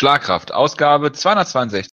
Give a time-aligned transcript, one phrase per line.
[0.00, 1.90] Schlagkraft, Ausgabe 262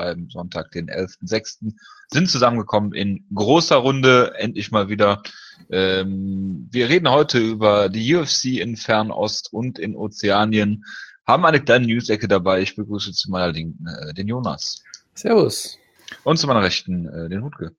[0.00, 1.74] am Sonntag, den 11.06.
[2.08, 5.22] sind zusammengekommen in großer Runde, endlich mal wieder.
[5.70, 10.86] Ähm, wir reden heute über die UFC in Fernost und in Ozeanien,
[11.26, 12.62] haben eine kleine News-Ecke dabei.
[12.62, 14.82] Ich begrüße zu meiner Linken äh, den Jonas.
[15.12, 15.76] Servus.
[16.24, 17.76] Und zu meiner Rechten äh, den Hutke.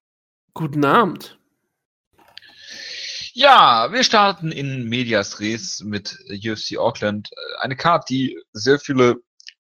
[0.53, 1.39] Guten Abend.
[3.33, 7.31] Ja, wir starten in Medias Res mit UFC Auckland.
[7.59, 9.23] Eine Card, die sehr viele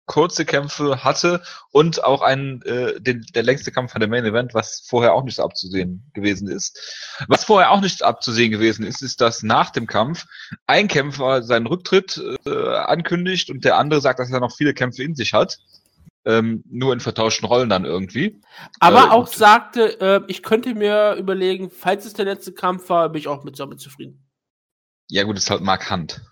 [0.06, 4.52] kurze Kämpfe hatte und auch einen, äh, den, der längste Kampf von der Main Event,
[4.54, 7.16] was vorher auch nicht abzusehen gewesen ist.
[7.28, 10.26] Was vorher auch nicht abzusehen gewesen ist, ist, dass nach dem Kampf
[10.66, 15.02] ein Kämpfer seinen Rücktritt äh, ankündigt und der andere sagt, dass er noch viele Kämpfe
[15.02, 15.58] in sich hat.
[16.24, 18.40] Ähm, nur in vertauschten Rollen dann irgendwie.
[18.78, 23.08] Aber äh, auch sagte, äh, ich könnte mir überlegen, falls es der letzte Kampf war,
[23.08, 24.24] bin ich auch mit damit zufrieden.
[25.08, 26.22] Ja gut, ist halt Mark Hunt.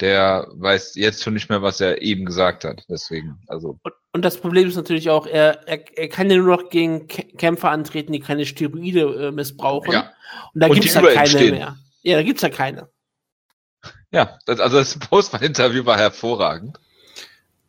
[0.00, 2.84] Der weiß jetzt schon nicht mehr, was er eben gesagt hat.
[2.88, 3.78] Deswegen, also.
[3.82, 7.06] Und, und das Problem ist natürlich auch, er, er, er kann ja nur noch gegen
[7.06, 9.92] Kämpfer antreten, die keine Steroide äh, missbrauchen.
[9.92, 10.12] Ja.
[10.52, 11.76] Und da gibt es ja keine mehr.
[12.02, 12.88] Ja, da gibt es ja keine.
[14.10, 16.78] Ja, das, also das Postman-Interview war hervorragend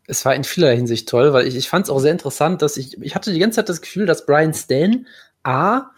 [0.08, 2.78] es war in vieler Hinsicht toll, weil ich, ich fand es auch sehr interessant, dass
[2.78, 5.06] ich, ich hatte die ganze Zeit das Gefühl, dass Brian Stan
[5.44, 5.92] A,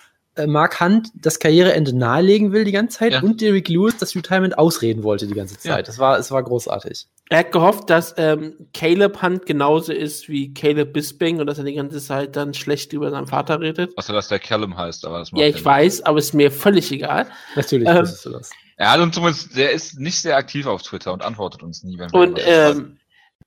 [0.47, 3.21] Mark Hunt das Karriereende nahelegen will die ganze Zeit ja.
[3.21, 5.77] und Derek Lewis das Retirement ausreden wollte die ganze Zeit.
[5.77, 5.81] Ja.
[5.81, 7.07] Das war, es war großartig.
[7.29, 11.63] Er hat gehofft, dass ähm, Caleb Hunt genauso ist wie Caleb Bisping und dass er
[11.63, 13.95] die ganze Zeit dann schlecht über seinen Vater redet.
[13.97, 16.91] Achso, dass der Callum heißt, aber das macht Ja, ich weiß, aber ist mir völlig
[16.91, 17.27] egal.
[17.55, 18.49] Natürlich ähm, wusstest du das.
[18.77, 21.99] Er hat uns zumindest, der ist nicht sehr aktiv auf Twitter und antwortet uns nie,
[21.99, 22.97] wenn wir Und ähm,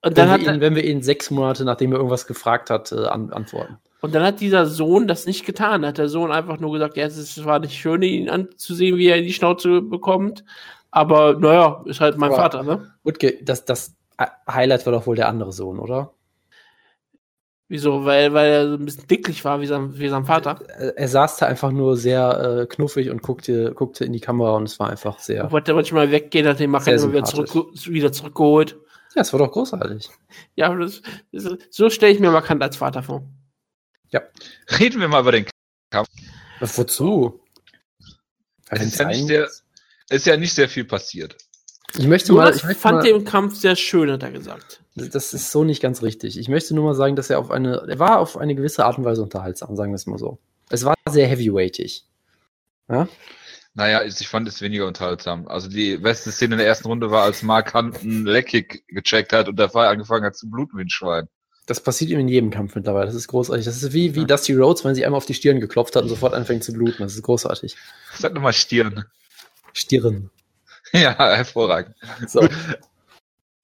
[0.05, 2.91] und dann wenn, wir ihn, wenn wir ihn sechs Monate, nachdem er irgendwas gefragt hat,
[2.93, 3.79] äh, an, antworten.
[4.03, 5.87] Und dann hat dieser Sohn das nicht getan.
[5.87, 9.17] Hat der Sohn einfach nur gesagt, ja, es war nicht schön, ihn anzusehen, wie er
[9.17, 10.45] in die Schnauze bekommt.
[10.91, 12.93] Aber naja, ist halt mein Aber, Vater, ne?
[13.05, 13.95] Wutke, das, das
[14.51, 16.13] Highlight war doch wohl der andere Sohn, oder?
[17.69, 18.05] Wieso?
[18.05, 20.59] Weil, weil er so ein bisschen dicklich war wie sein, wie sein Vater?
[20.67, 24.57] Er, er saß da einfach nur sehr äh, knuffig und guckte, guckte in die Kamera
[24.57, 25.51] und es war einfach sehr.
[25.53, 27.55] Wollte manchmal weggehen, hat den Macher wieder, zurück,
[27.87, 28.77] wieder zurückgeholt.
[29.15, 30.11] Ja, es war doch großartig.
[30.57, 33.23] Ja, das, das, so stelle ich mir Markant als Vater vor.
[34.13, 34.23] Ja.
[34.79, 35.47] Reden wir mal über den
[35.91, 36.09] Kampf.
[36.61, 37.41] Was, wozu?
[38.69, 39.49] Es ist, ja nicht sehr,
[40.11, 41.37] ist ja nicht sehr viel passiert.
[41.99, 42.55] Ich möchte mal.
[42.55, 44.83] Ich fand mal, den Kampf sehr schön, hat er gesagt.
[44.95, 46.39] Das ist so nicht ganz richtig.
[46.39, 48.99] Ich möchte nur mal sagen, dass er auf eine, er war auf eine gewisse Art
[48.99, 50.39] und Weise unterhaltsam, sagen wir es mal so.
[50.71, 52.07] Es war sehr heavyweightig.
[52.89, 53.09] Ja?
[53.75, 55.49] Naja, ich fand es weniger unterhaltsam.
[55.49, 59.33] Also die beste Szene in der ersten Runde war, als Mark Hunt einen Leckkick gecheckt
[59.33, 61.29] hat und der Fall angefangen hat zu bluten wie ein Schwein.
[61.67, 63.07] Das passiert ihm in jedem Kampf mittlerweile.
[63.07, 63.65] Das ist großartig.
[63.65, 66.09] Das ist wie, wie Dusty Rhodes, wenn sie einmal auf die Stirn geklopft hat und
[66.09, 67.03] sofort anfängt zu bluten.
[67.03, 67.77] Das ist großartig.
[68.19, 69.05] Sag nochmal Stirn.
[69.73, 70.31] Stirn.
[70.93, 71.95] Ja, hervorragend.
[72.27, 72.47] So.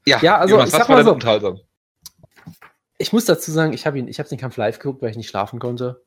[0.07, 1.61] Ja, ja, also Jonas, ich sag mal so, unterhaltsam?
[2.97, 5.17] Ich muss dazu sagen, ich habe ihn, ich habe den Kampf live geguckt, weil ich
[5.17, 6.03] nicht schlafen konnte.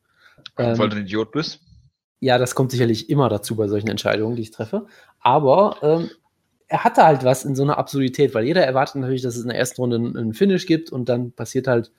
[0.57, 1.59] Ähm, weil du ein Idiot bist?
[2.19, 4.87] Ja, das kommt sicherlich immer dazu bei solchen Entscheidungen, die ich treffe.
[5.19, 6.09] Aber ähm,
[6.71, 9.49] er hatte halt was in so einer Absurdität, weil jeder erwartet natürlich, dass es in
[9.49, 11.91] der ersten Runde einen Finish gibt und dann passiert halt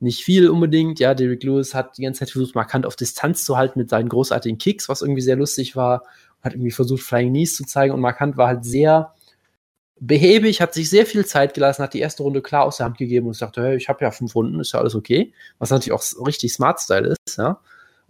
[0.00, 1.00] nicht viel unbedingt.
[1.00, 4.10] Ja, Derek Lewis hat die ganze Zeit versucht, markant auf Distanz zu halten mit seinen
[4.10, 6.02] großartigen Kicks, was irgendwie sehr lustig war.
[6.42, 9.14] Hat irgendwie versucht, Flying Knees zu zeigen und markant war halt sehr
[9.98, 12.98] behäbig, hat sich sehr viel Zeit gelassen, hat die erste Runde klar aus der Hand
[12.98, 15.32] gegeben und sagte, hey, ich habe ja fünf Runden, ist ja alles okay.
[15.58, 17.60] Was natürlich auch richtig Smart-Style ist, ja.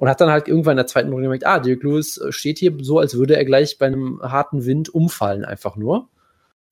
[0.02, 2.58] Und hat dann halt irgendwann in der zweiten Runde gemerkt, ah, Dirk Lewis äh, steht
[2.58, 6.08] hier so, als würde er gleich bei einem harten Wind umfallen, einfach nur.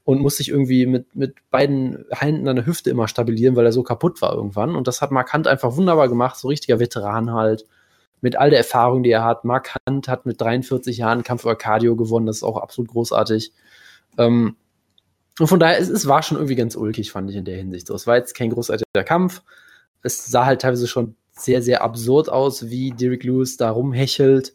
[0.03, 3.71] Und muss sich irgendwie mit, mit beiden Händen an der Hüfte immer stabilieren, weil er
[3.71, 4.75] so kaputt war irgendwann.
[4.75, 7.67] Und das hat Mark Hunt einfach wunderbar gemacht, so richtiger Veteran halt.
[8.21, 9.45] Mit all der Erfahrung, die er hat.
[9.45, 13.53] Mark Hunt hat mit 43 Jahren Kampf über Cardio gewonnen, das ist auch absolut großartig.
[14.19, 14.57] Ähm,
[15.39, 17.87] und von daher, es, es war schon irgendwie ganz ulkig, fand ich in der Hinsicht.
[17.87, 19.43] So, es war jetzt kein großartiger Kampf.
[20.03, 24.55] Es sah halt teilweise schon sehr, sehr absurd aus, wie Derek Lewis da rumhechelt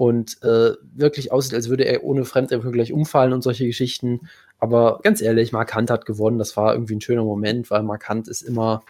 [0.00, 4.28] und äh, wirklich aussieht, als würde er ohne Fremdwirkung gleich umfallen und solche Geschichten.
[4.58, 6.38] Aber ganz ehrlich, Mark Hunt hat gewonnen.
[6.38, 8.82] Das war irgendwie ein schöner Moment, weil Mark Hunt ist immer,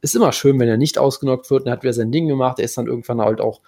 [0.00, 1.62] ist immer schön, wenn er nicht ausgenockt wird.
[1.62, 2.58] Und er hat wieder sein Ding gemacht.
[2.58, 3.60] Er ist dann irgendwann halt auch,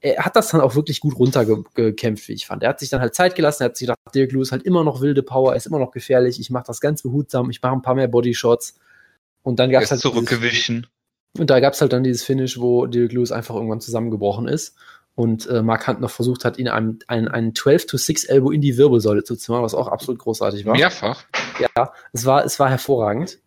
[0.00, 2.62] er hat das dann auch wirklich gut runtergekämpft, wie ich fand.
[2.62, 3.62] Er hat sich dann halt Zeit gelassen.
[3.62, 5.92] Er hat sich gedacht, Derek Lewis hat immer noch wilde Power, er ist immer noch
[5.92, 6.38] gefährlich.
[6.38, 7.48] Ich mache das ganz behutsam.
[7.48, 8.78] Ich mache ein paar mehr Bodyshots.
[9.42, 10.02] Und dann gab es halt.
[10.02, 10.86] Zurückgewichen.
[11.36, 14.76] Und da gab es halt dann dieses Finish, wo Derek Lewis einfach irgendwann zusammengebrochen ist
[15.18, 18.52] und äh, Mark Hunt noch versucht hat, ihn einen, einen, einen 12 to 6 Elbow
[18.52, 20.76] in die Wirbelsäule zu zimmern, was auch absolut großartig war.
[20.76, 21.24] Mehrfach?
[21.58, 23.38] Ja, es war, es war hervorragend.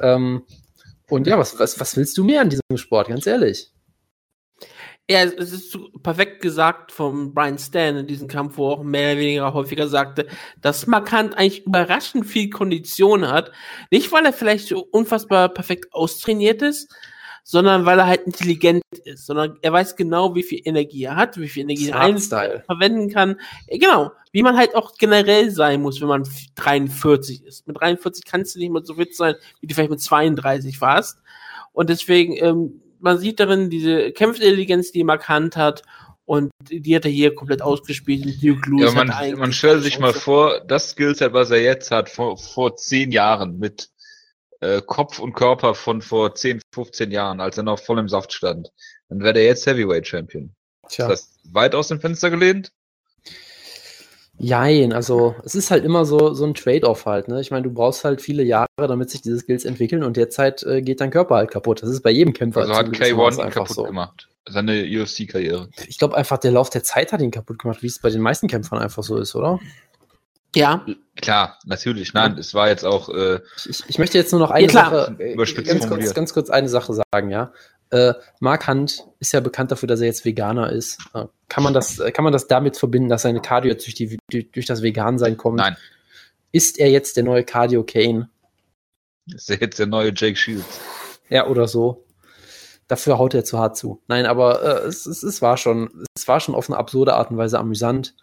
[0.00, 0.42] Ähm,
[1.08, 3.70] und ja, was, was, was willst du mehr an diesem Sport, ganz ehrlich?
[5.08, 9.20] Ja, es ist perfekt gesagt vom Brian Stan in diesem Kampf, wo auch mehr oder
[9.20, 10.26] weniger häufiger sagte,
[10.60, 13.52] dass Markant eigentlich überraschend viel Kondition hat.
[13.90, 16.92] Nicht, weil er vielleicht so unfassbar perfekt austrainiert ist,
[17.42, 21.38] sondern weil er halt intelligent ist, sondern er weiß genau, wie viel Energie er hat,
[21.38, 23.40] wie viel Energie er verwenden kann.
[23.68, 27.66] Genau, wie man halt auch generell sein muss, wenn man 43 ist.
[27.66, 31.18] Mit 43 kannst du nicht mehr so fit sein, wie du vielleicht mit 32 warst.
[31.72, 35.82] Und deswegen, ähm, man sieht darin diese Kämpfintelligenz, die markant hat.
[36.24, 38.42] Und die hat er hier komplett ausgespielt.
[38.42, 42.08] Duke Lewis ja, man, man stellt sich mal vor, das Skillset, was er jetzt hat,
[42.08, 43.90] vor, vor zehn Jahren mit
[44.62, 48.32] äh, Kopf und Körper von vor 10, 15 Jahren, als er noch voll im Saft
[48.32, 48.70] stand,
[49.08, 50.54] dann wäre der jetzt Heavyweight Champion.
[50.88, 51.10] Tja.
[51.10, 52.72] Ist das weit aus dem Fenster gelehnt?
[54.38, 57.28] Jein, also es ist halt immer so, so ein Trade-off halt.
[57.28, 57.40] Ne?
[57.40, 60.80] Ich meine, du brauchst halt viele Jahre, damit sich diese Skills entwickeln und derzeit äh,
[60.80, 61.82] geht dein Körper halt kaputt.
[61.82, 62.62] Das ist bei jedem Kämpfer.
[62.62, 63.84] Also hat K1 kaputt so.
[63.84, 64.28] gemacht.
[64.48, 65.68] Seine UFC-Karriere.
[65.86, 68.20] Ich glaube einfach, der Lauf der Zeit hat ihn kaputt gemacht, wie es bei den
[68.20, 69.60] meisten Kämpfern einfach so ist, oder?
[70.54, 70.84] Ja.
[71.16, 72.14] Klar, natürlich.
[72.14, 73.08] Nein, es war jetzt auch.
[73.08, 76.50] Äh, ich, ich möchte jetzt nur noch eine ja, Sache, äh, ganz kurz, ganz kurz
[76.50, 77.52] eine Sache sagen, ja.
[77.90, 80.98] Äh, Mark Hunt ist ja bekannt dafür, dass er jetzt Veganer ist.
[81.12, 84.50] Äh, kann, man das, kann man das damit verbinden, dass seine Cardio durch, die, durch,
[84.50, 85.58] durch das Vegan-Sein kommt?
[85.58, 85.76] Nein.
[86.52, 88.30] Ist er jetzt der neue Cardio Kane?
[89.26, 90.80] Ist er jetzt der neue Jake Shields?
[91.28, 92.04] Ja, oder so.
[92.88, 94.02] Dafür haut er zu hart zu.
[94.08, 97.30] Nein, aber äh, es, es, es, war schon, es war schon auf eine absurde Art
[97.30, 98.14] und Weise amüsant.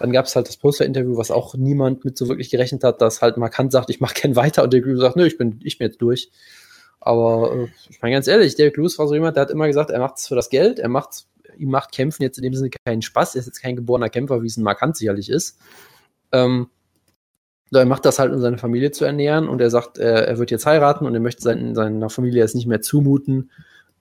[0.00, 3.22] Dann gab es halt das Poster-Interview, was auch niemand mit so wirklich gerechnet hat, dass
[3.22, 5.78] halt Markant sagt, ich mache keinen weiter und der Grew sagt, nö, ich bin, ich
[5.78, 6.30] bin jetzt durch.
[7.00, 9.90] Aber äh, ich meine ganz ehrlich, Derek Lewis war so jemand, der hat immer gesagt,
[9.90, 11.26] er macht es für das Geld, er macht
[11.58, 14.42] ihm macht Kämpfen jetzt in dem Sinne keinen Spaß, er ist jetzt kein geborener Kämpfer,
[14.42, 15.58] wie es ein Markant sicherlich ist.
[16.32, 16.68] Ähm,
[17.72, 20.50] er macht das halt, um seine Familie zu ernähren und er sagt, er, er wird
[20.50, 23.50] jetzt heiraten und er möchte sein, seiner Familie jetzt nicht mehr zumuten,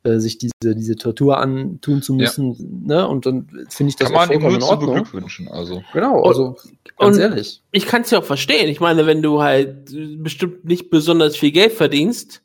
[0.06, 2.54] äh, sich diese, diese Tortur antun zu müssen.
[2.88, 2.96] Ja.
[2.96, 3.07] Ne?
[3.07, 4.94] Und dann finde ich das kann auch vollkommen in Ordnung.
[4.94, 5.84] Beglückwünschen, also.
[5.94, 6.57] Genau, also
[6.98, 7.63] ganz ehrlich.
[7.72, 8.69] Ich kann es ja auch verstehen.
[8.69, 9.92] Ich meine, wenn du halt
[10.24, 12.44] bestimmt nicht besonders viel Geld verdienst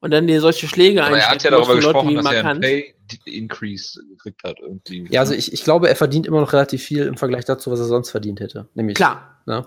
[0.00, 2.60] und dann dir solche Schläge Aber er hat ja darüber gesprochen, Leute, dass er einen
[2.60, 2.94] Pay
[3.24, 5.06] Increase gekriegt hat irgendwie.
[5.10, 7.80] Ja, also ich, ich glaube, er verdient immer noch relativ viel im Vergleich dazu, was
[7.80, 8.68] er sonst verdient hätte.
[8.74, 9.40] Nämlich, Klar.
[9.46, 9.66] Ne?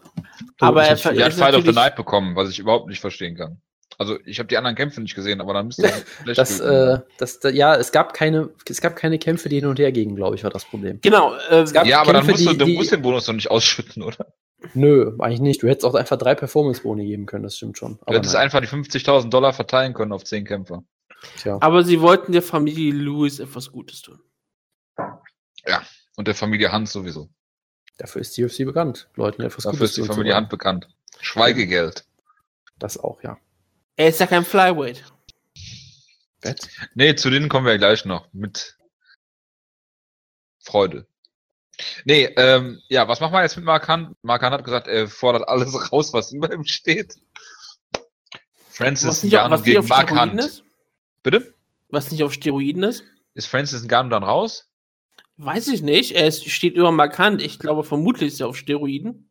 [0.59, 3.61] Aber er, er hat Fight of the Night bekommen, was ich überhaupt nicht verstehen kann.
[3.97, 5.91] Also ich habe die anderen Kämpfe nicht gesehen, aber dann müsste
[6.25, 9.91] das, äh, das, ja, es gab keine, es gab keine Kämpfe, die hin und her
[9.91, 10.99] gingen, glaube ich, war das Problem.
[11.01, 11.35] Genau.
[11.49, 14.33] Äh, ja, aber dann musst du, du musst den Bonus doch nicht ausschütten, oder?
[14.73, 15.63] Nö, eigentlich nicht.
[15.63, 17.97] Du hättest auch einfach drei Performance-Boni geben können, das stimmt schon.
[18.01, 18.43] Aber du hättest nein.
[18.43, 20.83] einfach die 50.000 Dollar verteilen können auf zehn Kämpfer.
[21.37, 21.57] Tja.
[21.61, 24.19] Aber sie wollten der Familie Lewis etwas Gutes tun.
[25.65, 25.81] Ja,
[26.15, 27.29] und der Familie Hans sowieso.
[27.97, 29.09] Dafür ist die UFC bekannt.
[29.15, 30.87] Leuten etwas Dafür Gutes ist die Familie Hand bekannt.
[31.19, 32.05] Schweigegeld.
[32.77, 33.37] Das auch, ja.
[33.97, 35.03] Er ist ja kein Flyweight.
[36.39, 36.69] Bett?
[36.93, 38.31] Nee, zu denen kommen wir gleich noch.
[38.31, 38.77] Mit
[40.59, 41.07] Freude.
[42.05, 44.15] Nee, ähm, ja, was machen wir jetzt mit Markan?
[44.21, 47.15] Markan hat gesagt, er fordert alles raus, was über ihm steht.
[48.69, 50.63] Francis Ngannou gegen Mark Hunt.
[51.23, 51.55] Bitte?
[51.89, 53.03] Was nicht auf Steroiden ist?
[53.33, 54.69] Ist Francis Ngannou dann raus?
[55.37, 56.11] Weiß ich nicht.
[56.13, 57.41] Er steht über Markant.
[57.41, 59.27] Ich glaube, vermutlich ist er auf Steroiden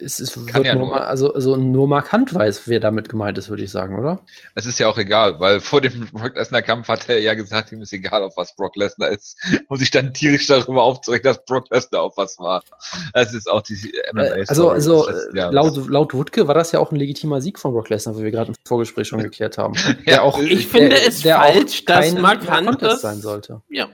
[0.00, 3.48] es ist Kann ja nur, nur, also, also nur markant weiß, wer damit gemeint ist,
[3.48, 4.20] würde ich sagen, oder?
[4.56, 7.70] Es ist ja auch egal, weil vor dem Brock Lesnar Kampf hat er ja gesagt,
[7.70, 9.38] ihm ist egal, auf was Brock Lesnar ist,
[9.68, 12.64] und sich dann tierisch darüber aufzuregen, dass Brock Lesnar auf was war.
[13.12, 16.80] Das ist auch die MMA äh, Also, also ja, laut, laut Woodke war das ja
[16.80, 19.74] auch ein legitimer Sieg von Brock Lesnar, wie wir gerade im Vorgespräch schon geklärt haben.
[20.06, 23.62] ja, auch, ich finde es der falsch, dass markant sein sollte.
[23.68, 23.88] Ja,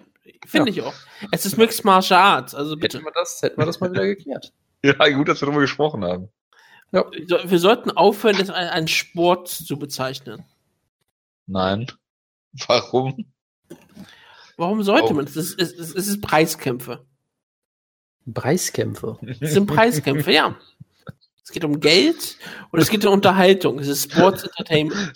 [0.46, 0.78] finde ja.
[0.78, 0.94] ich auch.
[1.30, 2.98] Es ist Mixed Martial Arts, also bitte.
[2.98, 4.52] Hätten wir das, hätten wir das mal wieder geklärt.
[4.86, 6.28] Ja, gut, dass wir darüber gesprochen haben.
[6.92, 7.04] Ja.
[7.10, 10.44] Wir sollten aufhören, das als Sport zu bezeichnen.
[11.46, 11.86] Nein.
[12.66, 13.26] Warum?
[14.56, 15.14] Warum sollte oh.
[15.14, 15.26] man?
[15.26, 17.04] Es ist, es, ist, es ist Preiskämpfe.
[18.32, 19.18] Preiskämpfe?
[19.40, 20.56] Es sind Preiskämpfe, ja.
[21.42, 22.36] Es geht um Geld
[22.72, 23.78] und es geht um Unterhaltung.
[23.78, 25.12] Es ist Sports Entertainment.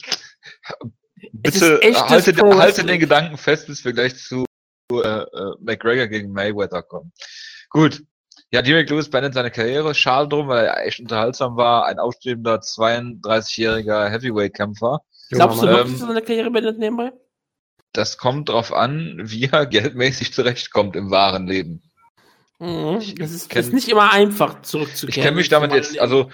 [1.33, 4.45] Bitte halte, halte den Gedanken fest, bis wir gleich zu
[4.93, 7.13] äh, äh, McGregor gegen Mayweather kommen.
[7.71, 8.03] Gut,
[8.53, 9.95] ja, Derek Lewis beendet seine Karriere.
[9.95, 11.87] Schade drum, weil er echt unterhaltsam war.
[11.87, 15.01] Ein aufstrebender 32-jähriger Heavyweight-Kämpfer.
[15.31, 17.13] Glaubst du ähm, dass seine Karriere beendet nebenbei?
[17.93, 21.83] Das kommt drauf an, wie er geldmäßig zurechtkommt im wahren Leben.
[22.59, 23.01] Mhm.
[23.19, 25.11] Das, ist, ist nicht immer einfach zurückzukehren.
[25.11, 26.31] Ich kenne mich damit jetzt, also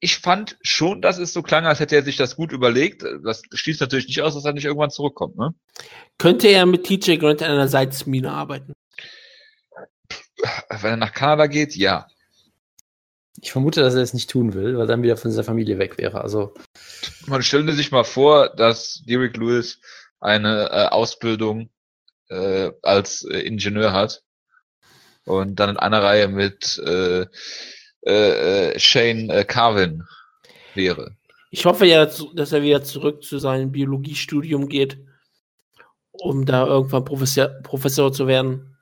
[0.00, 3.04] ich fand schon, dass es so klang, als hätte er sich das gut überlegt.
[3.24, 5.54] Das schließt natürlich nicht aus, dass er nicht irgendwann zurückkommt, ne?
[6.18, 8.72] Könnte er mit TJ Grant an einer Salzmine arbeiten?
[10.80, 12.06] Wenn er nach Kanada geht, ja.
[13.40, 15.96] Ich vermute, dass er es nicht tun will, weil dann wieder von seiner Familie weg
[15.98, 16.20] wäre.
[16.20, 16.54] Also
[17.26, 19.80] man stelle sich mal vor, dass Derek Lewis
[20.20, 21.70] eine äh, Ausbildung
[22.28, 24.22] äh, als äh, Ingenieur hat.
[25.24, 27.26] Und dann in einer Reihe mit äh,
[28.02, 30.04] äh, Shane äh, Carvin
[30.74, 31.16] wäre.
[31.50, 34.98] Ich hoffe ja, dass er wieder zurück zu seinem Biologiestudium geht,
[36.12, 38.76] um da irgendwann Professor, Professor zu werden.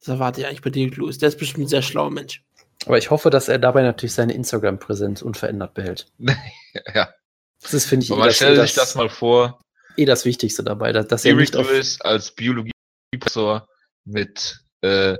[0.00, 1.18] Das erwarte ich eigentlich bei Dirk Lewis.
[1.18, 2.44] Der ist bestimmt ein sehr schlauer Mensch.
[2.86, 6.06] Aber ich hoffe, dass er dabei natürlich seine Instagram-Präsenz unverändert behält.
[6.94, 7.12] ja.
[7.60, 9.60] Das ist, finde ich, Aber stell sich das mal vor.
[9.96, 13.66] Eh das Wichtigste dabei, dass, dass er nicht Lewis als Biologieprofessor
[14.04, 15.16] mit äh,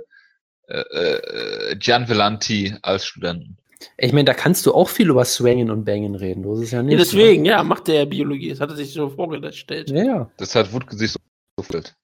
[0.69, 3.57] äh, äh, Gian Vellanti als Studenten.
[3.97, 6.43] Ich meine, da kannst du auch viel über Swangen und Bangen reden.
[6.43, 6.93] Das ist ja nicht.
[6.93, 7.49] Ja, deswegen, ne?
[7.49, 8.49] ja, macht der ja Biologie.
[8.49, 9.89] Das hat er sich so vorgestellt.
[9.89, 10.31] Ja, ja.
[10.37, 11.19] Das hat Wutke sich so
[11.57, 11.95] vorgestellt.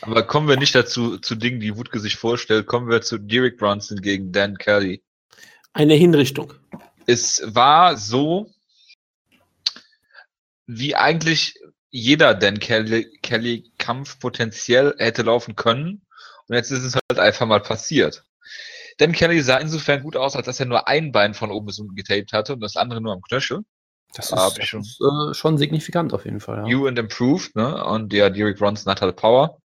[0.00, 2.66] Aber kommen wir nicht dazu, zu Dingen, die Wutke sich vorstellt.
[2.66, 5.02] Kommen wir zu Derek Bronson gegen Dan Kelly.
[5.72, 6.52] Eine Hinrichtung.
[7.06, 8.50] Es war so,
[10.66, 11.58] wie eigentlich
[11.90, 16.02] jeder Dan Kelly, Kelly Kampf potenziell hätte laufen können.
[16.48, 18.24] Und jetzt ist es halt einfach mal passiert.
[18.98, 21.78] Dan Kelly sah insofern gut aus, als dass er nur ein Bein von oben bis
[21.78, 23.64] unten getaped hatte und das andere nur am Knöchel.
[24.14, 26.58] Das ist, das schon, ist äh, schon signifikant auf jeden Fall.
[26.58, 26.62] Ja.
[26.62, 27.84] New and improved, ne?
[27.84, 29.58] Und der Derek Bronson hat halt Power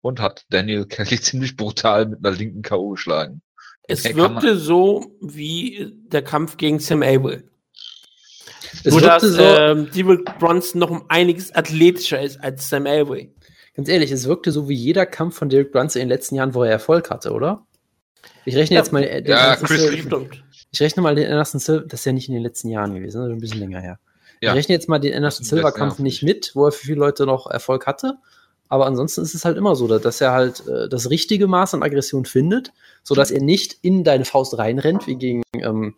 [0.00, 2.90] und hat Daniel Kelly ziemlich brutal mit einer linken K.O.
[2.90, 3.40] geschlagen.
[3.84, 7.48] Es hey, wirkte so wie der Kampf gegen Sam Abel.
[8.84, 13.32] Es Nur dass so, ähm, Derek Bronson noch um einiges athletischer ist als Sam Elway.
[13.74, 16.54] Ganz ehrlich, es wirkte so wie jeder Kampf von Derek Bronson in den letzten Jahren,
[16.54, 17.66] wo er Erfolg hatte, oder?
[18.44, 20.26] Ich rechne ja, jetzt mal den ja, Chris Silver,
[20.70, 23.20] Ich rechne mal den Anderson Silver, das ist ja nicht in den letzten Jahren gewesen,
[23.20, 23.98] das ist ein bisschen länger her.
[24.40, 24.50] Ja.
[24.50, 27.26] Ich rechne jetzt mal den Anderson Silver Kampf nicht mit, wo er für viele Leute
[27.26, 28.18] noch Erfolg hatte.
[28.68, 31.82] Aber ansonsten ist es halt immer so, dass er halt äh, das richtige Maß an
[31.82, 32.72] Aggression findet,
[33.02, 35.94] sodass er nicht in deine Faust reinrennt, wie gegen, ähm,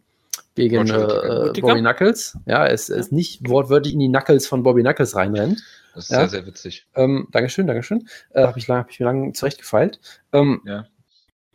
[0.55, 2.39] gegen äh, Bobby Knuckles.
[2.47, 5.63] Ja, es ist nicht wortwörtlich in die Knuckles von Bobby Knuckles reinrennt.
[5.95, 6.19] Das ist ja.
[6.21, 6.87] sehr, sehr witzig.
[6.95, 8.09] Ähm, Dankeschön, Dankeschön.
[8.31, 9.99] Äh, Habe ich, lang, hab ich mir lange zurechtgefeilt.
[10.33, 10.87] Ähm, ja.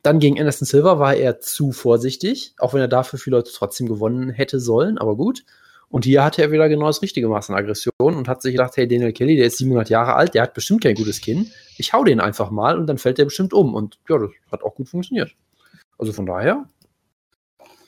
[0.05, 3.87] Dann gegen Anderson Silver war er zu vorsichtig, auch wenn er dafür viele Leute trotzdem
[3.87, 5.43] gewonnen hätte sollen, aber gut.
[5.89, 8.77] Und hier hatte er wieder genau das richtige Maß an Aggression und hat sich gedacht,
[8.77, 11.49] hey, Daniel Kelly, der ist 700 Jahre alt, der hat bestimmt kein gutes Kinn.
[11.79, 13.73] Ich hau den einfach mal und dann fällt der bestimmt um.
[13.73, 15.31] Und ja, das hat auch gut funktioniert.
[15.97, 16.65] Also von daher.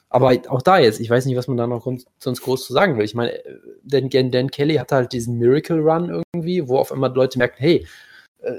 [0.10, 1.86] Aber auch da jetzt, ich weiß nicht, was man da noch
[2.18, 3.06] sonst groß zu sagen will.
[3.06, 3.40] Ich meine,
[3.84, 7.76] Dan, Dan Kelly hatte halt diesen Miracle Run irgendwie, wo auf einmal Leute merken, hey,
[7.78, 7.86] äh,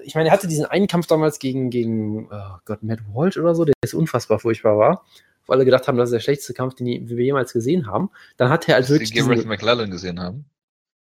[0.05, 3.55] ich meine, er hatte diesen einen Kampf damals gegen, gegen oh Gott, Matt Walsh oder
[3.55, 5.05] so, der ist unfassbar furchtbar war
[5.49, 8.11] wo alle gedacht haben, das ist der schlechteste Kampf, den wir jemals gesehen haben.
[8.37, 9.11] Dann hat er halt wirklich.
[9.11, 10.45] Die Gareth McLellan gesehen haben.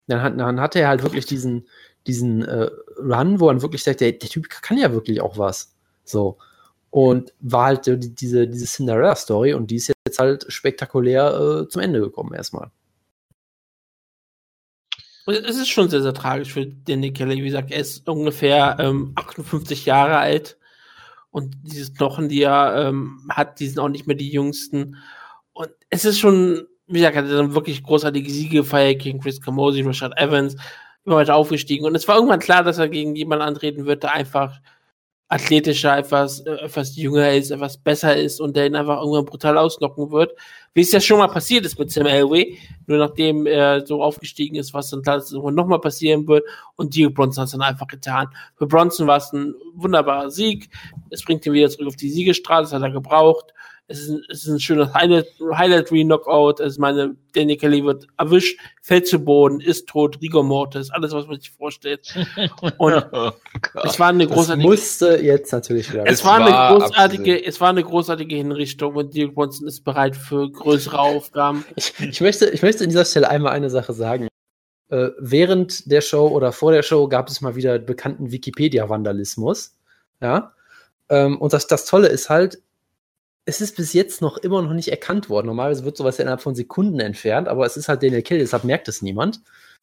[0.08, 1.68] Dann, hat, dann hatte er halt wirklich diesen,
[2.08, 5.76] diesen äh, Run, wo man wirklich sagt, der, der Typ kann ja wirklich auch was.
[6.06, 6.38] So.
[6.90, 11.82] Und war halt die, diese, diese Cinderella-Story und die ist jetzt halt spektakulär äh, zum
[11.82, 12.72] Ende gekommen erstmal.
[15.28, 17.38] Es ist schon sehr, sehr tragisch für Danny Kelly.
[17.38, 20.58] Wie gesagt, er ist ungefähr ähm, 58 Jahre alt.
[21.32, 24.96] Und diese Knochen, die er ähm, hat, die sind auch nicht mehr die jüngsten.
[25.52, 29.42] Und es ist schon, wie gesagt, er hat dann wirklich großartige Siege gefeiert gegen Chris
[29.42, 30.56] Camosi, Richard Evans,
[31.04, 31.86] immer weiter aufgestiegen.
[31.86, 34.62] Und es war irgendwann klar, dass er gegen jemanden antreten wird, der einfach
[35.30, 39.58] athletischer, etwas, äh, etwas jünger ist, etwas besser ist und der ihn einfach irgendwann brutal
[39.58, 40.34] ausnocken wird.
[40.74, 44.56] Wie es ja schon mal passiert ist mit Sam Elway, nur nachdem er so aufgestiegen
[44.56, 48.28] ist, was dann irgendwann nochmal passieren wird und Dio Bronson hat es dann einfach getan.
[48.56, 50.70] Für Bronson war es ein wunderbarer Sieg.
[51.10, 53.54] Es bringt ihn wieder zurück auf die Siegestraße, das hat er gebraucht.
[53.90, 56.60] Es ist, ein, es ist ein schönes Highlight, Highlight Re-Knockout.
[56.60, 61.26] Also meine, Danny Kelly wird erwischt, fällt zu Boden, ist tot, Rigor Mortis, alles, was
[61.26, 62.14] man sich vorstellt.
[62.78, 63.32] Und oh
[63.84, 64.68] es war eine großartige.
[64.68, 66.08] Das musste jetzt natürlich werden.
[66.08, 67.48] Es, es war eine großartige, absolut.
[67.48, 71.64] es war eine großartige Hinrichtung und Dirk Bronson ist bereit für größere Aufgaben.
[71.78, 74.28] Ich, ich, möchte, ich möchte an dieser Stelle einmal eine Sache sagen.
[74.90, 79.76] Äh, während der Show oder vor der Show gab es mal wieder bekannten Wikipedia-Vandalismus.
[80.22, 80.54] Ja.
[81.10, 82.62] Ähm, und das, das Tolle ist halt,
[83.48, 85.48] es ist bis jetzt noch immer noch nicht erkannt worden.
[85.48, 88.66] Normalerweise wird sowas ja innerhalb von Sekunden entfernt, aber es ist halt Daniel Kelly, deshalb
[88.66, 89.40] merkt es niemand.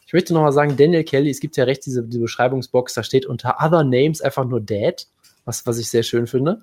[0.07, 3.25] Ich möchte nochmal sagen, Daniel Kelly, es gibt ja recht diese, diese Beschreibungsbox, da steht
[3.25, 5.07] unter Other Names einfach nur Dad,
[5.47, 6.61] was, was ich sehr schön finde.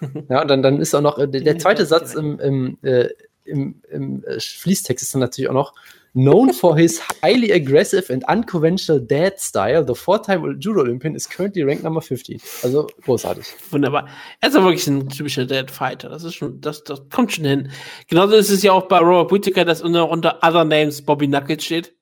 [0.28, 3.08] ja, und dann, dann ist auch noch, äh, der, der zweite Satz im, im, äh,
[3.44, 5.74] im, im äh, Fließtext ist dann natürlich auch noch,
[6.18, 11.62] Known for his highly aggressive and unconventional dad style, the four-time Judo Olympian is currently
[11.62, 12.40] ranked number 15.
[12.62, 13.44] Also großartig.
[13.70, 14.08] Wunderbar.
[14.40, 16.08] Er ist ja wirklich ein typischer Dad Fighter.
[16.08, 17.70] Das ist schon, das, das kommt schon hin.
[18.08, 21.62] Genauso ist es ja auch bei Robert Whittaker, dass unter, unter Other Names Bobby Knuckles
[21.62, 21.94] steht.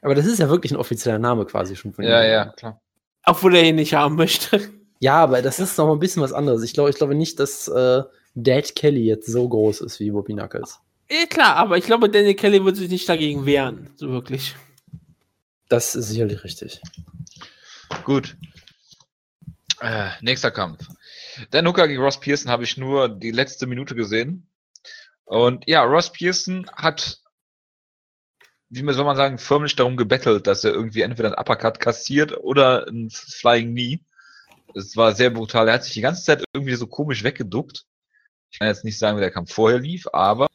[0.00, 2.10] Aber das ist ja wirklich ein offizieller Name quasi schon von ihm.
[2.10, 2.80] Ja, ja, klar.
[3.26, 4.58] Obwohl er ihn nicht haben möchte.
[5.00, 6.62] Ja, aber das ist noch mal ein bisschen was anderes.
[6.62, 10.32] Ich glaube, ich glaube nicht, dass äh, Dad Kelly jetzt so groß ist wie Bobby
[10.32, 10.80] Knuckles.
[11.10, 14.56] Ja, klar, aber ich glaube, Daniel Kelly wird sich nicht dagegen wehren, so wirklich.
[15.68, 16.80] Das ist sicherlich richtig.
[18.04, 18.36] Gut.
[19.80, 20.86] Äh, nächster Kampf.
[21.50, 24.48] Dan Hooker gegen Ross Pearson habe ich nur die letzte Minute gesehen.
[25.24, 27.20] Und ja, Ross Pearson hat,
[28.68, 32.86] wie soll man sagen, förmlich darum gebettelt, dass er irgendwie entweder ein Uppercut kassiert oder
[32.86, 34.00] ein Flying Knee.
[34.74, 35.68] Es war sehr brutal.
[35.68, 37.84] Er hat sich die ganze Zeit irgendwie so komisch weggeduckt.
[38.54, 40.46] Ich kann jetzt nicht sagen, wie der Kampf vorher lief, aber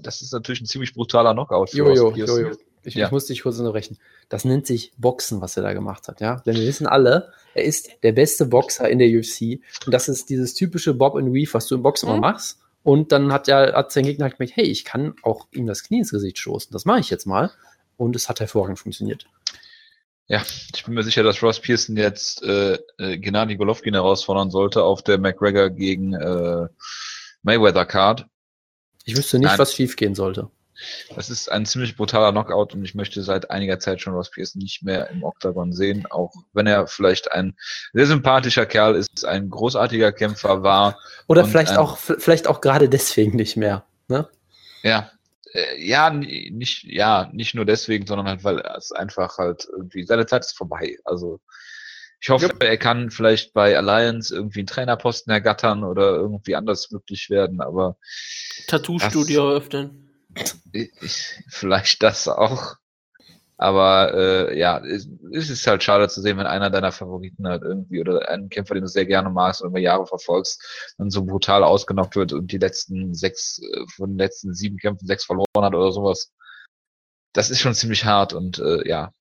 [0.00, 2.40] das ist natürlich ein ziemlich brutaler Knockout für Jojo, Ross Pearson.
[2.44, 2.56] Jojo.
[2.84, 3.06] Ich, Ja.
[3.06, 3.98] ich muss dich kurz unterbrechen.
[4.28, 6.36] Das nennt sich Boxen, was er da gemacht hat, ja.
[6.46, 9.60] Denn wir wissen alle, er ist der beste Boxer in der UFC.
[9.84, 12.14] Und das ist dieses typische Bob and Weave, was du im Boxen Mhm.
[12.18, 12.60] immer machst.
[12.84, 15.82] Und dann hat ja, hat sein Gegner halt gemerkt, hey, ich kann auch ihm das
[15.82, 16.70] Knie ins Gesicht stoßen.
[16.72, 17.50] Das mache ich jetzt mal.
[17.96, 19.26] Und es hat hervorragend funktioniert.
[20.28, 20.42] Ja,
[20.76, 25.02] ich bin mir sicher, dass Ross Pearson jetzt äh, äh, Gennady Golovkin herausfordern sollte auf
[25.02, 26.68] der McGregor gegen äh,
[27.42, 28.26] Mayweather Card.
[29.04, 29.58] Ich wüsste nicht, Nein.
[29.58, 30.50] was schiefgehen sollte.
[31.16, 34.62] Das ist ein ziemlich brutaler Knockout und ich möchte seit einiger Zeit schon Ross Pearson
[34.62, 37.56] nicht mehr im Octagon sehen, auch wenn er vielleicht ein
[37.92, 40.98] sehr sympathischer Kerl ist, ein großartiger Kämpfer war.
[41.26, 43.84] Oder vielleicht auch, vielleicht auch gerade deswegen nicht mehr.
[44.06, 44.28] Ne?
[44.82, 45.10] Ja,
[45.52, 50.26] äh, ja, nicht, ja, nicht nur deswegen, sondern halt, weil es einfach halt irgendwie, seine
[50.26, 50.96] Zeit ist vorbei.
[51.04, 51.40] Also
[52.20, 57.30] ich hoffe, er kann vielleicht bei Alliance irgendwie einen Trainerposten ergattern oder irgendwie anders glücklich
[57.30, 57.96] werden, aber
[58.66, 59.56] Tattoo-Studio
[60.72, 62.76] ich, vielleicht das auch.
[63.60, 67.62] Aber äh, ja, es, es ist halt schade zu sehen, wenn einer deiner Favoriten halt
[67.62, 71.24] irgendwie oder einen Kämpfer, den du sehr gerne magst und über Jahre verfolgst, dann so
[71.24, 75.46] brutal ausgenockt wird und die letzten sechs, äh, von den letzten sieben Kämpfen sechs verloren
[75.56, 76.32] hat oder sowas.
[77.32, 79.12] Das ist schon ziemlich hart und äh, ja,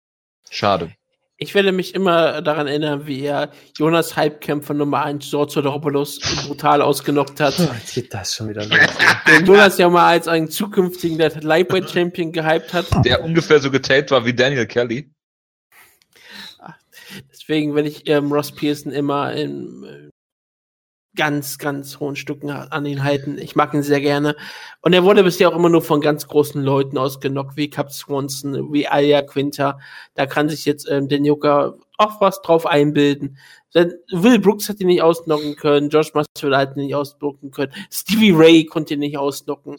[0.51, 0.91] schade.
[1.39, 6.81] Ich werde mich immer daran erinnern, wie er Jonas Halbkämpfer Nummer 1, George Sodoropoulos, brutal
[6.81, 7.59] ausgenockt hat.
[7.79, 8.79] Jetzt geht das schon wieder los.
[9.27, 12.87] Den Jonas ja mal als einen zukünftigen Lightweight Champion gehypt hat.
[13.05, 15.11] Der ungefähr so getaped war wie Daniel Kelly.
[17.31, 20.09] Deswegen werde ich ähm, Ross Pearson immer in äh,
[21.17, 23.37] ganz, ganz hohen Stücken an ihn halten.
[23.37, 24.37] Ich mag ihn sehr gerne.
[24.81, 28.71] Und er wurde bisher auch immer nur von ganz großen Leuten ausgenockt, wie Cap Swanson,
[28.71, 29.79] wie Alia Quinter.
[30.13, 33.37] Da kann sich jetzt ähm, der Joker auch was drauf einbilden.
[33.73, 37.73] Denn Will Brooks hat ihn nicht ausnocken können, Josh Masvidal hat ihn nicht ausnocken können,
[37.91, 39.77] Stevie Ray konnte ihn nicht ausnocken.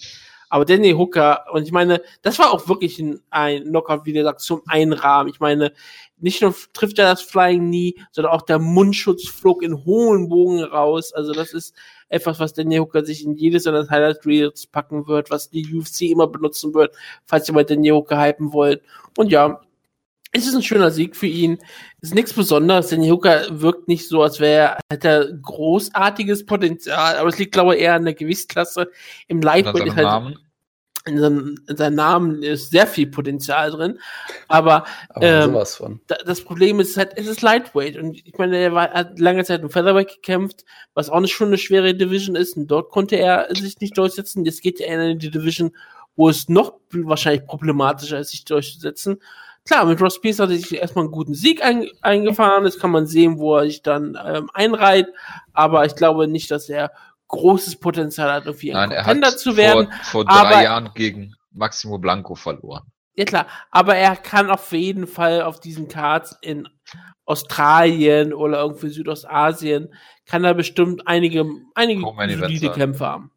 [0.49, 4.41] Aber Danny Hooker, und ich meine, das war auch wirklich ein, ein Knockout, wie gesagt,
[4.41, 5.31] zum Einrahmen.
[5.33, 5.73] Ich meine,
[6.19, 10.63] nicht nur trifft er das Flying Knee, sondern auch der Mundschutz flog in hohen Bogen
[10.63, 11.13] raus.
[11.13, 11.75] Also das ist
[12.09, 16.03] etwas, was Danny Hooker sich in jedes seiner Highlight Reels packen wird, was die UFC
[16.03, 16.95] immer benutzen wird,
[17.27, 18.83] falls ihr mal Danny Hooker hypen wollt.
[19.17, 19.61] Und ja,
[20.33, 21.59] es ist ein schöner Sieg für ihn.
[22.01, 22.89] Es ist nichts Besonderes.
[22.89, 27.77] Danny Hooker wirkt nicht so, als wäre hätte er großartiges Potenzial, aber es liegt, glaube
[27.77, 28.91] ich, eher an der Gewichtsklasse.
[29.27, 30.39] Im Lightweight ist halt Namen.
[31.07, 33.99] in seinem, in seinem Namen ist sehr viel Potenzial drin.
[34.49, 37.97] Aber Aber Ähm, da, das Problem ist halt, es ist Lightweight.
[37.97, 41.49] Und ich meine, er war, hat lange Zeit im Featherweight gekämpft, was auch nicht schon
[41.49, 42.57] eine schwere Division ist.
[42.57, 44.45] Und dort konnte er sich nicht durchsetzen.
[44.45, 45.75] Jetzt geht er in die Division,
[46.17, 49.21] wo es noch wahrscheinlich problematischer ist, sich durchzusetzen.
[49.69, 52.65] Klar, mit Ross Pierce hat er sich erstmal einen guten Sieg ein, eingefahren.
[52.65, 55.09] Das kann man sehen, wo er sich dann ähm, einreiht.
[55.53, 56.91] Aber ich glaube nicht, dass er
[57.29, 59.89] großes Potenzial hat, irgendwie ein Nein, er Contender hat zu werden.
[60.03, 62.85] vor, vor drei aber- Jahren gegen Maximo Blanco verloren.
[63.15, 66.69] Ja klar, aber er kann auf jeden Fall auf diesen Cards in
[67.27, 69.93] Australien oder irgendwie Südostasien,
[70.25, 72.01] kann er bestimmt einige, einige
[72.39, 72.71] solide.
[72.71, 73.33] Kämpfe haben.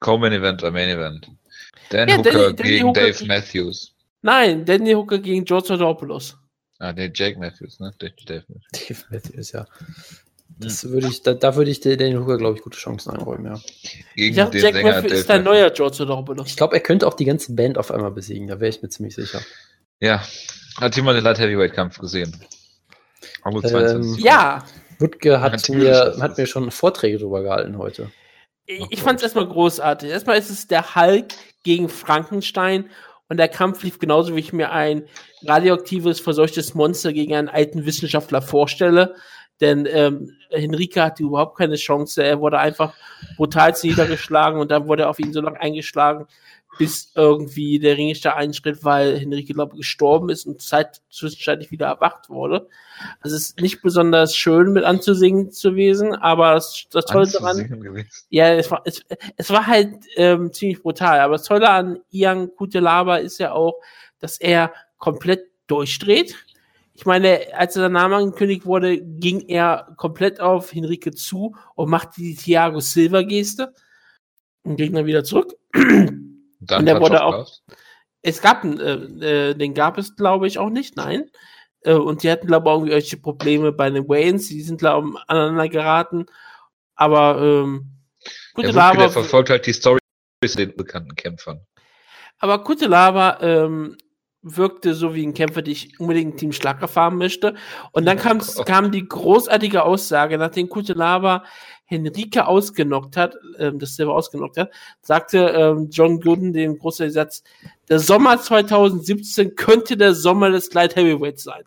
[0.00, 1.30] Co-Main Event oder Main Event.
[1.90, 3.94] Dan Ja, Hooker Danny- Danny gegen Hooker Dave Matthews.
[4.22, 6.36] Nein, Danny Hooker gegen George Sodopoulos.
[6.78, 7.92] Ah, nee, Jake Matthews, ne?
[7.98, 8.88] Dave, Dave Matthews.
[8.88, 9.66] Dave Matthews, ja.
[10.58, 10.90] Das Hm.
[10.90, 13.60] würde ich, da, da würde ich den Daniel Hooker, glaube ich, gute Chancen einräumen, ja.
[14.16, 15.60] Gegen Ich dachte, den Jack Sänger Matthews ist dein Matthews.
[15.60, 16.48] neuer George Sodopoulos.
[16.48, 18.88] Ich glaube, er könnte auch die ganze Band auf einmal besiegen, da wäre ich mir
[18.88, 19.40] ziemlich sicher.
[20.00, 20.22] Ja.
[20.80, 22.34] Hat jemand den Light Heavyweight Kampf gesehen?
[23.44, 24.22] Ähm, 22.
[24.24, 24.64] Ja,
[24.98, 28.10] Wutke hat mir, hat mir schon Vorträge drüber gehalten heute.
[28.66, 30.10] ich, ich fand es erstmal großartig.
[30.10, 31.28] Erstmal ist es der Hulk
[31.62, 32.88] gegen Frankenstein
[33.32, 35.04] und der Kampf lief genauso, wie ich mir ein
[35.46, 39.14] radioaktives, verseuchtes Monster gegen einen alten Wissenschaftler vorstelle.
[39.58, 42.22] Denn ähm, Henrique hatte überhaupt keine Chance.
[42.22, 42.92] Er wurde einfach
[43.38, 46.26] brutal niedergeschlagen und dann wurde er auf ihn so lange eingeschlagen,
[46.78, 51.86] bis irgendwie der Ringrichter einschritt, weil Henrique, glaube ich, gestorben ist und Zeit zwischenzeitlich wieder
[51.86, 52.68] erwacht wurde.
[53.20, 57.68] Also es ist nicht besonders schön mit anzusehen zu gewesen, aber das, das Tolle daran,
[57.80, 58.08] gewesen.
[58.30, 59.02] ja, es war, es,
[59.36, 61.20] es war halt ähm, ziemlich brutal.
[61.20, 63.74] Aber das Tolle an Ian Kutelaba ist ja auch,
[64.18, 66.34] dass er komplett durchdreht.
[66.94, 72.20] Ich meine, als der Name angekündigt wurde, ging er komplett auf Henrique zu und machte
[72.20, 73.74] die Thiago Silva-Geste
[74.62, 75.54] und ging dann wieder zurück.
[76.66, 77.48] Dann Und der wurde auch-.
[78.22, 81.28] Es gab, äh, äh, den gab es, glaube ich, auch nicht, nein.
[81.80, 84.48] Äh, und die hatten, glaube ich, irgendwie irgendwelche Probleme bei den Waynes.
[84.48, 86.26] Die sind, glaube ich, aneinander geraten.
[86.94, 87.98] Aber ähm,
[88.54, 89.98] gute der verfolgt halt die Story
[90.40, 91.66] mit den bekannten Kämpfern.
[92.38, 93.96] Aber gute Lava ähm,
[94.42, 97.54] wirkte so wie ein Kämpfer, den ich unbedingt Team Schlag erfahren möchte.
[97.92, 101.44] Und dann kam, kam die großartige Aussage, nachdem Kutelava
[101.92, 107.42] Henrike ausgenockt hat, ähm, das selber ausgenockt hat, sagte ähm, John Gooden den großen Satz,
[107.88, 111.62] der Sommer 2017 könnte der Sommer des Light Heavyweights sein.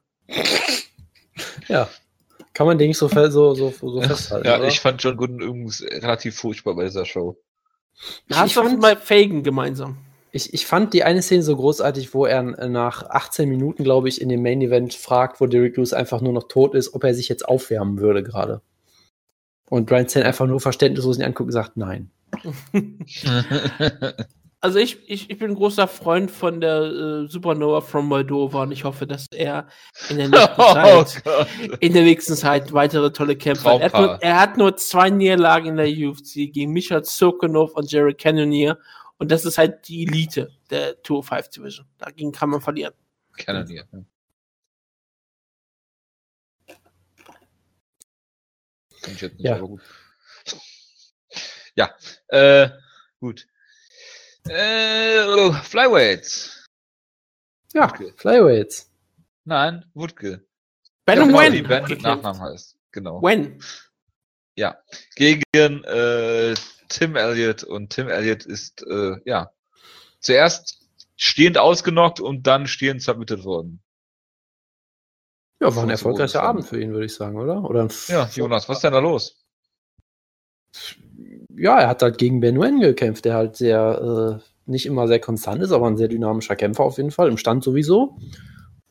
[1.67, 1.89] Ja.
[2.53, 4.47] Kann man den nicht so, so, so, so festhalten.
[4.47, 4.67] Ja, oder?
[4.67, 7.37] ich fand John Gooden übrigens relativ furchtbar bei dieser Show.
[8.31, 9.97] Hast du mal Fagan gemeinsam?
[10.31, 14.19] Ich, ich fand die eine Szene so großartig, wo er nach 18 Minuten, glaube ich,
[14.19, 17.13] in dem Main Event fragt, wo Derek Lewis einfach nur noch tot ist, ob er
[17.13, 18.61] sich jetzt aufwärmen würde gerade.
[19.69, 22.11] Und Brian Stan einfach nur verständnislos ihn anguckt und sagt, nein.
[24.61, 28.71] also ich, ich, ich bin ein großer Freund von der äh, Supernova from Moldova und
[28.71, 29.67] ich hoffe, dass er
[30.09, 31.23] in der nächsten oh, Zeit,
[31.79, 33.81] in der nächsten Zeit weitere tolle Kämpfe hat.
[33.81, 37.91] Er hat, nur, er hat nur zwei Niederlagen in der UFC gegen Michael Sokonov und
[37.91, 38.77] Jerry Cannonier
[39.17, 41.87] und das ist halt die Elite der 205 Division.
[41.97, 42.93] Dagegen kann man verlieren.
[43.37, 43.85] Kanadier.
[43.91, 43.99] Ja.
[49.37, 49.59] Ja,
[51.75, 51.95] ja
[52.27, 52.69] äh,
[53.19, 53.47] gut.
[54.47, 56.65] Äh, Flyweights.
[57.73, 58.13] Ja, Wutke.
[58.17, 58.91] Flyweights.
[59.43, 60.45] Nein, Wutke.
[61.05, 61.67] Ben ja, Wen.
[61.67, 62.77] Ben mit Nachnamen heißt.
[62.91, 63.21] Genau.
[63.21, 63.61] When.
[64.55, 64.77] Ja.
[65.15, 66.55] Gegen äh,
[66.89, 69.51] Tim Elliott und Tim Elliott ist äh, ja
[70.19, 70.79] zuerst
[71.15, 73.81] stehend ausgenockt und dann stehend submitted worden.
[75.61, 77.63] Ja, war ein erfolgreicher Abend für ihn, würde ich sagen, oder?
[77.63, 79.45] oder ja, Jonas, was ist denn da los?
[81.55, 85.19] Ja, er hat halt gegen Ben Wen gekämpft, der halt sehr, äh, nicht immer sehr
[85.19, 88.17] konstant ist, aber ein sehr dynamischer Kämpfer auf jeden Fall, im Stand sowieso.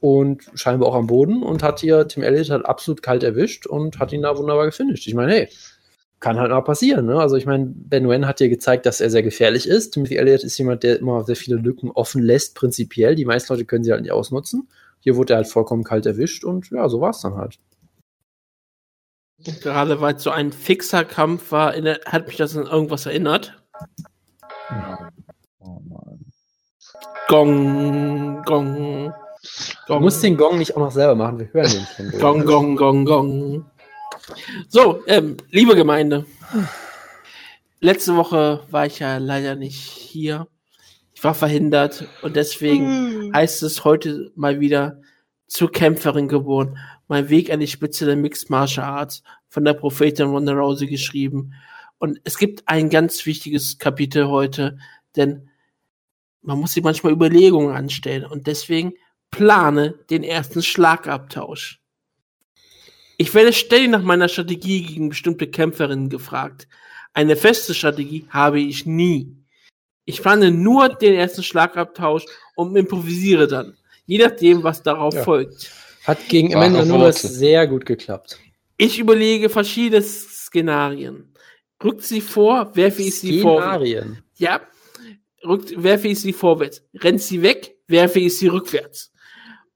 [0.01, 3.99] Und scheinbar auch am Boden und hat hier Tim Elliott halt absolut kalt erwischt und
[3.99, 5.07] hat ihn da wunderbar gefinisht.
[5.07, 5.49] Ich meine, hey,
[6.21, 7.07] kann halt mal passieren.
[7.07, 7.19] Ne?
[7.19, 9.91] Also ich meine, Ben Wen hat dir gezeigt, dass er sehr gefährlich ist.
[9.91, 13.15] Timothy Elliott ist jemand, der immer sehr viele Lücken offen lässt, prinzipiell.
[13.15, 14.69] Die meisten Leute können sie halt nicht ausnutzen.
[15.05, 17.59] Hier wurde er halt vollkommen kalt erwischt und ja, so war es dann halt.
[19.63, 21.75] Gerade weil es so ein fixer Kampf war,
[22.07, 23.63] hat mich das an irgendwas erinnert.
[25.59, 25.77] Oh
[27.29, 29.13] Gong, Gong.
[29.87, 29.99] Gong.
[29.99, 32.21] Du musst den Gong nicht auch noch selber machen, wir hören den schon.
[32.21, 33.71] Gong, Gong, Gong, Gong.
[34.69, 36.25] So, ähm, liebe Gemeinde.
[37.81, 40.47] Letzte Woche war ich ja leider nicht hier.
[41.25, 43.35] War verhindert und deswegen mm.
[43.35, 45.01] heißt es heute mal wieder
[45.47, 46.79] zur Kämpferin geboren.
[47.09, 51.55] Mein Weg an die Spitze der Mixed Martial Arts von der Prophetin Ronda Rousey geschrieben.
[51.99, 54.79] Und es gibt ein ganz wichtiges Kapitel heute,
[55.17, 55.49] denn
[56.43, 58.93] man muss sich manchmal Überlegungen anstellen und deswegen
[59.31, 61.81] plane den ersten Schlagabtausch.
[63.17, 66.69] Ich werde ständig nach meiner Strategie gegen bestimmte Kämpferinnen gefragt.
[67.13, 69.37] Eine feste Strategie habe ich nie.
[70.05, 72.25] Ich plane nur den ersten Schlagabtausch
[72.57, 73.77] und improvisiere dann.
[74.07, 75.23] Je nachdem, was darauf ja.
[75.23, 75.71] folgt.
[76.05, 78.39] Hat gegen Amanda Nunes sehr gut geklappt.
[78.77, 81.33] Ich überlege verschiedene Szenarien.
[81.83, 83.63] Rückt sie vor, werfe ich sie vor.
[83.63, 84.23] Szenarien?
[84.37, 84.61] Ja.
[85.45, 86.83] Rückt, werfe ich sie vorwärts.
[86.95, 89.13] Rennt sie weg, werfe ich sie rückwärts.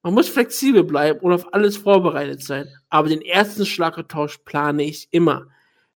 [0.03, 2.69] Man muss flexibel bleiben und auf alles vorbereitet sein.
[2.89, 5.49] Aber den ersten Schlagtausch plane ich immer.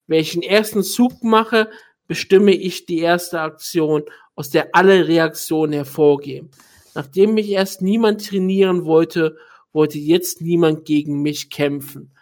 [0.07, 1.71] Wenn ich den ersten Zug mache,
[2.11, 4.03] bestimme ich die erste Aktion,
[4.35, 6.51] aus der alle Reaktionen hervorgehen.
[6.97, 9.37] Nachdem mich erst niemand trainieren wollte,
[9.73, 12.13] wollte jetzt niemand gegen mich kämpfen.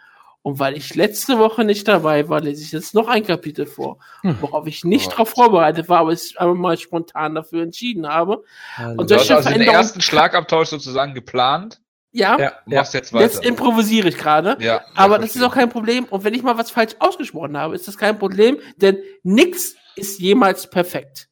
[0.43, 3.97] Und weil ich letzte Woche nicht dabei war, lese ich jetzt noch ein Kapitel vor,
[4.21, 4.37] hm.
[4.41, 5.09] worauf ich nicht oh.
[5.09, 8.43] darauf vorbereitet war, aber es aber mal spontan dafür entschieden habe.
[8.75, 11.81] Also, und solche du hast also den ersten Schlagabtausch sozusagen geplant.
[12.11, 13.25] Ja, ja, machst jetzt weiter.
[13.25, 14.57] Jetzt improvisiere ich gerade.
[14.59, 16.05] Ja, aber das ist auch kein Problem.
[16.05, 20.19] Und wenn ich mal was falsch ausgesprochen habe, ist das kein Problem, denn nichts ist
[20.19, 21.29] jemals perfekt.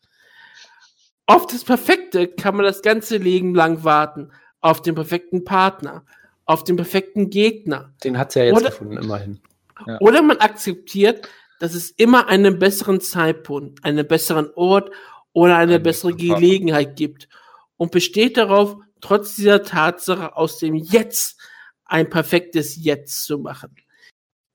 [1.26, 4.32] Auf das Perfekte kann man das ganze Leben lang warten.
[4.62, 6.06] Auf den perfekten Partner,
[6.46, 7.93] auf den perfekten Gegner.
[8.04, 9.41] Den hat sie ja jetzt oder, gefunden, immerhin.
[9.86, 10.00] Ja.
[10.00, 11.28] Oder man akzeptiert,
[11.60, 14.91] dass es immer einen besseren Zeitpunkt, einen besseren Ort
[15.34, 17.28] oder eine Ein bessere Gelegenheit gibt
[17.76, 21.39] und besteht darauf, trotz dieser Tatsache aus dem Jetzt
[21.86, 23.76] ein perfektes Jetzt zu machen.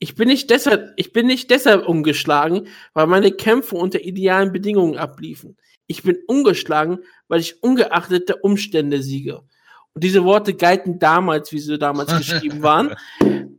[0.02, 4.98] Ich bin nicht deshalb, ich bin nicht deshalb umgeschlagen, weil meine Kämpfe unter idealen Bedingungen
[4.98, 5.56] abliefen.
[5.86, 9.42] Ich bin ungeschlagen, weil ich ungeachtet der Umstände siege.
[9.94, 12.96] Und diese Worte galten damals, wie sie damals geschrieben waren.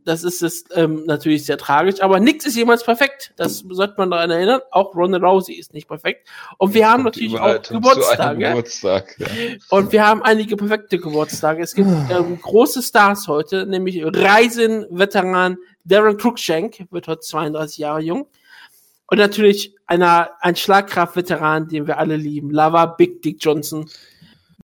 [0.04, 3.32] Das ist es ähm, natürlich sehr tragisch, aber nichts ist jemals perfekt.
[3.36, 4.60] Das sollte man daran erinnern.
[4.70, 6.28] Auch Ronda Rousey ist nicht perfekt.
[6.58, 8.48] Und wir haben natürlich auch Geburtstage.
[8.48, 9.28] Geburtstag, ja.
[9.70, 11.62] Und wir haben einige perfekte Geburtstage.
[11.62, 18.26] Es gibt ähm, große Stars heute, nämlich Reisen-Veteran Darren Cruikshank, wird heute 32 Jahre jung.
[19.06, 22.50] Und natürlich einer, ein Schlagkraft-Veteran, den wir alle lieben.
[22.50, 23.88] Lava Big Dick Johnson.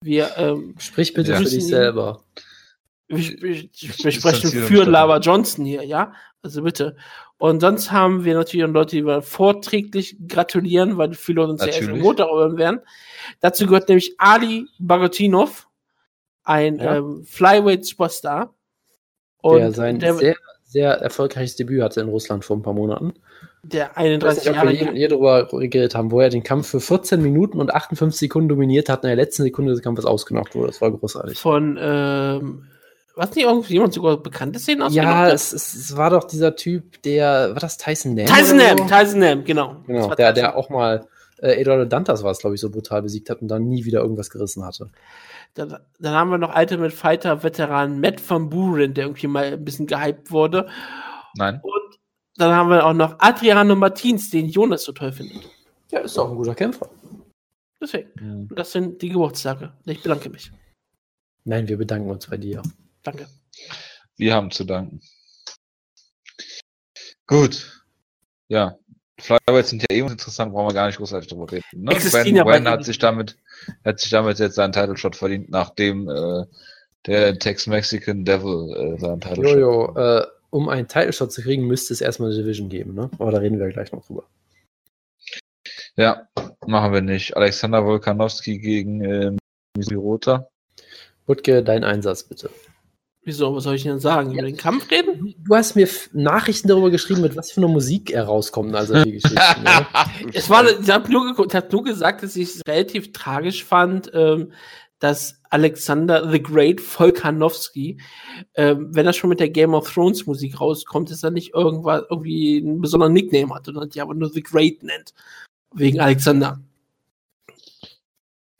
[0.01, 1.37] Wir, ähm, Sprich bitte Ja.
[1.37, 2.21] für dich selber.
[3.07, 4.83] wir, wir, sprechen für.
[4.83, 6.13] Lava Johnson hier, ja?
[6.41, 6.97] Also bitte.
[7.37, 11.67] Und sonst haben wir natürlich auch Leute, die wir vorträglich gratulieren, weil viele uns ja
[11.67, 12.03] erst am Natürlich.
[12.03, 12.79] Montag hören werden.
[13.39, 15.67] Dazu gehört nämlich Ali Bagotinov,
[16.43, 16.97] ein Ja.
[16.97, 18.53] ähm, Flyweight-Superstar.
[19.43, 20.35] Der sein der, sehr,
[20.75, 23.13] sehr erfolgreiches Debüt hatte in Russland vor ein paar Monaten.
[23.63, 26.29] der Ich weiß 31 nicht, ob wir Jahre hier, hier drüber geredet haben, wo er
[26.29, 29.71] den Kampf für 14 Minuten und 58 Sekunden dominiert hat und in der letzten Sekunde
[29.71, 30.67] des Kampfes ausgenockt wurde.
[30.67, 31.39] Das war großartig.
[31.39, 32.65] von, ähm,
[33.15, 35.33] was nicht irgendjemand sogar bekannte Szenen Ja, ausgenockt hat?
[35.33, 38.25] es, es, war doch dieser Typ, der, war das Tyson Nam?
[38.25, 38.85] Tyson Nam, so?
[38.85, 39.77] Tyson Nam, genau.
[39.87, 40.35] Genau, der, Tyson.
[40.35, 41.07] der auch mal
[41.37, 44.01] äh, Eduardo Dantas war es, glaube ich, so brutal besiegt hat und dann nie wieder
[44.01, 44.89] irgendwas gerissen hatte.
[45.55, 49.65] Dann, dann haben wir noch Ultimate Fighter Veteran Matt van Buren, der irgendwie mal ein
[49.65, 50.69] bisschen gehypt wurde.
[51.35, 51.59] Nein.
[51.63, 51.99] Und
[52.35, 55.49] dann haben wir auch noch Adriano Martins, den Jonas so toll findet.
[55.91, 56.89] Ja, ist auch ein guter Kämpfer.
[57.81, 58.49] Deswegen.
[58.53, 59.71] Das sind die Geburtstage.
[59.85, 60.51] Ich bedanke mich.
[61.45, 62.61] Nein, wir bedanken uns bei dir.
[63.03, 63.27] Danke.
[64.17, 64.99] Wir haben zu danken.
[67.27, 67.85] Gut.
[68.49, 68.77] Ja.
[69.25, 71.63] Flyweights sind ja eh interessant, brauchen wir gar nicht großartig drüber reden.
[71.73, 71.91] Ne?
[71.91, 73.35] Existieren Ben hat sich damit,
[73.83, 76.45] hat sich damit jetzt seinen Title Shot verdient, nachdem äh,
[77.05, 79.57] der Tex-Mexican Devil äh, seinen Title Shot.
[79.57, 83.09] Jojo, äh, um einen Title Shot zu kriegen, müsste es erstmal eine Division geben, ne?
[83.19, 84.23] Aber da reden wir gleich noch drüber.
[85.97, 86.27] Ja,
[86.65, 87.35] machen wir nicht.
[87.35, 89.31] Alexander Volkanowski gegen äh,
[89.77, 90.47] Misirota.
[91.25, 92.49] Wutke, dein Einsatz bitte.
[93.25, 94.33] Wieso, was soll ich denn sagen?
[94.33, 95.33] Über den Kampf reden?
[95.39, 99.13] Du hast mir Nachrichten darüber geschrieben, mit was für einer Musik er rauskommt, also die
[99.13, 99.63] Geschichten.
[99.63, 99.87] ne?
[100.31, 104.51] Es war, ich habe nur, hab nur gesagt, dass ich es relativ tragisch fand, ähm,
[104.99, 107.99] dass Alexander the Great Volkanowski,
[108.53, 112.03] ähm, wenn er schon mit der Game of Thrones Musik rauskommt, dass er nicht irgendwas
[112.11, 115.15] irgendwie einen besonderen Nickname hat und die aber nur The Great nennt.
[115.73, 116.59] Wegen Alexander.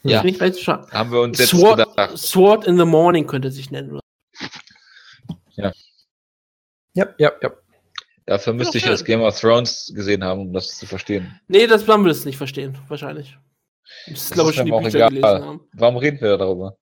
[0.02, 0.24] Ja.
[0.24, 2.18] Haben wir uns jetzt Sword, gedacht.
[2.18, 4.00] Sword in the Morning könnte sich nennen.
[6.94, 7.52] Ja, ja, ja.
[8.26, 11.40] Dafür müsste ich das Game of Thrones gesehen haben, um das zu verstehen.
[11.48, 13.38] Nee, das werden wir das nicht verstehen, wahrscheinlich.
[14.08, 15.10] Das ist, Das glaube ist ich, schon die Bücher egal.
[15.10, 15.68] gelesen haben.
[15.74, 16.78] Warum reden wir darüber?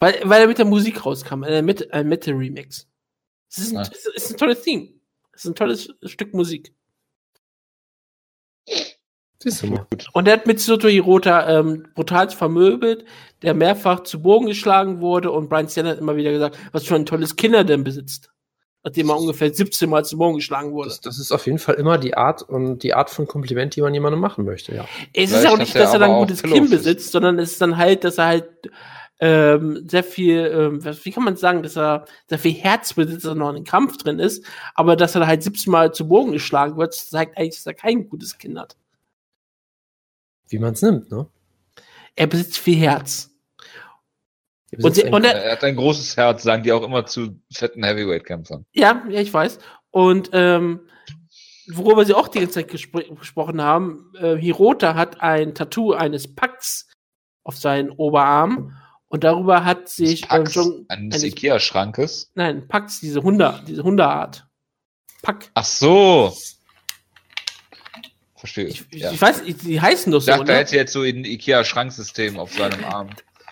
[0.00, 2.88] Weil, weil er mit der Musik rauskam, äh, mit, äh, mit dem Remix.
[3.50, 3.82] Es ist, ein, Ah.
[3.92, 4.88] es ist ein tolles Theme.
[5.32, 6.74] Es ist ein tolles Stück Musik.
[9.42, 9.86] Siehst du mal.
[10.12, 13.04] Und er hat mit Soto Hirota ähm, brutal vermöbelt,
[13.42, 16.94] der mehrfach zu Bogen geschlagen wurde und Brian Stan hat immer wieder gesagt, was für
[16.94, 18.30] ein tolles Kind er denn besitzt.
[18.84, 20.88] Nachdem er ungefähr 17 Mal zu Bogen geschlagen wurde.
[20.88, 23.80] Das, das ist auf jeden Fall immer die Art und die Art von Kompliment, die
[23.80, 24.86] man jemandem machen möchte, ja.
[25.12, 27.38] Es ist Vielleicht ja auch nicht, er dass er dann ein gutes Kind besitzt, sondern
[27.38, 28.48] es ist dann halt, dass er halt
[29.20, 33.24] ähm, sehr viel, ähm, was- wie kann man sagen, dass er sehr viel Herz besitzt,
[33.24, 36.08] dass er noch in den Kampf drin ist, aber dass er halt 17 Mal zu
[36.08, 38.74] Bogen geschlagen wird, zeigt eigentlich, dass er kein gutes Kind hat.
[40.52, 41.26] Wie man es nimmt, ne?
[42.14, 43.30] Er besitzt viel Herz.
[44.70, 47.06] Ihr Und, sie, ein- und er, Er hat ein großes Herz, sagen die auch immer
[47.06, 48.64] zu fetten Heavyweight-Kämpfern.
[48.72, 49.58] ja, ja, ich weiß.
[49.90, 50.80] Und ähm,
[51.68, 56.34] worüber sie auch die ganze Zeit gespr gesprochen haben, äh, Hirota hat ein Tattoo eines
[56.34, 56.88] Packs
[57.44, 58.76] auf seinen Oberarm
[59.08, 62.30] und darüber hat sich ähm, John, eines eines- Ikea-Schrankes.
[62.34, 64.46] Nein, Pax, diese Hunde, diese Hundeart.
[65.22, 65.50] Pack.
[65.54, 66.34] Ach so.
[68.42, 68.64] Verstehe.
[68.66, 69.12] Ich, ich, ja.
[69.12, 70.60] ich weiß, ich- die heißen doch Ich so, dachte, er ne?
[70.62, 73.10] hätte jetzt so ein Ikea-Schranksystem auf seinem Arm.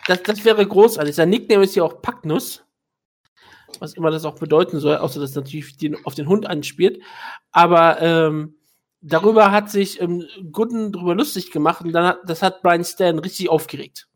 [0.08, 1.14] Das, das wäre großartig.
[1.14, 2.64] Sein Nickname ist ja auch Packnuss.
[3.78, 7.00] Was immer das auch bedeuten soll, außer dass es natürlich den, auf den Hund anspielt.
[7.52, 8.56] Aber ähm,
[9.00, 13.16] darüber hat sich ähm, Gooden drüber lustig gemacht und dann hat, das hat Brian Stan
[13.20, 14.08] richtig aufgeregt.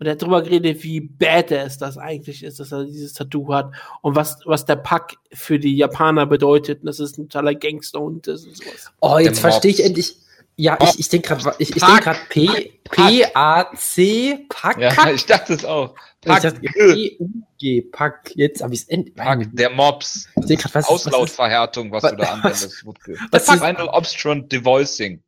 [0.00, 3.70] Und er hat drüber geredet, wie badass das eigentlich ist, dass er dieses Tattoo hat
[4.00, 6.80] und was, was der Pack für die Japaner bedeutet.
[6.80, 8.90] Und das ist ein totaler Gangsterhund ist und sowas.
[9.00, 10.16] Oh, jetzt verstehe ich endlich.
[10.56, 12.04] Ja, ich, ich denke gerade, ich, ich Pack.
[12.04, 14.78] denke gerade P, P, A, C, Pack.
[14.78, 15.94] Ja, ich dachte es auch.
[16.22, 17.26] Pack, P, U,
[17.58, 18.32] G, Pack.
[18.34, 19.14] Jetzt habe ich es endlich.
[19.14, 20.28] Pack, der Mops.
[20.38, 23.18] Ich denk grad, was, was ist, Auslautverhärtung, was, was- du da anwendest, Wutke.
[23.30, 25.22] Pack- ist, Final Obstruent Devoicing.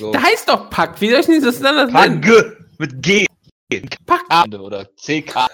[0.00, 0.10] So.
[0.12, 1.00] Der heißt doch Pack.
[1.00, 2.20] Wie soll ich denn das anders nennen?
[2.20, 3.26] Pack mit G.
[4.06, 4.54] Pack.
[4.58, 5.46] Oder CK.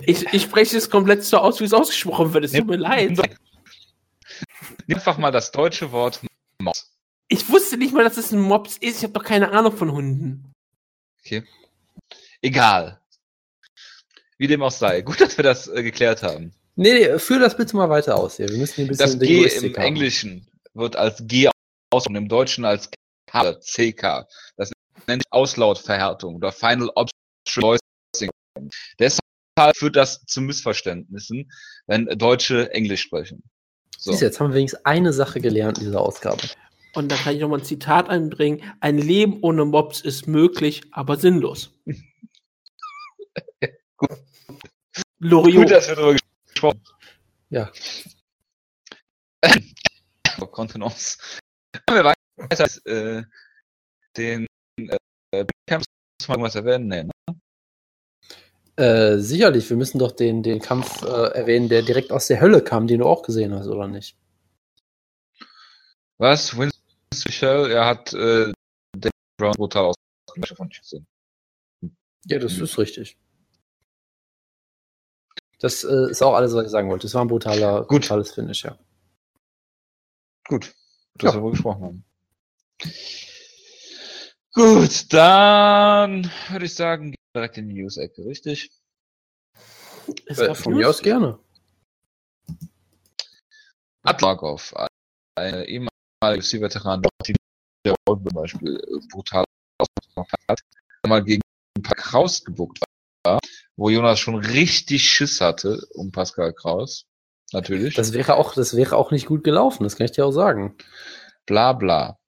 [0.00, 2.44] Ich, ich spreche es komplett so aus, wie es ausgesprochen wird.
[2.44, 3.18] Es tut mir leid.
[4.86, 6.20] Nimm einfach mal das deutsche Wort
[6.60, 6.90] Mops.
[7.28, 8.98] Ich wusste nicht mal, dass es ein Mops ist.
[8.98, 10.52] Ich habe doch keine Ahnung von Hunden.
[11.20, 11.44] Okay.
[12.40, 13.00] Egal.
[14.38, 15.02] Wie dem auch sei.
[15.02, 16.54] Gut, dass wir das äh, geklärt haben.
[16.76, 18.48] Nee, nee, führ das bitte mal weiter aus hier.
[18.48, 19.82] Wir müssen hier ein bisschen Das G Linguistik im haben.
[19.82, 21.50] Englischen wird als G
[21.90, 22.88] ausgesprochen, im Deutschen als
[23.26, 24.26] K oder CK.
[24.56, 24.72] Das
[25.08, 27.78] nennt sich Auslautverhärtung oder Final Option
[28.14, 28.30] Voicing.
[28.98, 29.20] Deshalb
[29.76, 31.50] führt das zu Missverständnissen,
[31.86, 33.42] wenn Deutsche Englisch sprechen.
[33.96, 34.12] So.
[34.12, 36.42] Siehst du, jetzt haben wir wenigstens eine Sache gelernt in dieser Ausgabe.
[36.94, 38.62] Und da kann ich nochmal ein Zitat einbringen.
[38.80, 41.70] Ein Leben ohne Mobs ist möglich, aber sinnlos.
[45.18, 45.62] Loriot.
[45.64, 46.16] Gut, dass wir darüber
[46.46, 46.82] gesprochen
[47.50, 47.70] Ja.
[49.44, 49.74] haben.
[50.52, 51.18] Kontenance.
[51.90, 52.14] Wir weiter.
[52.84, 53.24] Äh,
[54.16, 54.47] den
[54.78, 56.88] äh, muss man irgendwas erwähnen?
[56.88, 57.12] Nee, ne?
[58.76, 62.62] Äh, sicherlich, wir müssen doch den, den Kampf äh, erwähnen, der direkt aus der Hölle
[62.62, 64.16] kam, den du auch gesehen hast, oder nicht?
[66.18, 66.56] Was?
[66.56, 66.80] Winston
[67.26, 68.52] Michel, er hat äh,
[68.94, 69.92] den Brown brutal
[70.26, 71.06] ausgemacht von gesehen.
[72.26, 73.16] Ja, das ist richtig.
[75.60, 77.06] Das äh, ist auch alles, was ich sagen wollte.
[77.06, 78.02] Das war ein brutaler, Gut.
[78.02, 78.78] brutales Finish, ja.
[80.46, 80.72] Gut,
[81.14, 81.38] dass Ja.
[81.38, 82.04] wir wohl gesprochen haben.
[84.54, 88.70] Gut, dann würde ich sagen, gehen wir direkt in die News-Ecke, richtig?
[90.26, 90.80] Ist Äh, von News?
[90.80, 91.38] mir aus gerne.
[94.02, 94.74] Atlarkov,
[95.36, 95.90] eine ehemalige
[96.22, 97.34] UFC-Veteran, die
[97.84, 99.44] der Roll zum Beispiel äh, brutal
[99.78, 100.60] ausgemacht hat,
[101.06, 101.42] mal gegen
[101.82, 102.80] Kraus gebuckt
[103.24, 103.38] war,
[103.76, 107.04] wo Jonas schon richtig Schiss hatte um Pascal Kraus.
[107.52, 107.94] Natürlich.
[107.94, 110.76] Das wäre auch, das wäre auch nicht gut gelaufen, das kann ich dir auch sagen.
[111.46, 112.18] bla bla.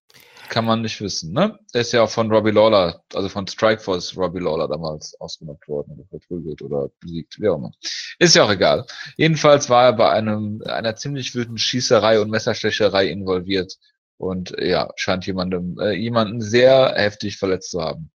[0.51, 1.61] Kann man nicht wissen, ne?
[1.73, 5.93] Der ist ja auch von Robbie Lawler, also von Strikeforce Robbie Lawler damals ausgemacht worden
[5.93, 7.71] oder verprügelt oder besiegt, wie auch immer.
[8.19, 8.85] Ist ja auch egal.
[9.17, 13.79] Jedenfalls war er bei einem, einer ziemlich wütenden Schießerei und Messerstecherei involviert
[14.17, 18.11] und ja, scheint jemandem, äh, jemanden sehr heftig verletzt zu haben.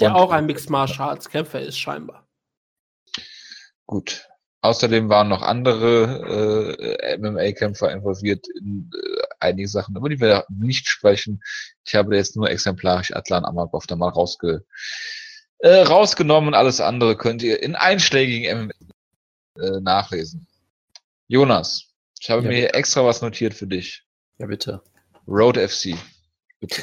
[0.00, 2.26] Der Und- auch ein Mixed Martial Arts Kämpfer ist, scheinbar.
[3.86, 4.26] Gut.
[4.62, 10.86] Außerdem waren noch andere äh, MMA-Kämpfer involviert in äh, einige Sachen, über die wir nicht
[10.88, 11.42] sprechen.
[11.84, 14.64] Ich habe jetzt nur exemplarisch Atlan Amakov da mal rausge
[15.60, 16.52] äh, rausgenommen.
[16.54, 20.46] Alles andere könnt ihr in einschlägigen MMA äh, nachlesen.
[21.26, 21.86] Jonas,
[22.20, 24.02] ich habe Ja, mir hier extra was notiert für dich.
[24.38, 24.82] Ja, bitte.
[25.26, 25.96] Road FC.
[26.60, 26.82] Bitte.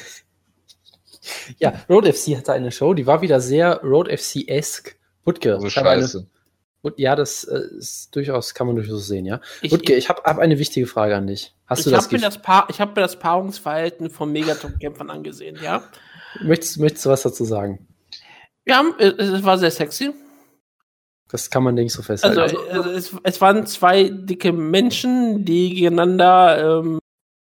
[1.60, 4.96] Ja, Road FC hatte eine Show, die war wieder sehr Road FC-esque.
[5.26, 6.10] Wutke, Also ich habe eine,
[6.84, 9.42] Wut- ja, das äh, ist durchaus, kann man durchaus sehen, ja.
[9.62, 11.54] Ich, Wutke, ich habe hab eine wichtige Frage an dich.
[11.66, 15.10] Hast ich du das, habe mir, das Paar- ich hab mir das Paarungsverhalten von Megatop-Kämpfern
[15.10, 15.84] angesehen, ja.
[16.42, 17.88] möchtest, möchtest du was dazu sagen?
[18.70, 20.14] Haben, äh, es war sehr sexy.
[21.30, 22.40] Das kann man, denke ich, so festhalten.
[22.40, 27.00] Also, also es, es waren zwei dicke Menschen, die gegeneinander ähm,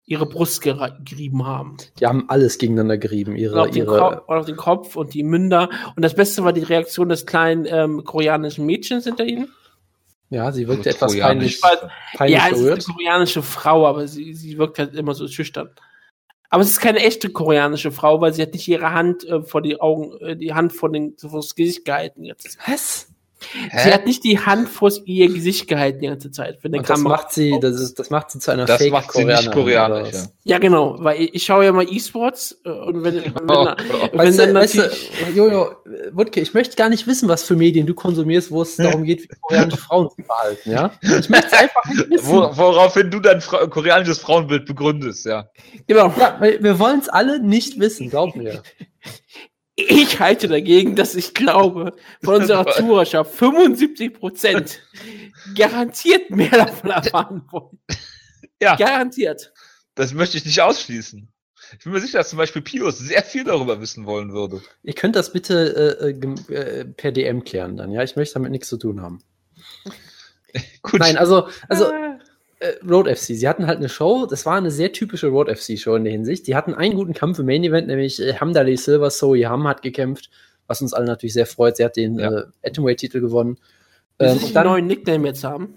[0.07, 1.77] ihre Brust gerieben haben.
[1.99, 3.33] die haben alles gegeneinander gerieben.
[3.33, 5.69] Und Ihre, auf, den ihre, Kopf, und auf den Kopf und die Münder.
[5.97, 9.49] Und das Beste war die Reaktion des kleinen ähm, koreanischen Mädchens hinter ihnen.
[10.31, 11.61] ja, sie wirkte Also etwas peinlich,
[12.15, 12.85] peinlich ja, es ist berührt.
[12.87, 15.71] eine koreanische Frau, aber sie, sie wirkt halt immer so schüchtern.
[16.51, 19.61] Aber es ist keine echte koreanische Frau, weil sie hat nicht ihre Hand äh, vor
[19.61, 22.23] die Augen, äh, die Hand vor, den, vor das Gesicht gehalten.
[22.23, 22.57] Jetzt.
[22.69, 23.09] Was?
[23.39, 26.59] Sie hat nicht die Hand vor ihr Gesicht gehalten die ganze Zeit.
[26.63, 28.93] Wenn der Und das macht sie, das, ist, das macht sie zu einer Das Fake
[28.93, 30.15] macht sie nicht Koreanerin, koreanisch.
[30.45, 30.59] Ja.
[30.59, 34.39] genau, weil ich, ich schaue ja mal E-Sports äh, und wenn, wenn, Oh, wenn Weißt
[34.39, 35.71] dann du, weißt natürlich, du, Jojo,
[36.13, 39.23] Wutke, ich möchte gar nicht wissen, was für Medien du konsumierst, wo es darum geht,
[39.23, 40.91] wie koreanische Frauen sich verhalten, ja?
[41.03, 42.29] Ich möchte es einfach nicht wissen.
[42.29, 45.49] Wo, woraufhin du dein Fra koreanisches Frauenbild begründest, ja.
[45.87, 48.63] genau, Ja, wir wollen es alle nicht wissen, glaub mir.
[49.77, 54.81] ich halte dagegen, dass ich glaube, von unserer Zuhörerschaft 75 Prozent
[55.55, 57.79] garantiert mehr davon erfahren wollen.
[58.61, 58.77] Ja.
[58.77, 59.53] Garantiert.
[59.95, 61.29] Das möchte ich nicht ausschließen.
[61.73, 64.63] Ich bin mir sicher, dass zum Beispiel Pius sehr viel darüber wissen wollen würde.
[64.83, 68.03] Ihr könnt das bitte äh, äh, äh, per DM klären dann, ja?
[68.03, 69.23] Ich möchte damit nichts zu tun haben.
[70.83, 71.01] Gut.
[71.01, 72.06] Nein, also, also Ah.
[72.61, 75.79] Äh, Road FC, sie hatten halt eine Show, das war eine sehr typische Road FC
[75.79, 76.47] Show in der Hinsicht.
[76.47, 79.83] Die hatten einen guten Kampf im Main Event, nämlich äh, Hamdali Silver Soe Ham hat
[79.83, 80.31] gekämpft,
[80.67, 81.77] was uns alle natürlich sehr freut.
[81.77, 82.31] Sie hat den Ja.
[82.33, 83.59] äh, Atomweight-Titel gewonnen.
[84.19, 85.75] Ähm, sie und einen neuen Nickname jetzt haben?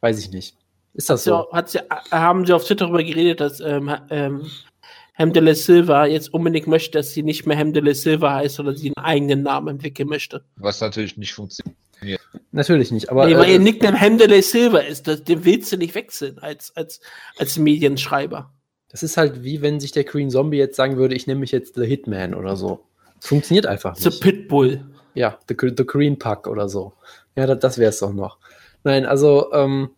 [0.00, 0.56] weiß ich nicht.
[0.94, 1.46] Ist das So.
[1.50, 1.52] so?
[1.52, 4.46] Hat sie, äh, haben sie auf Twitter darüber geredet, dass ähm, ähm,
[5.14, 9.04] Hemdele Silva jetzt unbedingt möchte, dass sie nicht mehr Hemdele Silva heißt, sondern sie einen
[9.04, 10.44] eigenen Namen entwickeln möchte.
[10.56, 11.76] Was natürlich nicht funktioniert.
[12.52, 15.76] Natürlich nicht, aber nee, weil äh, ihr Nickname Hemdele Silva ist, das, den willst du
[15.76, 17.00] nicht wechseln als, als,
[17.38, 18.52] als Medienschreiber.
[18.90, 21.52] das ist halt wie wenn sich der Green Zombie jetzt sagen würde, ich nenne mich
[21.52, 22.80] jetzt The Hitman oder so.
[23.18, 24.22] Das funktioniert einfach The nicht.
[24.22, 24.84] Pitbull.
[25.14, 26.92] Ja, The, the Green Pack oder so.
[27.36, 28.38] Ja, das, das wäre es doch noch.
[28.84, 29.90] Nein, also, ähm,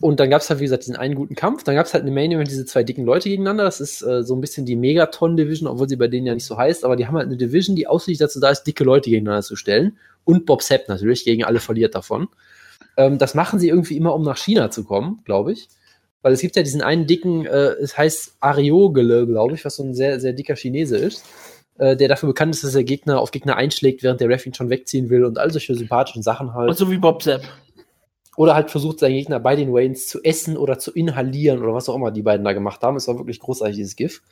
[0.00, 1.62] und dann gab es halt, wie gesagt, diesen einen guten Kampf.
[1.62, 3.64] Dann gab es halt eine Main Event, diese zwei dicken Leute gegeneinander.
[3.64, 6.46] Das ist äh, so ein bisschen die Megaton Division, obwohl sie bei denen ja nicht
[6.46, 6.86] so heißt.
[6.86, 9.56] Aber die haben halt eine Division, die ausschließlich dazu da ist, dicke Leute gegeneinander zu
[9.56, 9.98] stellen.
[10.24, 12.28] Und Bob Sepp natürlich, gegen alle verliert davon.
[12.96, 15.68] Ähm, das machen sie irgendwie immer, um nach China zu kommen, glaube ich.
[16.22, 19.82] Weil es gibt ja diesen einen dicken, äh, es heißt Ariogele, glaube ich, was so
[19.82, 21.24] ein sehr, sehr dicker Chinese ist,
[21.78, 24.54] äh, der dafür bekannt ist, dass er Gegner auf Gegner einschlägt, während der Ref ihn
[24.54, 26.68] schon wegziehen will und all solche sympathischen Sachen halt.
[26.68, 27.42] Und so wie Bob Sepp.
[28.36, 31.88] Oder halt versucht, seinen Gegner bei den Waynes zu essen oder zu inhalieren oder was
[31.88, 32.96] auch immer die beiden da gemacht haben.
[32.96, 34.22] Es war wirklich großartig, dieses GIF.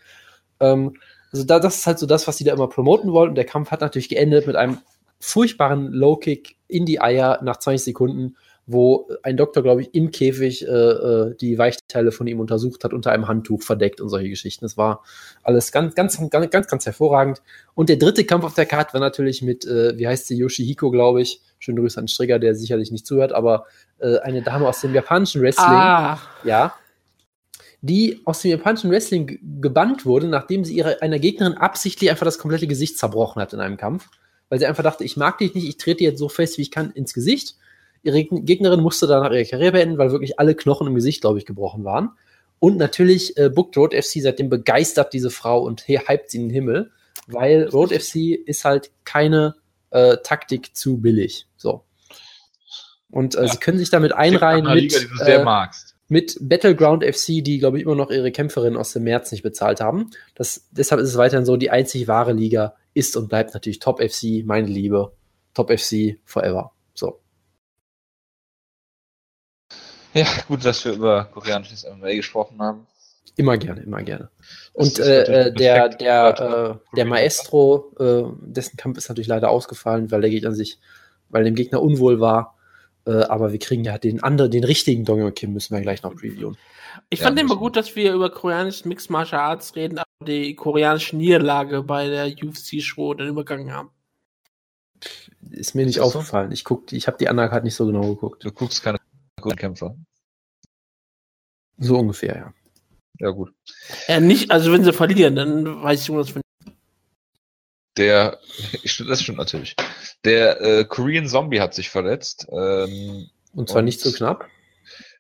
[0.61, 0.95] Ähm,
[1.33, 3.31] also da, das ist halt so das, was die da immer promoten wollen.
[3.31, 4.79] Und der Kampf hat natürlich geendet mit einem
[5.21, 8.37] furchtbaren Low-Kick in die Eier nach 20 Sekunden,
[8.71, 12.93] wo ein Doktor, glaube ich, im Käfig äh, äh, die Weichteile von ihm untersucht hat,
[12.93, 14.65] unter einem Handtuch verdeckt und solche Geschichten.
[14.67, 15.03] Das war
[15.43, 17.41] alles ganz, ganz, ganz, ganz, ganz hervorragend.
[17.75, 20.91] Und der dritte Kampf auf der Karte war natürlich mit, äh, wie heißt sie, Yoshihiko,
[20.91, 21.41] glaube ich.
[21.59, 23.65] Schöne Grüße an Strigger, der sicherlich nicht zuhört, aber
[24.01, 25.67] äh, eine Dame aus dem japanischen Wrestling.
[25.67, 26.75] Ah, Ja.
[27.81, 32.25] Die aus dem japanischen Wrestling ge- gebannt wurde, nachdem sie ihrer einer Gegnerin absichtlich einfach
[32.27, 34.09] das komplette Gesicht zerbrochen hat in einem Kampf.
[34.49, 36.63] Weil sie einfach dachte, ich mag dich nicht, ich trete dir jetzt so fest, wie
[36.63, 37.57] ich kann, ins Gesicht.
[38.03, 41.39] Ihre Geg- Gegnerin musste danach ihre Karriere beenden, weil wirklich alle Knochen im Gesicht, glaube
[41.39, 42.11] ich, gebrochen waren.
[42.61, 46.51] Und natürlich äh, bookt Road FC seitdem begeistert diese Frau und hypt sie in den
[46.51, 46.91] Himmel,
[47.27, 49.55] weil Road FC ist halt keine
[49.91, 51.47] äh, Taktik zu billig.
[51.57, 51.85] So.
[53.11, 53.49] Und äh, Ja.
[53.49, 55.45] sie können sich damit einreihen mit, Liga, sehr äh,
[56.09, 59.81] mit Battleground FC, die, glaube ich, immer noch ihre Kämpferin aus dem März nicht bezahlt
[59.81, 60.11] haben.
[60.35, 64.03] Das, deshalb ist es weiterhin so, die einzig wahre Liga ist und bleibt natürlich Top
[64.03, 65.13] FC, meine Liebe.
[65.55, 66.73] Top FC forever.
[66.95, 67.21] So.
[70.15, 72.87] Ja, gut, dass wir über koreanisches MMA gesprochen haben.
[73.37, 74.31] Immer gerne, immer gerne.
[74.73, 80.11] Und äh, äh, der, der, äh, der Maestro, äh, dessen Kampf ist natürlich leider ausgefallen,
[80.11, 80.81] weil der Gegner sich,
[81.29, 82.58] weil dem Gegner unwohl war.
[83.09, 86.13] Äh, aber wir kriegen ja den anderen, den richtigen Dong Kim müssen wir gleich noch
[86.15, 86.59] reviewen.
[87.09, 90.55] ich Ja, fand immer gut, dass wir über koreanisches Mixed Martial Arts reden, aber die
[90.55, 93.91] koreanische Niederlage bei der UFC-Show dann übergangen haben.
[95.51, 96.19] Ist mir nicht Ist das so?
[96.19, 96.53] aufgefallen.
[96.53, 98.45] Ich guck, ich habe die Undercard nicht so genau geguckt.
[98.45, 98.99] Du guckst keine
[99.41, 99.97] guten Kämpfer.
[101.79, 102.55] So ungefähr, ja.
[103.21, 103.55] Ja, gut.
[104.07, 106.41] Ja, nicht, also wenn sie verlieren, dann weiß ich, was für
[107.99, 108.39] Der,
[109.09, 109.75] das stimmt natürlich.
[110.25, 112.47] Der äh, Korean Zombie hat sich verletzt.
[112.51, 114.47] Ähm, Und zwar Und- nicht so knapp.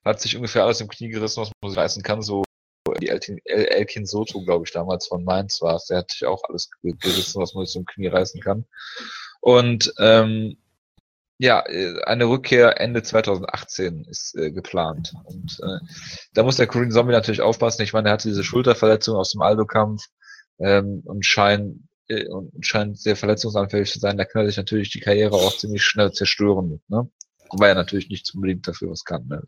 [0.04, 2.22] hat sich ungefähr alles im Knie gerissen, was man sich reißen kann.
[2.22, 2.44] So
[3.00, 5.80] die Elkin, El Elkin Soto, glaube ich, damals von Mainz war.
[5.90, 8.64] Der hat sich auch alles ge- gerissen, was man sich im Knie reißen kann.
[9.40, 10.56] Und ähm,
[11.38, 15.12] ja, äh, eine Rückkehr Ende 2018 ist äh, geplant.
[15.24, 15.78] Und äh,
[16.34, 17.82] da muss der Korean Zombie natürlich aufpassen.
[17.82, 20.02] Ich meine, er hatte diese Schulterverletzung aus dem Aldo-Kampf
[20.58, 21.76] ähm, und scheint
[22.08, 24.16] äh, und scheint sehr verletzungsanfällig zu sein.
[24.16, 27.08] Da kann er sich natürlich die Karriere auch ziemlich schnell zerstören mit, ne?
[27.50, 29.26] Wobei er natürlich nicht unbedingt dafür was kann.
[29.26, 29.42] Ne?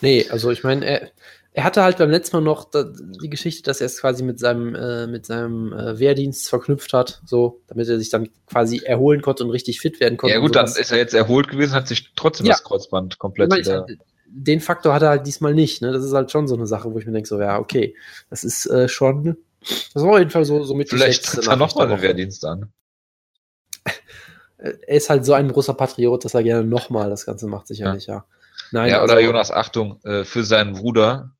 [0.00, 1.10] Nee, also ich meine, er,
[1.52, 4.74] er hatte halt beim letzten Mal noch die Geschichte, dass er es quasi mit seinem,
[4.74, 9.44] äh, mit seinem äh, Wehrdienst verknüpft hat, so, damit er sich dann quasi erholen konnte
[9.44, 10.34] und richtig fit werden konnte.
[10.34, 12.52] Ja gut, dann ist er jetzt erholt gewesen, hat sich trotzdem Ja.
[12.52, 13.98] das Kreuzband komplett ich halt,
[14.32, 15.92] den Faktor hat er halt diesmal nicht, ne?
[15.92, 17.96] Das ist halt schon so eine Sache, wo ich mir denke, so, ja, okay,
[18.30, 21.56] das ist äh, schon, das war auf jeden Fall so, so mit Vielleicht tritt er
[21.56, 22.00] nochmal den.
[22.02, 22.72] Wehrdienst an.
[24.56, 28.06] Er ist halt so ein großer Patriot, dass er gerne nochmal das Ganze macht, sicherlich,
[28.06, 28.26] ja.
[28.72, 31.34] Nein, ja, also- oder Jonas, Achtung, äh, für seinen Bruder.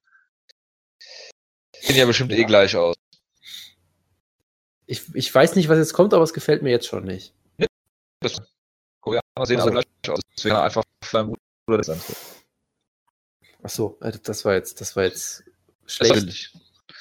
[1.80, 2.46] Sehen ja bestimmt eh Ja.
[2.46, 2.96] gleich aus.
[4.86, 7.34] Ich, ich weiß nicht, was jetzt kommt, aber es gefällt mir jetzt schon nicht.
[9.00, 10.20] Koreaner sehen Also- alle gleich aus.
[10.36, 11.90] Deswegen einfach für seinen Bruder das.
[13.62, 15.44] Ach so, äh, das war jetzt, das war jetzt
[15.84, 16.54] Das schlecht.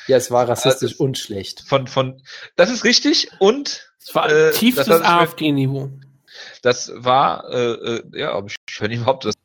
[0.10, 0.12] Ich.
[0.12, 1.62] Ja, es war rassistisch Also- und schlecht.
[1.68, 2.22] Von, von,
[2.56, 5.90] das ist richtig und Es war Äh, tiefstes AfD-Niveau.
[6.62, 9.36] das war, äh, äh, ja, aber ich höre nicht überhaupt, das,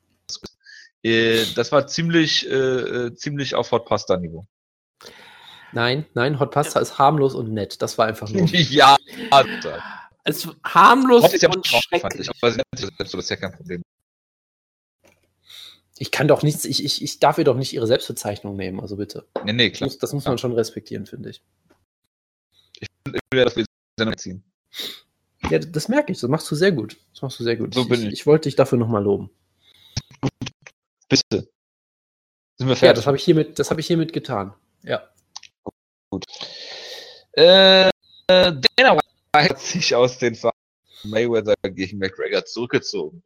[1.03, 4.47] äh, das war ziemlich, äh, äh, ziemlich auf Hot Pasta Niveau.
[5.73, 7.83] Nein, nein, Hot Pasta ist harmlos und nett.
[7.83, 8.47] Das war einfach nur.
[8.49, 8.97] ja,
[9.31, 9.83] Alter.
[10.23, 12.29] Es war harmlos ist ja und fand schrecklich.
[12.29, 12.57] ich, aber
[12.99, 13.83] das ist ja kein Problem.
[15.99, 18.97] Ich kann doch nichts, ich, ich, ich darf ihr doch nicht ihre Selbstbezeichnung nehmen, also
[18.97, 19.26] bitte.
[19.45, 19.88] Nee, nee, Das klar.
[19.88, 21.42] muss, das muss man schon respektieren, finde ich.
[22.80, 23.64] Ich ja, wir die
[23.99, 24.45] Sendung ziehen.
[25.51, 26.97] Ja, das merke ich, das machst du sehr gut.
[27.12, 27.74] Das machst du sehr gut.
[27.74, 28.12] So ich, bin ich.
[28.12, 28.26] ich.
[28.26, 29.30] wollte dich dafür nochmal loben.
[31.09, 31.49] Bitte.
[32.57, 32.97] Sind wir Ja, fertig?
[32.97, 34.55] das habe ich hiermit, das habe ich hiermit getan.
[34.82, 35.09] Ja.
[37.36, 37.90] Äh, äh,
[38.28, 40.55] Dana White hat sich aus den Verhandlungen
[41.05, 43.22] Mayweather gegen McGregor zurückgezogen.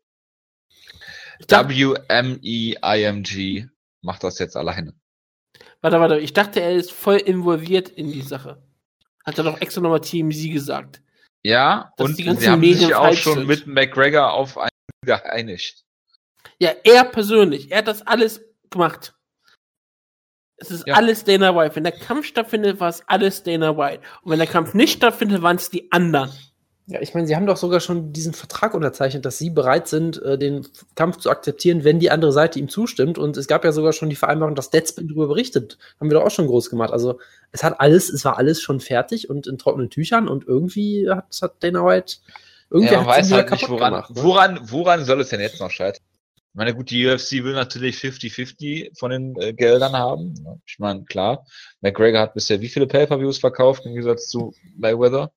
[1.47, 3.69] WMEIMG
[4.03, 4.95] macht das jetzt alleine.
[5.81, 8.63] warte, warte, ich dachte, er ist voll involviert in die Sache.
[9.25, 11.03] Hat er doch extra nochmal TMZ gesagt.
[11.45, 13.47] Ja, und die ganzen sie haben Medien sich auch schon sind.
[13.47, 14.71] mit McGregor auf einen
[15.05, 15.85] geeinigt.
[16.59, 17.71] Ja, er persönlich.
[17.71, 19.15] Er hat das alles gemacht.
[20.57, 20.95] Es ist Ja.
[20.95, 21.77] alles Dana White.
[21.77, 24.03] Wenn der Kampf stattfindet, war es alles Dana White.
[24.23, 26.33] Und wenn der Kampf nicht stattfindet, waren es die anderen.
[26.91, 30.23] Ja, ich meine, sie haben doch sogar schon diesen Vertrag unterzeichnet, dass sie bereit sind,
[30.23, 33.19] äh, den Kampf zu akzeptieren, wenn die andere Seite ihm zustimmt.
[33.19, 35.77] Und es gab ja sogar schon die Vereinbarung, dass Deadspin darüber berichtet.
[36.01, 36.91] Haben wir doch auch schon groß gemacht.
[36.91, 37.21] Also
[37.53, 41.27] es hat alles, es war alles schon fertig und in trockenen Tüchern und irgendwie hat,
[41.43, 42.17] hat Dana White
[42.71, 44.23] irgendwie ja, man weiß halt nicht, woran, gemacht, ne?
[44.23, 46.03] woran, woran soll es denn jetzt noch scheitern?
[46.37, 50.33] Ich meine, gut, die UFC will natürlich 50-50 von den äh, Geldern haben.
[50.43, 50.61] ne?
[50.67, 51.47] Ich meine, klar,
[51.83, 55.31] McGregor hat bisher wie viele Pay-Per-Views verkauft im Gegensatz zu Mayweather?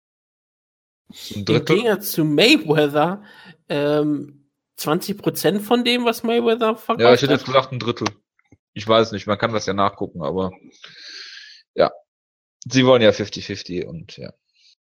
[1.36, 1.66] Ein Im?
[1.66, 3.24] Gegensatz zu Mayweather,
[3.70, 7.40] ähm, 20% von dem, was Mayweather verkauft Ja, ich hätte hat.
[7.42, 8.08] jetzt gesagt ein Drittel.
[8.74, 10.52] Ich weiß nicht, man kann das ja nachgucken, aber
[11.76, 11.92] ja.
[12.66, 14.32] Sie wollen ja 50-50 und ja,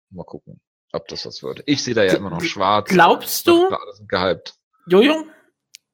[0.09, 0.59] mal gucken,
[0.93, 1.61] ob das was wird.
[1.65, 2.89] Ich sehe da ja immer noch schwarz.
[2.89, 4.55] Glaubst du, Klar, Alle sind gehypt.
[4.87, 5.25] Jojo,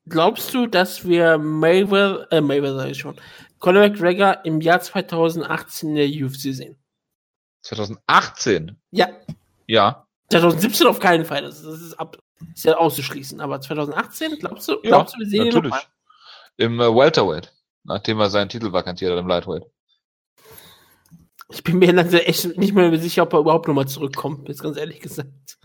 [0.07, 3.19] glaubst du, dass wir Mayweather, äh, Mayweather ist schon,
[3.59, 6.77] Conor McGregor im Jahr 2018 in der UFC sehen?
[7.63, 8.79] 2018?
[8.91, 9.09] Ja,
[9.67, 10.07] Ja.
[10.31, 11.41] 2017 auf keinen Fall.
[11.43, 12.17] Das, das ist, ab,
[12.53, 13.39] ist ja auszuschließen.
[13.41, 15.71] Aber 2018, glaubst du, Ja, glaubst du, wir sehen ihn natürlich.
[15.71, 15.85] nochmal?
[16.57, 17.53] Im äh, Welterweight,
[17.83, 19.63] nachdem er seinen Titel vakantiert hat im Lightweight.
[21.49, 24.77] Ich bin mir langsam echt nicht mehr sicher, ob er überhaupt nochmal zurückkommt, jetzt ganz
[24.77, 25.57] ehrlich gesagt.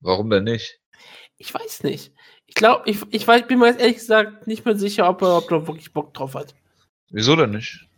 [0.00, 0.80] Warum denn nicht?
[1.36, 2.12] Ich weiß nicht.
[2.46, 5.28] Ich glaube, ich, ich weiß, bin mir jetzt ehrlich gesagt nicht mehr sicher, ob er
[5.28, 6.54] überhaupt noch wirklich Bock drauf hat.
[7.10, 7.88] Wieso denn nicht?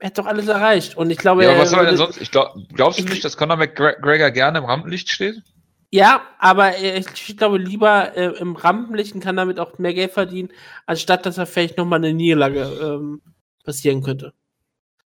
[0.00, 0.96] Er hat doch alles erreicht.
[0.96, 2.20] Und ich glaube, Ja, er was soll er denn sonst?
[2.20, 5.42] Ich glaub, glaubst du Ich- nicht, dass Conor McGregor gerne im Rampenlicht steht?
[5.90, 10.50] Ja, aber ich glaube lieber äh, im Rampenlicht kann damit auch mehr Geld verdienen,
[10.86, 13.22] anstatt dass er vielleicht nochmal eine Niederlage ähm,
[13.64, 14.34] passieren könnte.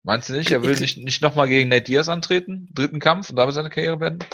[0.03, 0.51] Meinst du nicht?
[0.51, 2.69] Er will Ich- nicht, nicht nochmal gegen Nate Diaz antreten?
[2.73, 4.25] Dritten Kampf und damit seine Karriere beenden?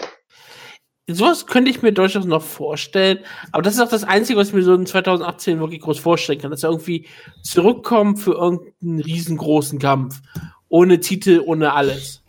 [1.07, 3.19] Sowas könnte ich mir durchaus noch vorstellen,
[3.51, 6.39] aber das ist auch das Einzige, was ich mir so in 2018 wirklich groß vorstellen
[6.39, 7.07] kann, dass er irgendwie
[7.43, 10.21] zurückkommt für irgendeinen riesengroßen Kampf.
[10.67, 12.23] Ohne Titel, ohne alles.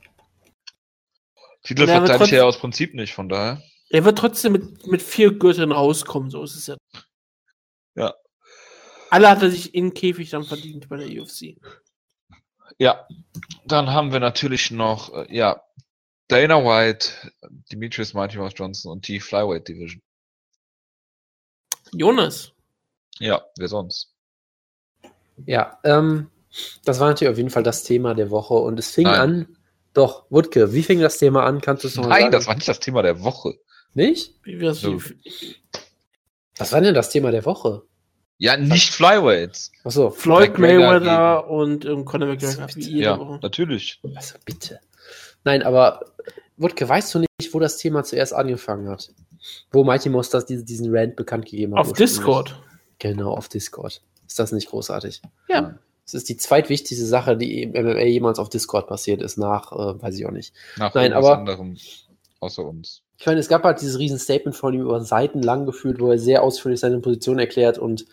[1.62, 3.62] Titel verteidigt er aus Prinzip nicht, von daher.
[3.88, 6.76] Er wird trotzdem mit, mit vier Gürteln rauskommen, so ist es ja.
[7.94, 8.14] Ja.
[9.10, 11.56] Alle hat er sich in Käfig dann verdient bei der UFC.
[12.78, 13.06] Ja.
[13.64, 15.62] Dann haben wir natürlich noch, äh, ja,
[16.28, 17.10] Dana White,
[17.70, 20.02] Demetrius Mighty Mouse Johnson und die Flyweight Division.
[21.92, 22.52] Jonas,
[23.18, 24.12] Ja, wer sonst?
[25.46, 26.30] Ja, ähm,
[26.84, 29.20] das war natürlich auf jeden Fall das Thema der Woche und es fing Nein.
[29.20, 29.56] an.
[29.92, 31.60] Doch, Wutke, wie fing das Thema an?
[31.60, 32.32] Kannst du es noch Nein, sagen?
[32.32, 33.54] das war nicht das Thema der Woche.
[33.94, 34.34] nicht?
[34.42, 35.00] wie wär's So.
[36.58, 37.82] Was war denn das Thema der Woche?
[38.38, 39.72] Ja, nicht Flyweights.
[39.84, 42.68] Achso, Floyd McGregor Mayweather und ähm, Conor McGregor.
[42.76, 43.38] Ja, Woche.
[43.42, 44.00] natürlich.
[44.14, 44.80] also bitte.
[45.47, 46.01] Nein, aber
[46.57, 49.11] Wutke, weißt du nicht, wo das Thema zuerst angefangen hat?
[49.70, 51.86] Wo Mighty Mouse das, diesen, Rant bekannt gegeben hat?
[51.86, 51.92] Auf?
[51.92, 52.61] Discord.
[52.99, 54.03] Genau, auf Discord.
[54.26, 55.22] Ist das nicht großartig?
[55.49, 55.78] Ja.
[56.05, 60.03] Es ist die zweitwichtigste Sache, die im MMA jemals auf Discord passiert ist, nach, äh,
[60.03, 60.53] weiß ich auch nicht.
[60.78, 61.76] Nach Nein, aber- anderem
[62.40, 63.03] außer uns.
[63.18, 66.11] Ich meine, es gab halt dieses riesen Statement von ihm über Seiten lang gefühlt, wo
[66.11, 68.05] er sehr ausführlich seine Position erklärt und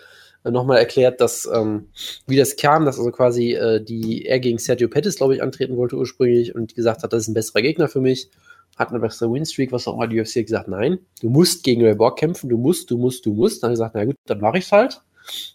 [0.51, 1.87] nochmal erklärt, dass ähm,
[2.27, 5.77] wie das kam, dass also quasi äh, die er gegen Sergio Pettis, glaube ich, antreten
[5.77, 8.29] wollte ursprünglich und gesagt hat, das ist ein besserer Gegner für mich,
[8.77, 11.95] hat eine bessere Winstreak, was auch immer die UFC gesagt, nein, du musst gegen Ray
[11.95, 13.63] Borg kämpfen, du musst, du musst, du musst.
[13.63, 15.01] Dann gesagt, na gut, dann mache ich's halt.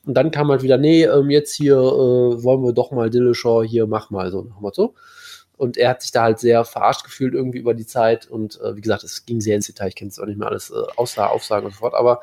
[0.06, 3.62] Und dann kam halt wieder, nee, ähm, jetzt hier äh, wollen wir doch mal Dillashaw
[3.64, 4.94] hier, mach mal so nach Motto.
[5.56, 8.28] Und er hat sich da halt sehr verarscht gefühlt irgendwie über die Zeit.
[8.28, 9.88] Und äh, wie gesagt, es ging sehr ins Detail.
[9.88, 11.94] Ich kenne es auch nicht mehr alles äh, außer Aufsagen und so fort.
[11.94, 12.20] Aber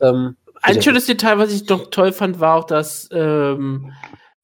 [0.00, 3.92] ähm, Ein schönes Detail, was ich doch toll fand, war auch, dass ähm,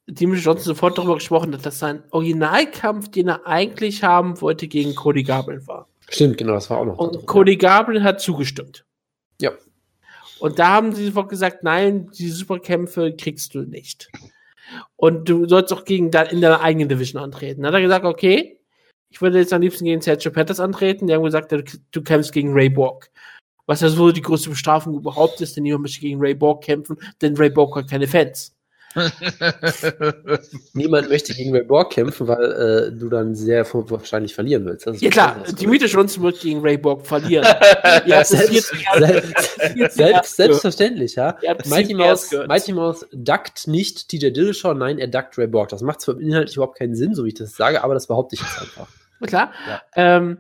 [0.07, 4.95] Demetrius Johnson sofort darüber gesprochen hat, dass sein Originalkampf, den er eigentlich haben wollte, gegen
[4.95, 5.89] Cody Garbrandt war.
[6.09, 6.99] stimmt, genau, das war auch noch.
[6.99, 8.85] Und drin, Cody Garbrandt hat zugestimmt.
[9.41, 9.53] Ja.
[10.41, 14.11] Und da haben sie sofort gesagt, nein, die Superkämpfe kriegst du nicht.
[14.97, 17.63] Und du sollst auch gegen da in deiner eigenen Division antreten.
[17.63, 18.61] Dann hat er gesagt, okay,
[19.09, 21.07] ich würde jetzt am liebsten gegen Sergio Pettis antreten.
[21.07, 23.11] Die haben gesagt, du, du kämpfst gegen Ray Borg.
[23.67, 26.99] Was ja so die größte Bestrafung überhaupt ist, denn niemand möchte gegen Ray Borg kämpfen,
[27.23, 28.55] denn Ray Borg hat keine Fans.
[28.95, 29.11] ja.
[30.73, 34.87] Niemand möchte gegen Ray Borg kämpfen, weil äh, du dann sehr wahrscheinlich verlieren willst.
[34.87, 37.47] Ja klar, Demetrius Johnson wird gegen Ray Borg verlieren.
[38.07, 41.37] Es selbst, selbst, selbst, selbstverständlich, ja.
[41.67, 42.49] Mighty Mouse, gehört.
[42.49, 45.71] Mighty Mouse duckt nicht TJ Dillashaw, nein, er duckt Ray Borg.
[45.71, 48.37] Das macht zwar inhaltlich überhaupt keinen Sinn, so wie ich das sage, aber das behaupte
[48.37, 48.89] ich jetzt einfach.
[49.21, 49.53] Na Klar.
[49.67, 49.83] Ja.
[49.97, 50.39] Ähm,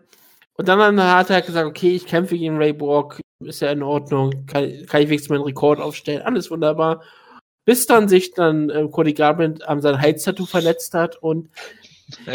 [0.56, 4.46] und dann hat er gesagt, okay, ich kämpfe gegen Ray Borg, ist ja in Ordnung,
[4.46, 7.02] kann, kann ich wenigstens meinen Rekord aufstellen, alles wunderbar.
[7.64, 11.48] Bis dann sich dann äh, Cody Garbrandt an sein Halstattoo verletzt hat und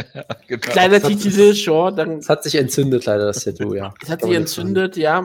[0.47, 0.61] genau.
[0.61, 3.93] kleiner Titi Dillashaw, dann Es hat sich entzündet, leider, das Tattoo, ja.
[3.99, 5.24] das hat sich entzündet, ja.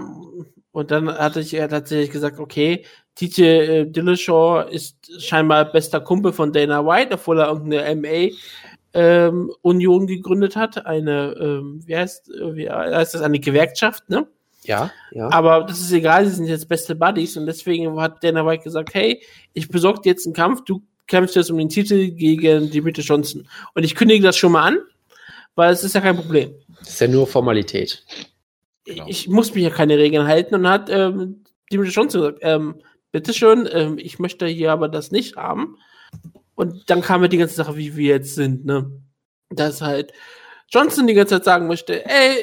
[0.72, 2.84] Und dann hatte ich ja tatsächlich gesagt, okay,
[3.14, 8.34] TJ äh, Dillashaw ist scheinbar bester Kumpel von Dana White, obwohl er irgendeine MA
[8.94, 14.26] ähm, Union gegründet hat, eine, ähm, wie heißt, wie heißt das, eine Gewerkschaft, ne?
[14.62, 15.30] Ja, ja.
[15.30, 18.94] Aber das ist egal, sie sind jetzt beste Buddies und deswegen hat Dana White gesagt,
[18.94, 19.22] hey,
[19.52, 23.46] ich besorge dir jetzt einen Kampf, du kämpfst jetzt um den Titel gegen Dimitri Johnson.
[23.74, 24.78] Und ich kündige das schon mal an,
[25.54, 26.54] weil es ist ja kein Problem.
[26.78, 28.04] Das ist ja nur Formalität.
[28.84, 29.06] Genau.
[29.06, 32.76] Ich muss mich ja keine Regeln halten und hat ähm, Dimitri Johnson gesagt, ähm,
[33.12, 35.76] bitteschön, ähm, ich möchte hier aber das nicht haben.
[36.54, 38.90] Und dann kam ja die ganze Sache, wie wir jetzt sind, ne?
[39.50, 40.12] Dass halt
[40.74, 42.36] Johnson die ganze Zeit sagen möchte, ey,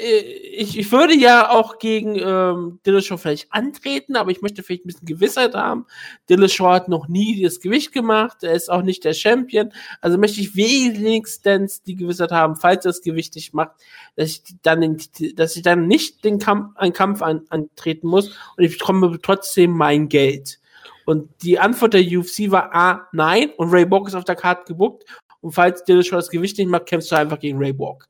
[0.53, 4.87] ich, ich würde ja auch gegen ähm, Dillashaw vielleicht antreten, aber ich möchte vielleicht ein
[4.87, 5.85] bisschen Gewissheit haben.
[6.29, 10.39] Dillashaw hat noch nie das Gewicht gemacht, er ist auch nicht der Champion, also möchte
[10.39, 13.71] ich wenigstens die Gewissheit haben, falls er das Gewicht nicht macht,
[14.15, 14.97] dass ich dann, den,
[15.35, 19.71] dass ich dann nicht den Kampf, einen Kampf an, antreten muss und ich bekomme trotzdem
[19.71, 20.60] mein Geld.
[21.05, 24.65] Und die Antwort der UFC war A, nein, und Ray Borg ist auf der Karte
[24.65, 25.05] gebuckt.
[25.41, 28.07] Und falls Dillashaw das Gewicht nicht macht, kämpfst du einfach gegen Ray Borg.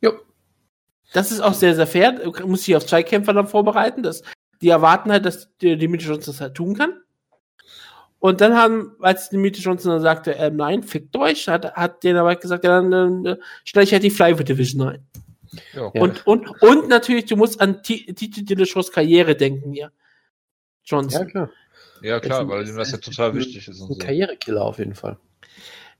[0.00, 0.12] Jo.
[1.12, 2.12] Das ist auch sehr, sehr fair.
[2.12, 4.02] Du musst dich auf zwei Kämpfer dann vorbereiten.
[4.02, 4.22] Das,
[4.60, 7.00] die erwarten halt, dass Dimitri Johnson das halt tun kann.
[8.18, 12.16] Und dann haben, als Dimitri Johnson dann sagte, äh, nein, fickt euch, hat, hat den
[12.16, 15.06] aber gesagt, ja, dann, äh, stelle ich halt die Flyweight Division ein.
[15.72, 15.86] Ja.
[15.86, 19.90] Und, und, und natürlich, du musst an Titi Dillashaws Karriere denken hier.
[20.84, 21.22] Johnson.
[21.22, 21.50] Ja, klar.
[22.02, 23.80] Ja, klar, weil ihm das ja total wichtig ist.
[23.80, 23.98] Und Ein so.
[23.98, 25.18] Karrierekiller auf jeden Fall.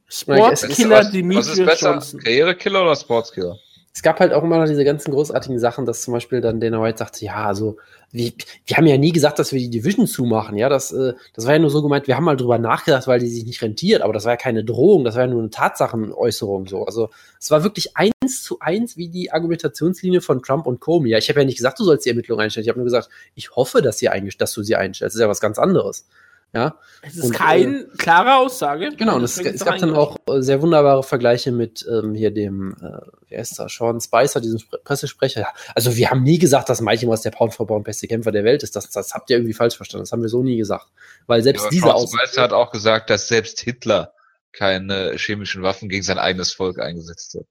[0.08, 1.92] Sportkiller was, was Dimitri ist besser?
[1.92, 2.20] Johnson.
[2.20, 3.58] Karrierekiller oder Sportskiller?
[3.92, 6.80] Es gab halt auch immer noch diese ganzen großartigen Sachen, dass zum Beispiel dann Dana
[6.80, 7.76] White sagte, ja, also
[8.12, 8.32] wir,
[8.66, 11.54] wir haben ja nie gesagt, dass wir die Division zumachen, ja, das, äh, das war
[11.54, 14.12] ja nur so gemeint, wir haben mal drüber nachgedacht, weil die sich nicht rentiert, aber
[14.12, 16.84] das war ja keine Drohung, das war ja nur eine Tatsachenäußerung so.
[16.84, 17.10] Also
[17.40, 21.10] es war wirklich eins zu eins wie die Argumentationslinie von Trump und Comey.
[21.10, 23.08] Ja, ich habe ja nicht gesagt, du sollst die Ermittlung einstellen, ich habe nur gesagt,
[23.34, 25.14] ich hoffe, dass, sie dass du sie einstellst.
[25.14, 26.06] Das ist ja was ganz anderes.
[26.52, 28.90] Ja, Es ist Und, keine klare Aussage.
[28.96, 32.32] Genau, und es, es ist gab dann auch äh, sehr wunderbare Vergleiche mit ähm, hier
[32.32, 35.42] dem, äh, wie heißt er, Sean Spicer, diesem Spre Pressesprecher.
[35.42, 38.32] Ja, Also wir haben nie gesagt, dass Mighty Mouse der Pound for Pound beste Kämpfer
[38.32, 38.74] der Welt ist.
[38.74, 40.02] Das, das habt ihr irgendwie falsch verstanden.
[40.02, 40.88] Das haben wir so nie gesagt.
[41.28, 44.12] Weil selbst Ja, diese Sean Spicer hat auch gesagt, dass selbst Hitler
[44.52, 47.46] keine chemischen Waffen gegen sein eigenes Volk eingesetzt hat.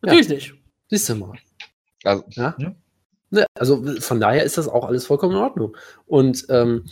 [0.00, 0.54] Natürlich nicht.
[0.90, 1.32] Siehst du mal.
[2.04, 2.54] Also, Ja.
[3.30, 5.76] Ne, also von daher ist das auch alles vollkommen in Ordnung.
[6.06, 6.84] Und ähm,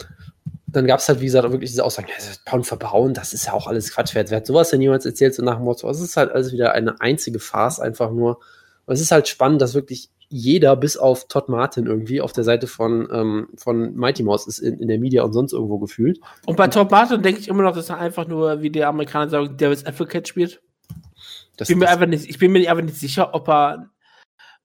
[0.73, 3.35] dann gab es halt, wie gesagt, auch wirklich diese Aussagen, ja, das Pound Pound, das
[3.35, 4.14] ist ja auch alles Quatsch.
[4.14, 5.89] Wer, wer hat sowas denn jemals erzählt, so nach dem Motto?
[5.91, 8.41] Es ist halt alles wieder eine einzige Farce einfach nur.
[8.87, 12.45] Und es ist halt spannend, dass wirklich jeder, bis auf Todd Martin irgendwie, auf der
[12.45, 16.20] Seite von, ähm, von Mighty Mouse ist in, in der Media und sonst irgendwo gefühlt.
[16.47, 19.29] Und bei Top Martin denke ich immer noch, dass er einfach nur, wie die Amerikaner
[19.29, 20.62] sagen, Devil's Advocate spielt.
[21.59, 23.91] Das, Ich bin, mir das, einfach nicht, ich bin mir einfach nicht sicher, ob er,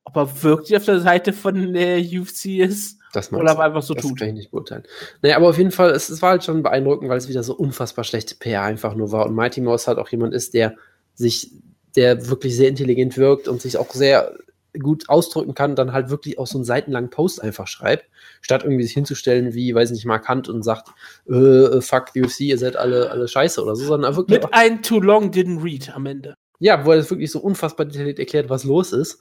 [0.05, 3.65] ob er wirklich auf der Seite von der UFC ist das oder meinst ob er
[3.65, 4.19] einfach so das tut.
[4.19, 4.83] kann ich nicht beurteilen.
[5.21, 7.55] Naja, aber auf jeden Fall, es, es war halt schon beeindruckend, weil es wieder so
[7.55, 9.25] unfassbar schlechte PR einfach nur war.
[9.25, 10.75] Und Mighty Mouse halt auch jemand ist, der
[11.13, 11.51] sich,
[11.95, 14.37] der wirklich sehr intelligent wirkt und sich auch sehr
[14.79, 18.05] gut ausdrücken kann, dann halt wirklich auch so einen seitenlangen Post einfach schreibt,
[18.41, 20.89] statt irgendwie sich hinzustellen wie, weiß nicht, Mark Hunt und sagt,
[21.27, 24.99] äh, fuck UFC, ihr seid alle, alle scheiße oder so, sondern wirklich Mit ein Too
[24.99, 26.35] Long Didn't Read am Ende.
[26.59, 29.19] ja, wo er das wirklich so unfassbar detailliert erklärt, was los ist.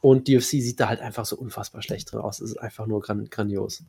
[0.00, 2.40] Und die UFC sieht da halt einfach so unfassbar schlecht drin aus.
[2.40, 3.82] Es ist einfach nur gran grandios.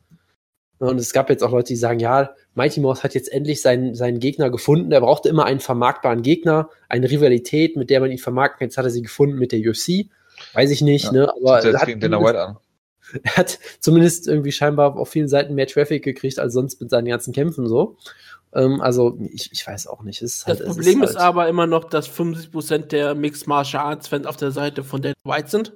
[0.78, 3.96] Und es gab jetzt auch Leute, die sagen, ja, Mighty Mouse hat jetzt endlich seinen,
[3.96, 4.92] seinen Gegner gefunden.
[4.92, 8.68] Er brauchte immer einen vermarktbaren Gegner, eine Rivalität, mit der man ihn vermarkten kann.
[8.68, 10.06] Jetzt hat er sie gefunden mit der UFC.
[10.52, 11.28] Weiß ich nicht, Ja, ne?
[11.30, 11.88] Aber er hat,
[13.22, 17.06] er hat zumindest irgendwie scheinbar auf vielen Seiten mehr Traffic gekriegt als sonst mit seinen
[17.06, 17.96] ganzen Kämpfen so.
[18.54, 20.22] Ähm, also, ich, ich weiß auch nicht.
[20.22, 23.48] Es ist halt, Das es Problem ist, halt, aber immer noch, dass 50% der Mixed
[23.48, 25.72] Martial Arts Fans auf der Seite von Dana White sind.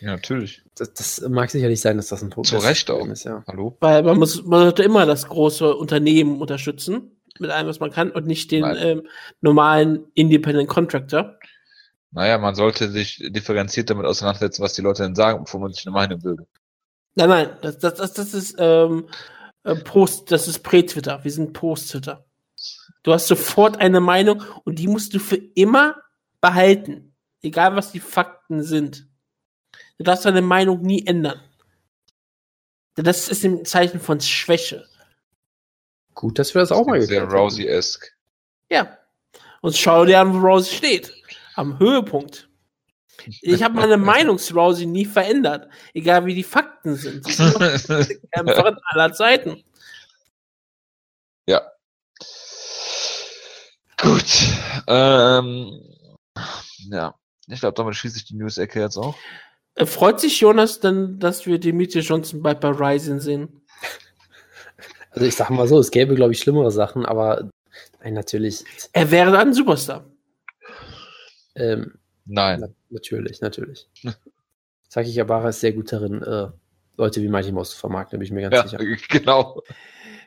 [0.00, 0.62] Ja, natürlich.
[0.74, 3.06] das, das mag sicherlich sein, dass das ein Problem Zu Recht auch.
[3.06, 3.24] ist.
[3.24, 3.42] Ja.
[3.46, 3.76] Hallo?
[3.80, 8.10] Weil man muss, man sollte immer das große Unternehmen unterstützen, mit allem, was man kann,
[8.10, 9.06] und nicht den ähm,
[9.40, 11.38] normalen Independent Contractor.
[12.10, 15.84] Naja, man sollte sich differenziert damit auseinandersetzen, was die Leute denn sagen, bevor man sich
[15.86, 16.46] eine Meinung bildet.
[17.16, 19.08] Nein, nein, das, das, das, das ist ähm,
[19.64, 21.24] äh, Post, das ist Prä-Twitter.
[21.24, 22.24] Wir sind Post-Twitter.
[23.02, 25.96] Du hast sofort eine Meinung und die musst du für immer
[26.40, 27.14] behalten.
[27.42, 29.08] Egal was die Fakten sind.
[29.98, 31.40] Du darfst deine Meinung nie ändern.
[32.96, 34.86] Denn das ist im Zeichen von Schwäche.
[36.14, 37.38] Gut, dass wir das auch mal Sehr geklärt haben.
[37.38, 38.12] Rousey-esque.
[38.70, 38.98] Ja.
[39.60, 41.12] Und schau dir an, wo Rousey steht.
[41.56, 42.48] Am Höhepunkt.
[43.40, 45.68] Ich habe meine Meinung zu Rousey nie verändert.
[45.92, 47.24] Egal wie die Fakten sind.
[47.24, 49.64] Kämpferin aller Zeiten.
[51.46, 51.62] ja.
[53.98, 54.24] Gut.
[54.86, 55.80] Ähm,
[56.90, 57.14] ja.
[57.46, 59.16] Ich glaube, damit schließe ich die News-Ecke jetzt auch.
[59.74, 63.60] Äh, Freut sich Jonas denn, dass wir Dimitri Johnson bei Ryzen sehen?
[65.10, 67.48] Also ich sag mal so, es gäbe, glaube ich, schlimmere Sachen, aber
[68.02, 68.64] nein, natürlich.
[68.92, 70.04] Er wäre dann ein Superstar.
[71.54, 71.94] Ähm,
[72.24, 72.60] Nein.
[72.60, 73.88] na, natürlich, natürlich.
[74.88, 76.48] Saki Yabara ist sehr gut darin, äh,
[76.96, 78.96] Leute wie Mighty Mouse zu vermarkten, bin ich mir ganz Ja, sicher.
[79.08, 79.62] genau.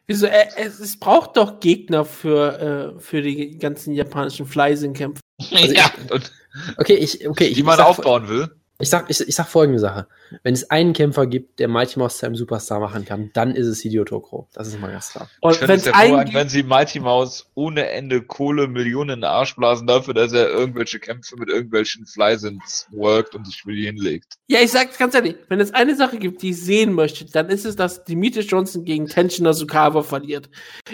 [0.05, 0.27] Wieso?
[0.27, 5.21] Er, es, es braucht doch Gegner für, äh, für die ganzen japanischen Flysin-Kämpfe.
[5.53, 6.31] Also ja, und
[6.77, 8.49] Okay, ich, okay, ich, die man ich, sag, aufbauen will.
[8.79, 10.07] Ich, sag, ich, ich sag folgende Sache.
[10.43, 13.65] Wenn es einen Kämpfer gibt, der Mighty Mouse zu einem Superstar machen kann, dann ist
[13.65, 14.47] es Hideo Tokro.
[14.53, 15.29] Das ist mal ganz klar.
[15.31, 19.23] Ich Und wenn es einen wenn sie Mighty Mouse ohne Ende Kohle, Millionen in den
[19.23, 23.85] Arsch blasen dafür, dass er irgendwelche Kämpfe mit irgendwelchen Flysins workt und sich für die
[23.85, 24.35] hinlegt.
[24.47, 27.49] ja, ich sag's ganz ehrlich, wenn es eine Sache gibt, die ich sehen möchte, dann
[27.49, 30.49] ist es, dass Demetrius Johnson gegen Tenshin Nasukawa verliert.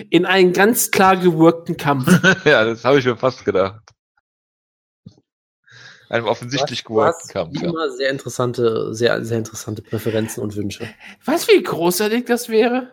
[0.09, 2.07] In einem ganz klar gewirkten Kampf.
[2.45, 3.92] ja, das habe ich mir fast gedacht.
[6.14, 7.70] Einem offensichtlich geworkten Kampf, wie ja.
[7.70, 10.88] immer sehr interessante, sehr, sehr interessante Präferenzen und Wünsche.
[11.26, 12.91] weißt du, wie großartig das wäre?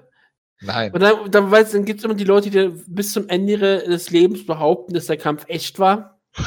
[0.63, 0.91] Nein.
[0.93, 4.11] Und dann, dann, weißt, du, dann gibt's immer die Leute, die bis zum Ende des
[4.11, 6.19] Lebens behaupten, dass der Kampf echt war.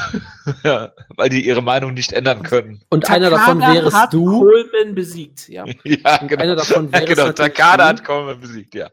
[0.64, 2.82] Ja, weil die ihre Meinung nicht ändern können.
[2.90, 4.40] Und einer davon Takada wärest hat du.
[4.40, 5.64] Coleman besiegt, ja.
[5.84, 6.42] Ja, genau.
[6.42, 7.26] Einer davon ja, wäre genau.
[7.28, 8.90] es Takada hat Coleman besiegt, ja.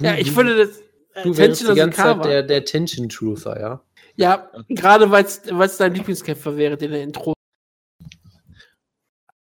[0.00, 0.78] Ja, ich finde das.
[1.14, 3.82] äh, Du wärst die ganze Zeit der, der Tension Truther, ja.
[4.16, 7.32] Ja, gerade weil es dein Lieblingskämpfer wäre, den er Intro.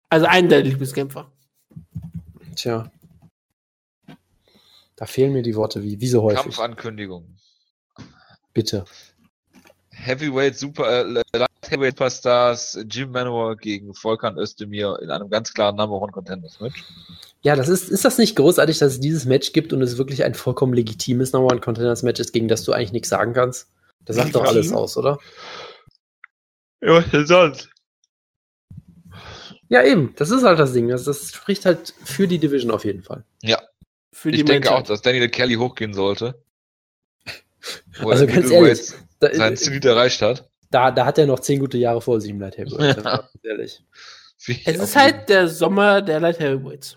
[0.08, 1.30] Also einen deiner Lieblingskämpfer.
[2.54, 2.90] Tja.
[4.96, 6.42] Da fehlen mir die Worte wie, wie so häufig.
[6.42, 7.36] Kampfankündigung.
[8.54, 8.84] Bitte.
[9.90, 11.22] Heavyweight Super äh,
[11.68, 16.84] Heavyweight Superstars Jim Manowar gegen Volkan Özdemir in einem ganz klaren Number One Contenders Match.
[17.42, 20.24] Ja, das ist, ist das nicht großartig, dass es dieses Match gibt und es wirklich
[20.24, 23.68] ein vollkommen legitimes Number One Contenders Match ist, gegen das du eigentlich nichts sagen kannst?
[24.06, 25.18] Das sagt doch alles aus, oder?
[26.80, 27.68] Ja, was denn sonst?
[29.68, 30.14] Ja, eben.
[30.16, 30.88] Das ist halt das Ding.
[30.88, 33.24] Das, das spricht halt für die Division auf jeden Fall.
[33.42, 33.60] Ja,
[34.12, 36.40] Für die ich denke auch, dass Daniel Kelly hochgehen sollte.
[38.00, 40.48] Wo Also er ganz Middleweight Da, sein Zenit erreicht hat.
[40.70, 43.04] da, da hat er noch zehn gute Jahre vor sich im Light Heavyweight.
[43.04, 43.28] Ja.
[43.42, 43.82] Ehrlich.
[44.44, 46.96] Wie Es ist halt der Sommer der Light Heavyweights.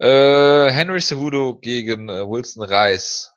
[0.00, 3.32] Äh, Henry Cejudo gegen äh, Wilson Reis.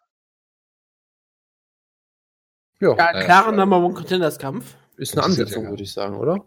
[2.81, 3.57] Ja, Ja, Ja, klarer ja.
[3.57, 4.75] Number One Contenders Kampf.
[4.97, 6.43] ist eine ja Ansetzung, würde ich sagen, oder?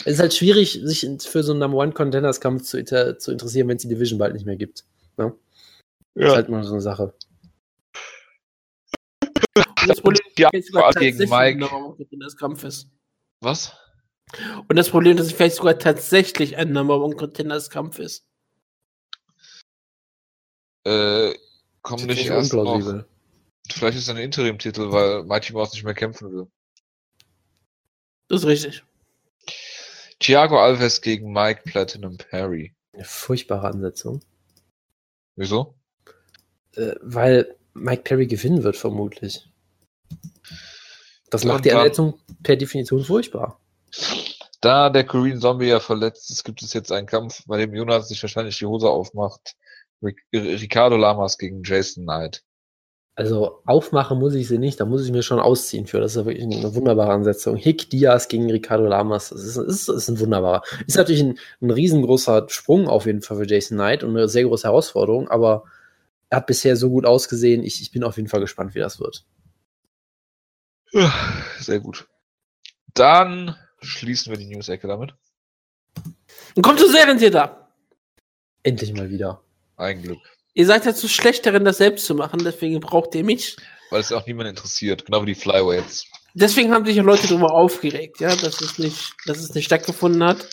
[0.00, 3.18] Es ist halt schwierig, sich in- für so einen Number One Contenders Kampf zu, inter-
[3.18, 4.84] zu interessieren, wenn es die Division bald nicht mehr gibt.
[5.16, 5.32] Ne?
[6.14, 7.14] Ist halt mal so eine Sache.
[9.56, 11.56] Und das Problem Ja, ist, sogar gegen tatsächlich Mike.
[11.56, 12.88] ein Number One Contenders Kampf ist.
[13.40, 13.72] Was?
[14.68, 18.26] Und das Problem, dass es vielleicht sogar tatsächlich ein Number One Contenders Kampf ist.
[20.86, 21.34] Äh,
[21.82, 23.04] komm nicht erst noch.
[23.70, 26.46] Vielleicht ist es ein Interim-Titel, weil Mighty Mouse nicht mehr kämpfen will.
[28.28, 28.82] Das ist richtig.
[30.20, 32.74] Thiago Alves gegen Mike Platinum Perry.
[32.92, 34.20] Eine furchtbare Ansetzung.
[35.36, 35.74] Wieso?
[36.76, 39.48] Äh, weil Mike Perry gewinnen wird, vermutlich.
[41.30, 43.60] Das Und macht die dann- Ansetzung per Definition furchtbar.
[44.60, 48.08] Da der Korean Zombie ja verletzt ist, gibt es jetzt einen Kampf, bei dem Jonas
[48.08, 49.56] sich wahrscheinlich die Hose aufmacht.
[50.02, 52.42] Ric Ricardo Lamas gegen Jason Knight.
[53.16, 56.00] Also aufmachen muss ich sie nicht, da muss ich mir schon ausziehen für.
[56.00, 57.56] Das ist ja wirklich eine wunderbare Ansetzung.
[57.56, 60.62] Hick Diaz gegen Ricardo Lamas, das ist, ist, ist ein wunderbarer.
[60.88, 64.42] Ist natürlich ein, ein riesengroßer Sprung auf jeden Fall für Jason Knight und eine sehr
[64.42, 65.62] große Herausforderung, aber
[66.28, 67.62] er hat bisher so gut ausgesehen.
[67.62, 69.24] Ich, ich bin auf jeden Fall gespannt, wie das wird.
[71.60, 72.08] Sehr gut.
[72.94, 75.14] Dann schließen wir die News-Ecke damit.
[76.56, 77.68] Und kommt zu Serientäter.
[78.64, 79.42] Endlich mal wieder.
[79.76, 80.33] Ein Glück.
[80.54, 83.56] Ihr seid ja zu schlecht darin, das selbst zu machen, deswegen braucht ihr mich.
[83.90, 85.04] Weil es auch niemand interessiert.
[85.04, 86.06] Genau wie die Flyweights.
[86.34, 90.22] Deswegen haben sich ja Leute darüber aufgeregt, ja, dass es nicht, dass es nicht stattgefunden
[90.22, 90.48] hat.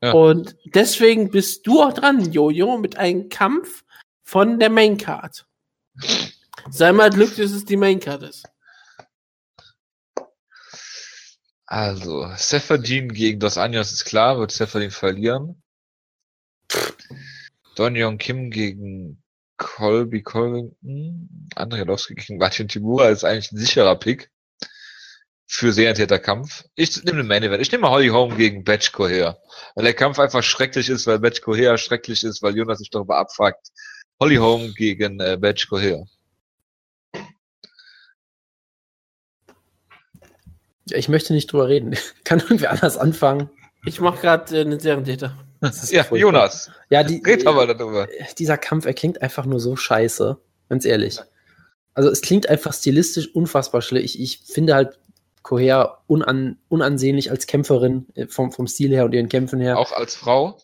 [0.00, 0.12] Ja.
[0.12, 3.84] Und deswegen bist du auch dran, Jojo, mit einem Kampf
[4.22, 5.46] von der Maincard.
[6.70, 8.44] Sei mal glücklich, dass es die Maincard ist.
[11.66, 15.62] Also, Seferdin gegen Dos Anjos ist klar, wird Seferdin verlieren.
[17.74, 19.22] Don Young Kim gegen
[19.58, 21.50] Colby Colvington.
[21.54, 24.30] Andrei Lowski gegen Martin Timura ist eigentlich ein sicherer Pick
[25.46, 26.64] für Serientäterkampf.
[26.76, 27.60] Ich nehme den Main Event.
[27.60, 29.38] Ich nehme Holly Holm gegen Batch Coher.
[29.74, 33.18] Weil der Kampf einfach schrecklich ist, weil Batch Coher schrecklich ist, weil Jonas sich darüber
[33.18, 33.68] abfuckt.
[34.20, 36.06] Holly Holm gegen äh, Batch Coher.
[40.90, 41.96] Ja, ich möchte nicht drüber reden.
[42.24, 43.50] Kann irgendwer anders anfangen?
[43.84, 45.36] Ich mache gerade äh, einen Serientäter.
[45.60, 46.32] Das ist Ja, furchtbar.
[46.32, 46.70] Jonas.
[46.90, 48.08] Ja, die, Red aber darüber.
[48.38, 50.38] dieser Kampf, er klingt einfach nur so scheiße.
[50.68, 51.18] Ganz ehrlich.
[51.94, 54.04] Also es klingt einfach stilistisch unfassbar schlecht.
[54.04, 54.98] Ich, ich finde halt
[55.42, 59.78] Coher unan, unansehnlich als Kämpferin äh, vom, vom Stil her und ihren Kämpfen her.
[59.78, 60.58] Auch als Frau.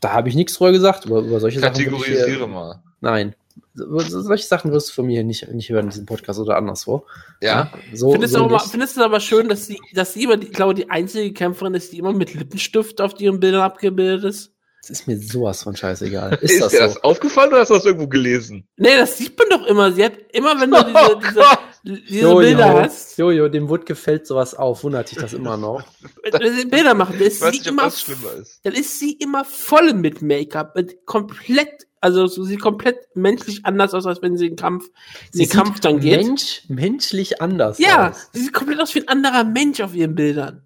[0.00, 1.06] Da habe ich nichts drüber gesagt.
[1.06, 1.76] Über, über solche Sachen.
[1.76, 2.82] würde ich, Kategorisiere äh, mal.
[3.00, 3.34] Nein.
[3.74, 6.56] So, so- solche Sachen wirst du von mir nicht, nicht hören in diesem Podcast oder
[6.56, 7.04] anderswo.
[7.42, 7.72] Ja.
[7.92, 8.66] So, Findest, so du aber, nicht.
[8.70, 11.32] findest du es aber schön, dass sie, dass sie immer, die, ich glaube, die einzige
[11.32, 14.53] Kämpferin ist, die immer mit Lippenstift auf ihren Bildern abgebildet ist?
[14.86, 16.34] Das ist mir sowas von scheißegal.
[16.42, 16.84] Ist, Ist, das dir so?
[16.84, 18.68] das aufgefallen oder hast du das irgendwo gelesen?
[18.76, 19.92] Nee, das sieht man doch immer.
[19.92, 21.44] Sie hat immer, wenn du Oh diese,
[21.84, 24.84] diese, diese Bilder hast, Jojo, dem Wood gefällt sowas auf.
[24.84, 25.82] Wundert dich das immer noch.
[26.22, 28.60] wenn sie Bilder machen, dann ist sie nicht, immer ist.
[28.62, 30.76] dann ist sie immer voll mit Make-up,
[31.06, 34.92] komplett, also so sieht komplett menschlich anders aus, als wenn sie in den Kampf, in
[35.40, 36.22] den sieht Kampf dann geht.
[36.22, 38.28] Mensch, menschlich anders ja, aus.
[38.32, 40.62] sie sieht komplett aus wie ein anderer Mensch auf ihren Bildern.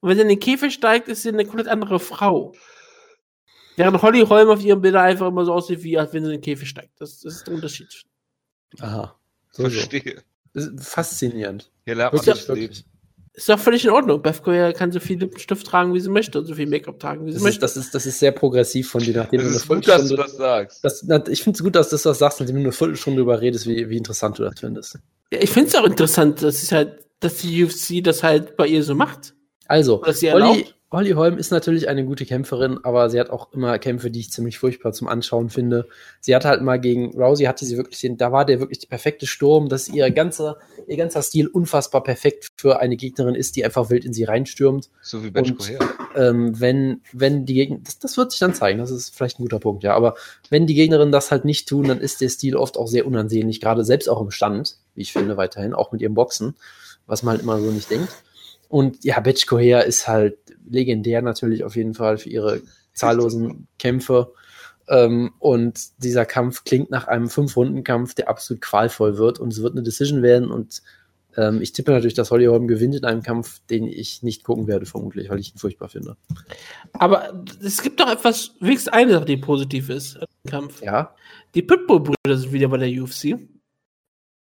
[0.00, 2.54] Und wenn sie in den Käfig steigt, ist sie eine komplett andere Frau.
[3.82, 6.38] Während Holly Holm auf ihren Bildern einfach immer so aussieht, wie als wenn sie in
[6.38, 6.92] den Käfig steigt.
[7.00, 7.88] Das, das ist der Unterschied.
[8.80, 9.16] Aha.
[9.50, 9.70] So, so.
[9.70, 10.22] Verstehe.
[10.54, 11.70] Das ist faszinierend.
[11.84, 12.74] Hier lernt man das Leben.
[13.34, 14.20] Ist doch völlig in Ordnung.
[14.20, 17.24] Beth Goyer kann so viel Lippenstift tragen, wie sie möchte und so viel Make-up tragen,
[17.24, 17.60] wie sie Das ist, möchte.
[17.60, 20.02] das, ist, das ist sehr progressiv von dir, nachdem Es du eine ist gut, dass
[20.02, 20.22] du Viertelstunde.
[20.22, 20.84] das sagst.
[20.84, 23.40] Das, na, ich finde es gut, dass du das sagst, nachdem du eine Viertelstunde darüber
[23.40, 24.98] redest, wie, wie interessant du das findest.
[25.32, 28.82] Ja, ich finde es auch interessant, dass halt, dass die UFC das halt bei ihr
[28.84, 29.34] so macht.
[29.66, 30.76] Also, Dass sie Holly, erlaubt.
[30.92, 34.30] Holly Holm ist natürlich eine gute Kämpferin, aber sie hat auch immer Kämpfe, die ich
[34.30, 35.88] ziemlich furchtbar zum Anschauen finde.
[36.20, 38.88] Sie hat halt mal gegen Rousey, hatte sie wirklich, den, da war der wirklich der
[38.88, 43.64] perfekte Sturm, dass ihr ganzer, ihr ganzer Stil unfassbar perfekt für eine Gegnerin ist, die
[43.64, 44.90] einfach wild in sie reinstürmt.
[45.00, 45.58] So wie Bench Und-
[46.14, 49.44] ähm, wenn, wenn die Gegner, das, das wird sich dann zeigen, das ist vielleicht ein
[49.44, 50.14] guter Punkt, ja, aber
[50.50, 53.62] wenn die Gegnerinnen das halt nicht tun, dann ist der Stil oft auch sehr unansehnlich,
[53.62, 56.54] gerade selbst auch im Stand, wie ich finde, weiterhin, auch mit ihrem Boxen,
[57.06, 58.10] was man halt immer so nicht denkt.
[58.72, 62.62] Und ja, Betch Correa ist halt legendär natürlich auf jeden Fall für ihre
[62.94, 64.32] zahllosen Kämpfe.
[64.88, 69.74] Ähm, und dieser Kampf klingt nach einem Fünf-Runden-Kampf, der absolut qualvoll wird und es wird
[69.74, 70.82] eine Decision werden und
[71.36, 74.66] ähm, ich tippe natürlich, dass Holly Holm gewinnt in einem Kampf, den ich nicht gucken
[74.68, 76.16] werde, vermutlich, weil ich ihn furchtbar finde.
[76.94, 80.82] Aber es gibt doch etwas, wenigstens eine Sache, die positiv ist im Kampf.
[80.82, 81.14] Ja,
[81.54, 83.36] Die Pitbull-Brüder sind wieder bei der UFC.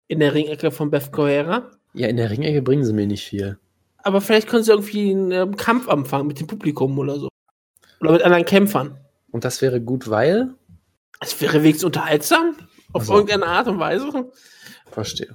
[0.07, 1.71] In der Ringecke von Beth Correa.
[1.95, 3.57] ja, in der Ringecke bringen sie mir nicht viel.
[4.09, 7.29] Aber vielleicht können sie irgendwie einen ähm, Kampf anfangen mit dem Publikum oder so.
[8.01, 8.97] Oder mit anderen Kämpfern.
[9.29, 10.55] Und das wäre gut, weil?
[11.19, 12.55] Es wäre wenigstens unterhaltsam.
[12.91, 13.13] Auf Ach so.
[13.13, 14.31] irgendeine Art und Weise.
[14.89, 15.29] Verstehe.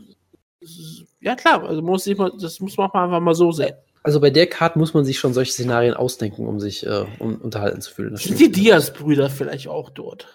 [1.20, 1.62] Ja, klar.
[1.62, 3.74] Also muss ich mal, das muss man auch einfach mal so sehen.
[4.02, 7.36] Also bei der Card muss man sich schon solche Szenarien ausdenken, um sich äh, um,
[7.36, 8.10] unterhalten zu fühlen.
[8.12, 10.26] Das Sind die Diaz-Brüder vielleicht auch dort?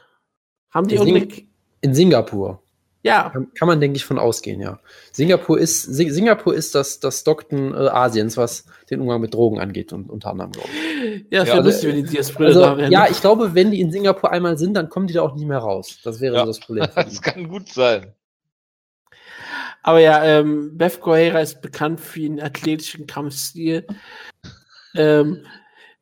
[0.72, 1.44] Haben die sind- irgendeine.
[1.82, 2.64] In Singapur.
[3.02, 4.80] Ja, Kann, kann man, denke ich, von ausgehen, ja.
[5.14, 9.58] Singapur ist, Sing Singapur ist das, das Stockton äh, Asiens, was den Umgang mit Drogen
[9.60, 11.26] angeht, und unter anderem, glaube ich.
[11.32, 13.80] ja, das Ja, also, lustig, wenn die Diaz-Brüder Also, da ja, ich glaube, wenn die
[13.80, 16.00] in Singapur einmal sind, dann kommen die da auch nicht mehr raus.
[16.04, 16.42] Das wäre Ja.
[16.42, 16.88] so das Problem.
[16.96, 18.14] Das kann gut sein.
[19.82, 23.88] Aber ja, ähm, Beth Correa ist bekannt für ihren athletischen Kampfstil.
[24.96, 25.46] ähm,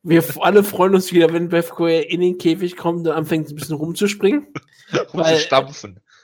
[0.02, 3.54] wir alle freuen uns wieder, wenn Beth Correa in den Käfig kommt und anfängt ein
[3.54, 4.48] bisschen rumzuspringen,
[5.12, 5.38] Um Weil-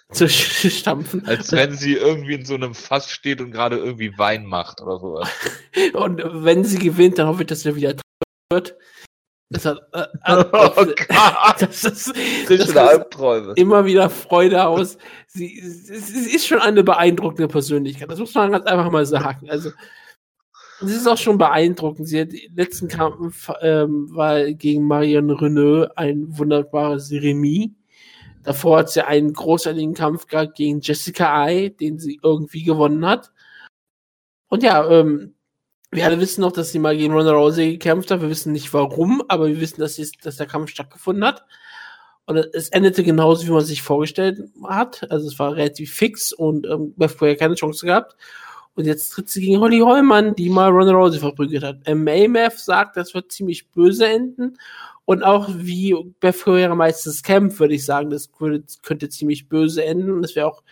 [0.13, 1.27] zu stampfen.
[1.27, 4.99] Als wenn sie irgendwie in so einem Fass steht und gerade irgendwie Wein macht oder
[4.99, 5.29] sowas.
[5.95, 7.95] Und wenn sie gewinnt, dann hoffe ich, dass sie wieder
[8.53, 8.77] wird.
[9.51, 11.57] Das hat, äh, Oh äh, Gott.
[11.61, 13.53] das ist, Das das sind schon ist Albträume.
[13.57, 14.99] immer wieder Freude aus.
[15.29, 18.11] Sie, sie, sie ist schon eine beeindruckende Persönlichkeit.
[18.11, 19.49] Das muss man ganz einfach mal sagen.
[19.51, 19.71] Also,
[20.81, 22.09] sie ist auch schon beeindruckend.
[22.09, 27.71] Sie hat den letzten Kampf ähm, war gegen Marianne Renault ein wunderbares Remis.
[28.45, 33.33] Davor hat sie einen großartigen Kampf gehabt gegen Jessica Ai, den sie irgendwie gewonnen hat.
[34.49, 35.35] Und ja, ähm,
[35.91, 38.21] wir alle wissen noch, dass sie mal gegen Ronda Rousey gekämpft hat.
[38.21, 41.45] Wir wissen nicht warum, aber wir wissen, dass, dass der Kampf stattgefunden hat.
[42.27, 45.11] Und es endete genauso, wie man sich vorgestellt hat.
[45.11, 48.17] Also es war relativ fix und ähm, Beth Correa keine Chance gehabt.
[48.75, 51.77] Und jetzt tritt sie gegen Holly Holman, die mal Ronda Rousey verprügelt hat.
[51.87, 52.09] Ähm,
[52.57, 54.59] sagt, das wird ziemlich böse enden.
[55.05, 59.85] Und auch wie Beth Correa meistens kämpft, würde ich sagen, das würde, könnte ziemlich böse
[59.85, 60.13] enden.
[60.13, 60.63] Und es wäre auch,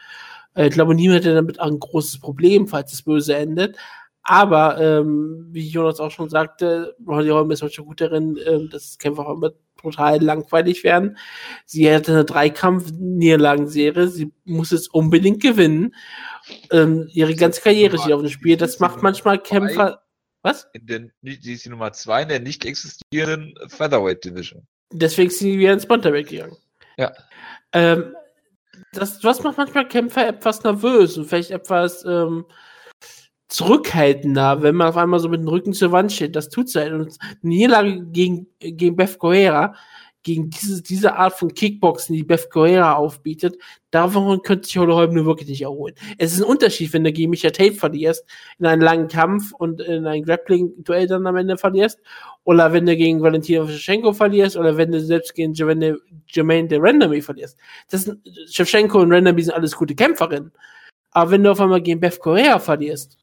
[0.54, 3.76] äh, ich glaube, niemand hätte damit ein großes Problem, falls es böse endet.
[4.24, 8.96] Aber ähm, wie Jonas auch schon sagte, Holly Holm ist manchmal gut darin, ähm, dass
[8.98, 11.16] Kämpfe auch immer total langweilig werden.
[11.66, 14.06] Sie hatte eine Dreikampf-Niederlagenserie.
[14.06, 15.94] Sie muss es unbedingt gewinnen.
[16.70, 18.56] Ähm, ihre ganze Karriere steht auf dem Spiel.
[18.56, 20.01] Das macht manchmal Kämpfer.
[20.42, 20.68] Was?
[20.72, 24.66] In nicht- die ist die Nummer zwei in der nicht existierenden Featherweight Division.
[24.92, 26.56] Deswegen sind sie wieder ins Bantamweight gegangen.
[26.96, 27.12] Ja.
[27.72, 28.14] Ähm,
[28.92, 32.44] das, das macht manchmal Kämpfer etwas nervös und vielleicht etwas ähm,
[33.48, 36.34] zurückhaltender, wenn man auf einmal so mit dem Rücken zur Wand steht.
[36.36, 36.92] Das tut halt.
[36.92, 39.74] Und eine Niederlage gegen, gegen Beth Correa,
[40.22, 43.56] gegen diese, diese Art von Kickboxen, die Beth Correa aufbietet,
[43.90, 45.94] davon könnte sich Holly nur wirklich nicht erholen.
[46.18, 48.24] Es ist ein Unterschied, wenn du gegen Micha Tate verlierst,
[48.58, 52.00] in einem langen Kampf und in ein Grappling-Duell dann am Ende verlierst,
[52.44, 55.98] oder wenn du gegen Valentina Shevchenko verlierst, oder wenn du selbst gegen Jermaine,
[56.28, 57.58] Jermaine de Randomly verlierst.
[57.90, 58.20] Das sind,
[58.50, 60.52] Shevchenko und Randomly sind alles gute Kämpferinnen.
[61.10, 63.18] Aber wenn du auf einmal gegen Beth Correa verlierst,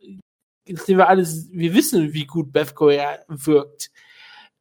[0.66, 3.90] sind wir alles, wir wissen, wie gut Beth Correa wirkt.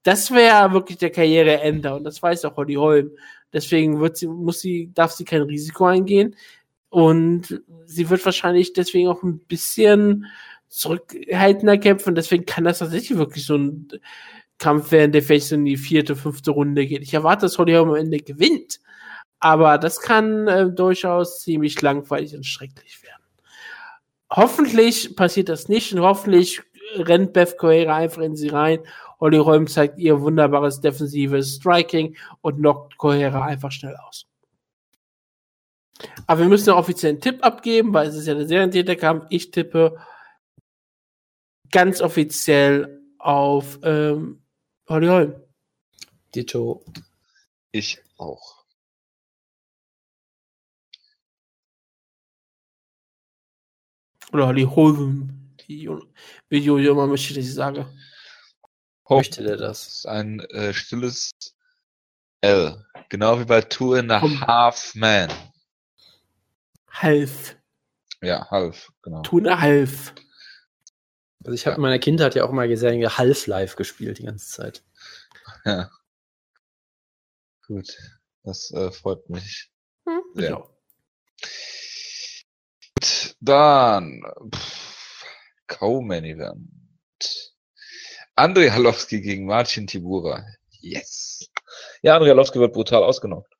[0.03, 3.11] Das wäre wirklich der Karriereender und das weiß auch Holly Holm.
[3.53, 6.37] Deswegen wird sie, muss sie, darf sie kein Risiko eingehen.
[6.91, 10.27] Und sie wird wahrscheinlich deswegen auch ein bisschen
[10.69, 12.15] zurückhaltender kämpfen.
[12.15, 13.89] Deswegen kann das tatsächlich wirklich so ein
[14.59, 17.03] Kampf werden, der vielleicht so in die vierte, fünfte Runde geht.
[17.03, 18.81] Ich erwarte, dass Holly Holm am Ende gewinnt.
[19.41, 23.23] Aber das kann äh, durchaus ziemlich langweilig und schrecklich werden.
[24.31, 26.61] Hoffentlich passiert das nicht und hoffentlich
[26.97, 28.81] rennt Beth Correa einfach in sie rein.
[29.21, 34.27] Holly Holm zeigt ihr wunderbares defensives Striking und knockt Correa einfach schnell aus.
[36.27, 39.27] Aber wir müssen noch offiziell einen Tipp abgeben, weil es ist ja der Serientäterkampf.
[39.31, 39.99] Ich tippe
[41.71, 44.43] ganz offiziell auf ähm,
[44.89, 45.35] Holly Holm.
[46.35, 46.85] Ditto.
[47.73, 48.65] Ich auch.
[54.33, 55.35] Oder Holly Holm.
[55.67, 57.87] Wie Jojo immer möchte, dass ich sage.
[59.17, 59.89] Möchte der Das das?
[59.99, 61.31] ist ein äh, stilles
[62.41, 62.85] L.
[63.09, 64.41] Genau wie bei Two and a Komm.
[64.47, 65.31] Half Man.
[66.91, 67.57] Half.
[68.21, 69.23] Ja, half, genau.
[69.23, 70.15] Tuna Half.
[71.45, 74.83] Also ich habe in meiner Kindheit ja auch mal gesehen, Half-Life gespielt die ganze Zeit.
[75.65, 75.91] Ja.
[77.67, 77.97] Gut.
[78.43, 79.71] Das äh, freut mich.
[80.07, 80.51] Hm, Ja.
[80.51, 80.69] ja.
[82.97, 84.23] Gut, dann
[84.55, 85.25] pff,
[85.69, 86.69] Co-Main Event.
[88.39, 90.45] Andrei Halowski gegen Marcin Tibura.
[90.81, 91.51] Yes.
[92.03, 93.53] Ja, Andrei Halowski wird brutal ausgenockt.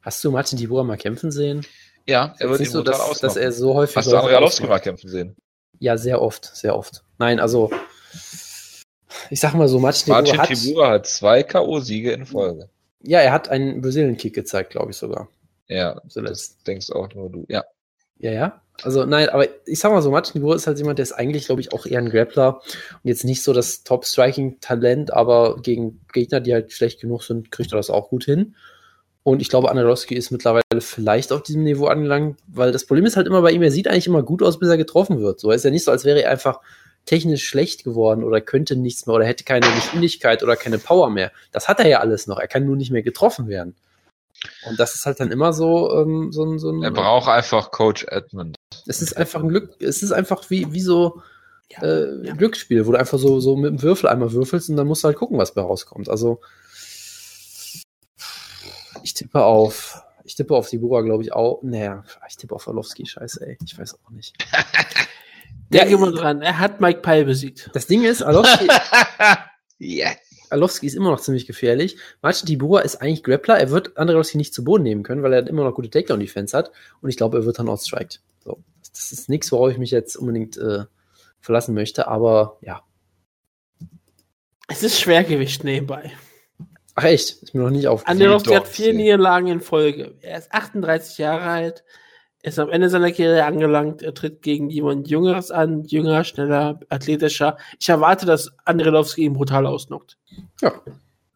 [0.00, 1.66] Hast du Martin Tibura mal kämpfen sehen?
[2.06, 3.96] Ja, er wird nicht so, brutal dass, dass er so häufig.
[3.96, 5.36] Hast du Andrei Halowski mal kämpfen sehen?
[5.80, 7.02] Ja, sehr oft, sehr oft.
[7.18, 7.70] Nein, also
[9.30, 12.70] ich sag mal so, Martin Tibura Marcin hat, Tibura hat zwei K.O.-Siege in Folge.
[13.02, 15.28] ja, er hat einen Brasilien-Kick gezeigt, glaube ich sogar.
[15.66, 16.56] Ja, Zuletzt.
[16.58, 17.44] das denkst auch nur du.
[17.48, 17.64] Ja.
[18.18, 18.62] Ja, ja.
[18.82, 21.46] Also nein, aber ich sag mal so, Martin Tibura ist halt jemand, der ist eigentlich,
[21.46, 26.40] glaube ich, auch eher ein Grappler und jetzt nicht so das Top-Striking-Talent, aber gegen Gegner,
[26.40, 28.54] die halt schlecht genug sind, kriegt er das auch gut hin.
[29.22, 33.16] Und ich glaube, Anadolski ist mittlerweile vielleicht auf diesem Niveau angelangt, weil das Problem ist
[33.16, 35.40] halt immer bei ihm, er sieht eigentlich immer gut aus, bis er getroffen wird.
[35.40, 36.60] So ist ja nicht so, als wäre er einfach
[37.06, 41.32] technisch schlecht geworden oder könnte nichts mehr oder hätte keine Geschwindigkeit oder keine Power mehr.
[41.50, 42.38] Das hat er ja alles noch.
[42.38, 43.74] Er kann nur nicht mehr getroffen werden.
[44.68, 47.70] Und das ist halt dann immer so, ähm, so ein, so ein Er braucht einfach
[47.70, 48.56] Coach Edmund.
[48.86, 51.22] es ist einfach ein Glück, es ist einfach wie, wie so
[51.70, 52.34] Ja, äh, ja.
[52.34, 55.06] Glücksspiel, wo du einfach so, so mit dem Würfel einmal würfelst und dann musst du
[55.08, 56.08] halt gucken, was bei rauskommt.
[56.08, 56.40] Also
[59.02, 61.60] ich tippe auf, ich tippe auf Sibura, glaube ich, auch.
[61.62, 63.58] Naja, ich tippe auf Orlowski, scheiße, ey.
[63.64, 64.34] Ich weiß auch nicht.
[65.70, 67.70] Denke Ja, mal dran, er hat Mike Pyle besiegt.
[67.72, 68.68] Das Ding ist, Orlowski,
[69.78, 70.16] yes.
[70.56, 71.96] Arlovski ist immer noch ziemlich gefährlich.
[72.22, 73.58] Marcin Tibura ist eigentlich Grappler.
[73.58, 76.56] Er wird andere Arlovski nicht zu Boden nehmen können, weil er immer noch gute Takedown-Defense
[76.56, 76.72] hat.
[77.00, 78.20] Und ich glaube, er wird dann outstriked.
[78.42, 78.58] So.
[78.92, 80.84] Das ist nichts, worauf ich mich jetzt unbedingt äh,
[81.40, 82.08] verlassen möchte.
[82.08, 82.82] Aber ja.
[84.68, 86.12] Es ist Schwergewicht nebenbei.
[86.94, 87.42] Ach echt?
[87.42, 88.20] Ist mir noch nicht aufgefallen.
[88.20, 90.14] Anderowski hat doch, vier Niederlagen in Folge.
[90.22, 91.84] Er ist 38 Jahre alt,
[92.46, 94.02] ist am Ende seiner Karriere angelangt.
[94.02, 97.58] Er tritt gegen jemand Jüngeres an, jünger, schneller, athletischer.
[97.80, 100.16] Ich erwarte, dass Andrelowski ihn brutal ausnockt.
[100.60, 100.80] Ja.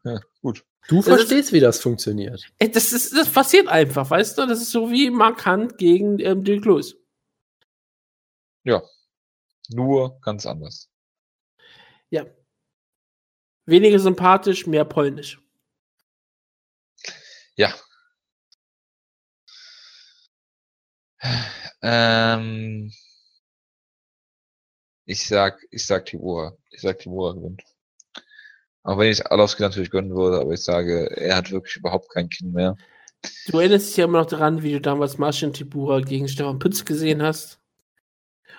[0.04, 0.64] Ja, gut.
[0.88, 2.44] Du Das verstehst, wie das funktioniert.
[2.58, 4.46] Ey, Das, ist, das passiert einfach, weißt du?
[4.46, 6.96] Das ist so wie Mark Hunt gegen ähm, Dirk Lewis.
[9.72, 10.88] Nur ganz anders.
[12.10, 12.26] Ja.
[13.66, 15.40] Weniger sympathisch, mehr polnisch.
[17.56, 17.72] Ja.
[21.82, 22.92] Ähm,
[25.04, 26.56] ich sag, ich sag Tibura.
[26.70, 27.62] Ich sag Tibura gewinnt.
[28.82, 32.28] Auch wenn ich Alowski natürlich gönnen würde, aber ich sage, er hat wirklich überhaupt kein
[32.28, 32.76] Kinn mehr.
[33.48, 36.84] Du erinnerst dich ja immer noch daran, wie du damals Marcin Tibura gegen Stefan Pütz
[36.84, 37.58] gesehen hast.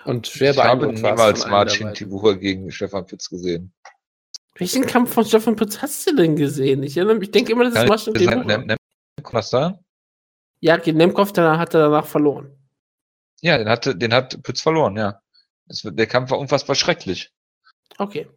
[0.04, 1.94] Und schwer ich habe niemals Marcin beiden.
[1.94, 3.72] Tibura gegen Stefan Pitz gesehen.
[4.56, 6.82] Welchen Kampf von Stefan Pütz hast du denn gesehen?
[6.82, 8.44] Ich, erinnere mich- ich denke immer, das ist Marcin Ne- Tibura.
[8.44, 8.76] ne- ne-
[9.22, 9.78] Kann das sein?
[10.62, 12.56] Ja, gegen Nemkov danach hat er danach verloren.
[13.40, 15.20] Ja, den hatte, den hat Pütz verloren, ja.
[15.66, 17.32] Das, der Kampf war unfassbar schrecklich.
[17.98, 18.30] Okay.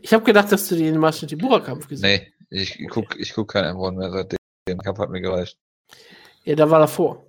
[0.00, 2.48] Ich habe gedacht, dass du den Marcin Tibura-Kampf gesehen hast.
[2.50, 4.38] Nee, ich guck, ich guck kein M1 mehr seitdem.
[4.68, 5.58] Der Kampf hat mir gereicht.
[6.44, 7.26] Ja, da war davor.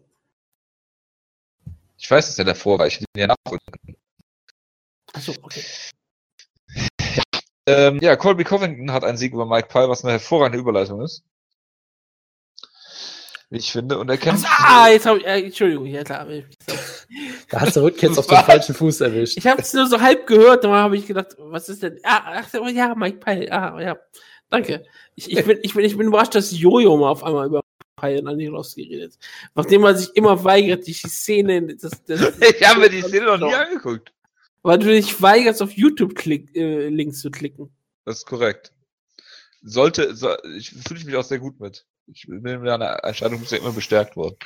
[1.98, 2.86] Ich weiß, dass der davor war.
[2.86, 3.98] Ich hätte ihn ja nachholen können.
[5.14, 5.64] Achso, okay.
[7.66, 11.24] Ähm, ja, Colby Covington hat einen Sieg über Mike Pyle, was eine hervorragende Überleitung ist.
[13.50, 13.98] Wie ich finde.
[13.98, 14.46] Und er kämpft.
[14.48, 16.28] ah, jetzt habe ich, äh, Entschuldigung, ja klar.
[17.50, 19.38] Da hast du wirklich jetzt auf den falschen Fuß erwischt.
[19.38, 22.00] Ich habe es nur so halb gehört, da habe ich gedacht, was ist denn?
[22.04, 23.52] Ah, ach, so, ja, Mike Pyle.
[23.52, 23.98] Ah, ja.
[24.50, 24.86] Danke.
[25.16, 27.62] Ich, ich, bin, ich, bin, ich bin überrascht, dass Jojo mal auf einmal über
[27.96, 29.18] Pyle und Anilowski redet.
[29.56, 33.40] Nachdem er sich immer weigert, die Szene, das, das, Ich habe mir die Szene noch
[33.40, 34.14] nie angeguckt.
[34.62, 37.72] weil du dich weigerst, auf YouTube-Links äh, Links zu klicken.
[38.06, 38.74] Das ist korrekt.
[39.62, 41.86] Sollte, so, ich fühle ich mich auch sehr gut mit.
[42.12, 44.38] Ich bin mit einer Entscheidung bisher immer bestärkt worden.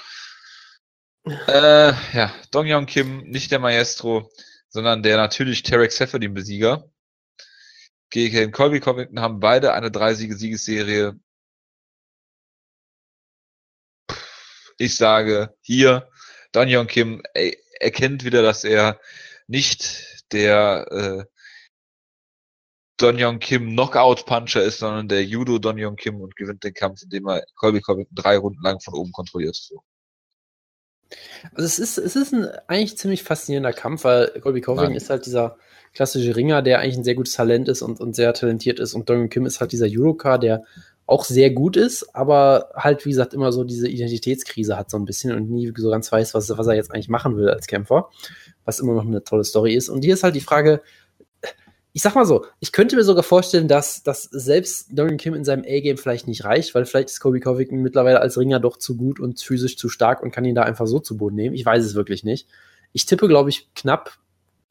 [1.26, 4.30] Äh, ja, Dong Yong Kim, nicht der Maestro,
[4.68, 6.90] sondern der natürlich Tarek Seferdin Besieger.
[8.10, 11.18] Gegen Colby Covington haben beide eine Drei-Siege-Siegesserie.
[14.78, 16.10] Ich sage hier,
[16.52, 19.00] Don Yong Kim er, erkennt wieder, dass er
[19.48, 21.33] nicht der äh,
[22.98, 26.74] Don Yong Kim Knockout Puncher ist, sondern der Judo Don Yong Kim und gewinnt den
[26.74, 29.56] Kampf, indem er Colby Covington drei Runden lang von oben kontrolliert.
[29.56, 29.82] So.
[31.54, 35.26] Also es ist, es ist ein eigentlich ziemlich faszinierender Kampf, weil Colby Covington ist halt
[35.26, 35.58] dieser
[35.94, 38.94] klassische Ringer, der eigentlich ein sehr gutes Talent ist und, und sehr talentiert ist.
[38.94, 40.64] Und Dong Kim ist halt dieser Judoka, der
[41.06, 45.06] auch sehr gut ist, aber halt, wie gesagt, immer so diese Identitätskrise hat so ein
[45.06, 48.10] bisschen und nie so ganz weiß, was, was er jetzt eigentlich machen will als Kämpfer,
[48.64, 49.90] was immer noch eine tolle Story ist.
[49.90, 50.82] Und hier ist halt die Frage,
[51.96, 55.46] ich sag mal so, ich könnte mir sogar vorstellen, dass, dass selbst Dorian Kim in
[55.46, 58.98] seinem A-Game vielleicht nicht reicht, weil vielleicht ist Kobe Covington mittlerweile als Ringer doch zu
[58.98, 61.56] gut und physisch zu stark und kann ihn da einfach so zu Boden nehmen.
[61.56, 62.48] Ich weiß es wirklich nicht.
[62.94, 64.18] Ich tippe, glaube ich, knapp.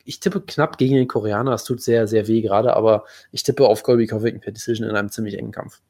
[0.05, 1.53] Ich tippe knapp gegen den Koreaner.
[1.53, 4.97] Es tut sehr, sehr weh gerade, aber ich tippe auf Colby Covington per Decision in
[4.97, 5.81] einem ziemlich engen Kampf.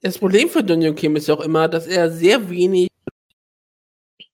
[0.00, 2.88] Das Problem für Yong Kim ist ja auch immer, dass er sehr wenig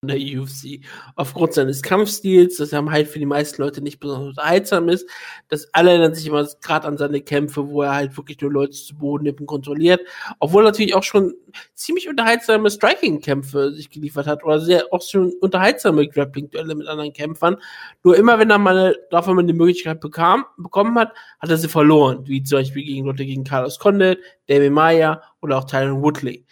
[0.03, 0.81] in der UFC
[1.15, 5.09] aufgrund seines Kampfstils, dass er halt für die meisten Leute nicht besonders unterhaltsam ist,
[5.47, 8.73] dass alle erinnern sich immer gerade an seine Kämpfe, wo er halt wirklich nur Leute
[8.73, 10.01] zu Boden nimmt und kontrolliert,
[10.41, 11.35] obwohl er natürlich auch schon
[11.75, 17.57] ziemlich unterhaltsame Striking-Kämpfe sich geliefert hat oder sehr auch schon unterhaltsame Grappling-Duelle mit anderen Kämpfern.
[18.03, 21.69] Nur immer, wenn er mal dafür mal die Möglichkeit bekam, bekommen hat, hat er sie
[21.69, 26.45] verloren, wie zum Beispiel gegen Leute gegen Carlos Condit, David Maya oder auch Tyron Woodley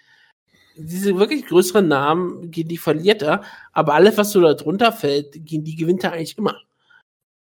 [0.77, 3.43] diese wirklich größeren Namen, gegen die verliert er,
[3.73, 6.57] aber alles, was so da drunter fällt, gegen die gewinnt er eigentlich immer.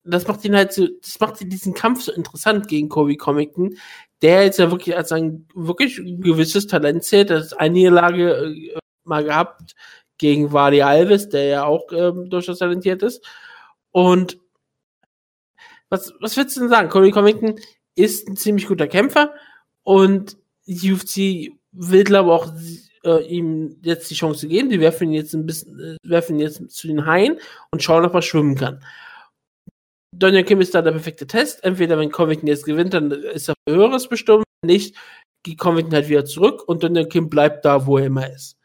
[0.04, 3.76] Das macht ihn halt so, das macht diesen Kampf so interessant gegen Kobe Covington,
[4.22, 7.30] der jetzt ja wirklich als ein wirklich gewisses Talent zählt.
[7.30, 9.74] Das ist eine Niederlage äh, mal gehabt
[10.18, 13.24] gegen Wadi Alves, der ja auch ähm, durchaus talentiert ist.
[13.90, 14.38] Und
[15.88, 16.88] was, was würdest du denn sagen?
[16.88, 17.56] Kobe Covington
[17.94, 19.34] ist ein ziemlich guter Kämpfer
[19.82, 22.52] und die UFC will, glaube ich, auch
[23.04, 24.70] äh, ihm jetzt die Chance geben.
[24.70, 27.38] Die werfen ihn jetzt ein bisschen, äh, werfen ihn jetzt zu den Haien
[27.72, 28.84] und schauen, ob er schwimmen kann.
[30.14, 31.64] Donja Kim ist da der perfekte Test.
[31.64, 34.44] Entweder wenn Covington jetzt gewinnt, dann ist er für Höheres bestimmt.
[34.62, 34.96] Wenn nicht,
[35.42, 38.56] geht Covington halt wieder zurück und Donja Kim bleibt da, wo er immer ist.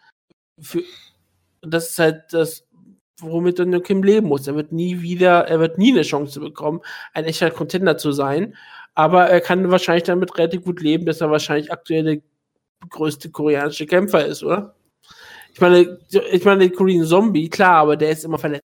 [0.60, 0.82] Für,
[1.62, 2.68] das ist halt das,
[3.20, 4.48] womit Donja Kim leben muss.
[4.48, 6.82] Er wird nie wieder, er wird nie eine Chance bekommen,
[7.14, 8.56] ein echter Contender zu sein.
[8.96, 12.22] Aber er kann wahrscheinlich damit relativ gut leben, dass er wahrscheinlich aktuell der
[12.90, 14.76] größte koreanische Kämpfer ist, oder?
[15.54, 16.00] Ich meine,
[16.32, 18.64] ich meine, Korean Zombie, klar, aber der ist immer verletzt.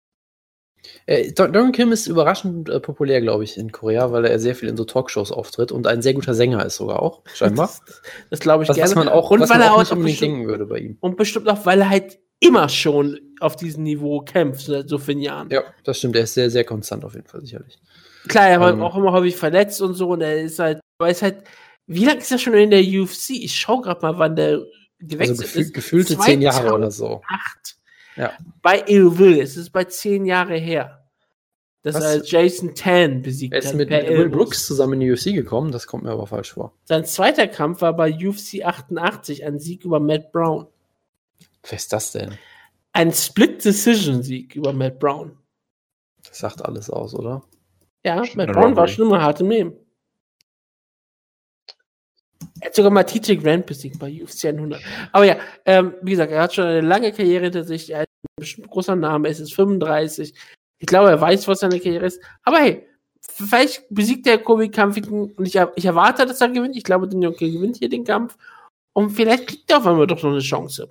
[1.06, 4.70] Äh, Don Kim ist überraschend äh, populär, glaube ich, in Korea, weil er sehr viel
[4.70, 7.70] in so Talkshows auftritt und ein sehr guter Sänger ist sogar auch, scheinbar.
[7.88, 8.90] Das, das glaube ich was, gerne.
[8.90, 10.80] was man auch, und was weil man er auch auch nicht unbedingt denken würde bei
[10.80, 10.98] ihm.
[11.00, 15.20] und bestimmt auch, weil er halt immer schon auf diesem Niveau kämpft, seit so vielen
[15.22, 15.50] Jahren.
[15.50, 16.16] Ja, das stimmt.
[16.16, 17.80] Er ist sehr, sehr konstant auf jeden Fall, sicherlich.
[18.28, 18.82] Klar, er war Ähm.
[18.82, 21.44] auch immer häufig verletzt und so und er ist halt, aber er ist halt,
[21.88, 23.30] wie lange ist er schon in der UFC?
[23.32, 24.60] Ich schau gerade mal, wann der
[25.00, 25.74] gewechselt Also gefü ist.
[25.74, 27.22] gefühlte zehn Jahre oder so.
[27.28, 27.78] 2008.
[28.18, 28.32] Ja.
[28.62, 31.04] Bei Ill Will, es ist bei zehn Jahre her.
[31.84, 32.04] Dass Was?
[32.04, 33.76] er Jason Tan besiegt Er ist hat.
[33.76, 34.30] mit Will.
[34.30, 36.74] Brooks zusammen in die UFC gekommen, das kommt mir aber falsch vor.
[36.86, 40.68] Sein zweiter Kampf war bei UFC 88, ein Sieg über Matt Brown.
[41.64, 42.38] Wer ist das denn?
[42.94, 45.38] Ein Split-Decision-Sieg über Matt Brown.
[46.28, 47.44] Das sagt alles aus, oder?
[48.04, 49.74] Ja, Matt Brown war schon immer hart im Nehmen.
[52.60, 54.82] Er hat sogar mal TJ Grant besiegt bei UFC 100.
[55.12, 57.92] Aber ja, ähm, wie gesagt, er hat schon eine lange Karriere hinter sich.
[57.92, 58.06] Er
[58.42, 59.30] ist ein großer Name.
[59.30, 60.34] Es ist 35.
[60.80, 62.22] Ich glaube, er weiß, was seine Karriere ist.
[62.44, 62.88] Aber hey,
[63.22, 66.76] vielleicht besiegt der Kobe Covington und ich, ich erwarte, dass er gewinnt.
[66.76, 68.38] Ich glaube, den Junge gewinnt hier den Kampf.
[68.94, 70.90] Und vielleicht kriegt er auf einmal doch noch eine Chance.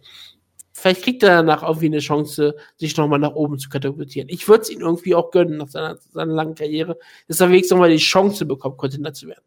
[0.73, 4.29] Vielleicht kriegt er danach irgendwie eine Chance, sich nochmal nach oben zu katapultieren.
[4.29, 6.99] Ich würde es ihm irgendwie auch gönnen nach seiner, seiner langen Karriere,
[7.29, 9.43] dass er wenigstens nochmal die Chance bekommt, Contender zu werden.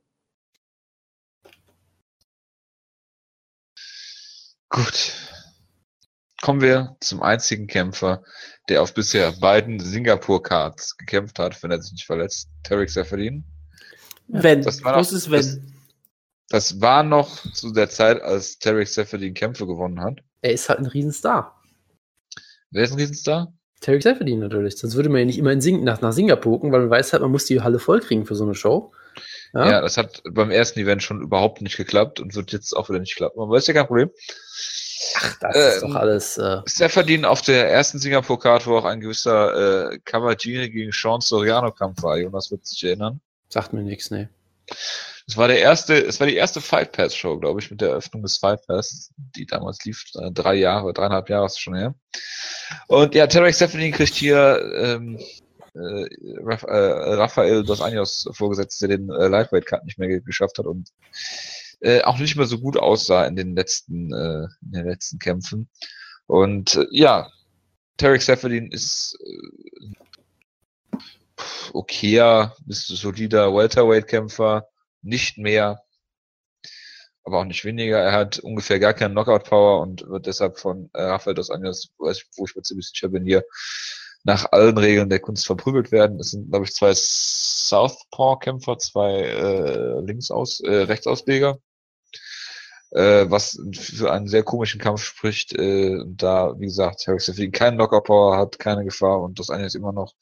[4.69, 5.13] Gut.
[6.41, 8.23] Kommen wir zum einzigen Kämpfer,
[8.69, 12.49] der auf bisher beiden Singapur-Cards gekämpft hat, wenn er sich nicht verletzt.
[12.63, 13.43] Tarek Seferdin.
[14.27, 14.61] wenn.
[14.61, 15.73] das war Was doch- ist wenn?
[16.51, 20.19] Das war noch zu der Zeit, als Tarek Seferdin Kämpfe gewonnen hat.
[20.41, 21.61] Er ist halt ein Riesenstar.
[22.71, 23.53] Wer ist ein Riesenstar?
[23.81, 24.77] Tarek Seferdin natürlich.
[24.77, 27.11] Sonst würde man ja nicht immer in Sing nach, nach Singapur gucken, weil man weiß
[27.13, 28.93] halt, man muss die Halle vollkriegen für so eine Show.
[29.53, 29.71] Ja?
[29.71, 29.81] ja?
[29.81, 33.15] das hat beim ersten Event schon überhaupt nicht geklappt und wird jetzt auch wieder nicht
[33.15, 33.39] klappen.
[33.41, 34.09] Aber ist ja kein Problem.
[35.15, 36.37] Ach, das äh, ist doch alles.
[36.37, 41.71] Äh Seferdin auf der ersten Singapur-Card, wo auch ein gewisser äh, Cavagini gegen Sean Soriano
[41.71, 42.17] Kampf war.
[42.17, 43.21] Jonas wird sich erinnern.
[43.47, 44.29] Sagt mir nichts, ne.
[45.27, 47.89] Es war der erste, es war die erste Fight Pass Show, glaube ich, mit der
[47.89, 51.93] Eröffnung des Fight Pass, die damals lief, äh, drei Jahre, dreieinhalb Jahre ist schon her.
[52.87, 55.19] Und ja, Tarek Seferdin kriegt hier ähm,
[55.75, 60.65] äh, äh, Rafael Dos Anjos vorgesetzt, der den äh, Lightweight Cut nicht mehr geschafft hat
[60.65, 60.89] und
[61.81, 65.69] äh, auch nicht mehr so gut aussah in den letzten, äh, in den letzten Kämpfen.
[66.27, 67.31] Und äh, ja,
[67.97, 70.67] Tarek Seferdin ist äh,
[71.73, 74.67] okayer, ist solider Welterweight-Kämpfer,
[75.01, 75.83] nicht mehr,
[77.23, 77.99] aber auch nicht weniger.
[77.99, 82.09] Er hat ungefähr gar keinen Knockout-Power und wird deshalb von äh, Rafael dos Anjos, wo
[82.09, 83.43] ich mir ziemlich sicher bin, hier
[84.23, 86.17] nach allen Regeln der Kunst verprügelt werden.
[86.17, 91.59] Das sind, glaube ich, zwei Southpaw-Kämpfer, zwei äh, Linksaus, äh, Rechtsausleger,
[92.91, 95.53] äh, was für einen sehr komischen Kampf spricht.
[95.53, 99.75] Äh, da, wie gesagt, Harry Sefin keinen Knockout-Power hat, keine Gefahr und das eine ist
[99.75, 100.13] immer noch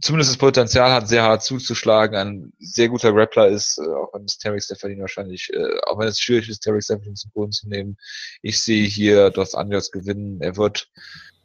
[0.00, 4.24] zumindest das Potenzial hat, sehr hart zuzuschlagen, ein sehr guter Grappler ist, äh, auch wenn
[4.24, 7.68] es Terry Stephanie wahrscheinlich, äh, auch wenn es schwierig ist, Terry Stephanie zum Boden zu
[7.68, 7.96] nehmen.
[8.42, 10.40] Ich sehe hier Dos Anjos gewinnen.
[10.40, 10.90] Er wird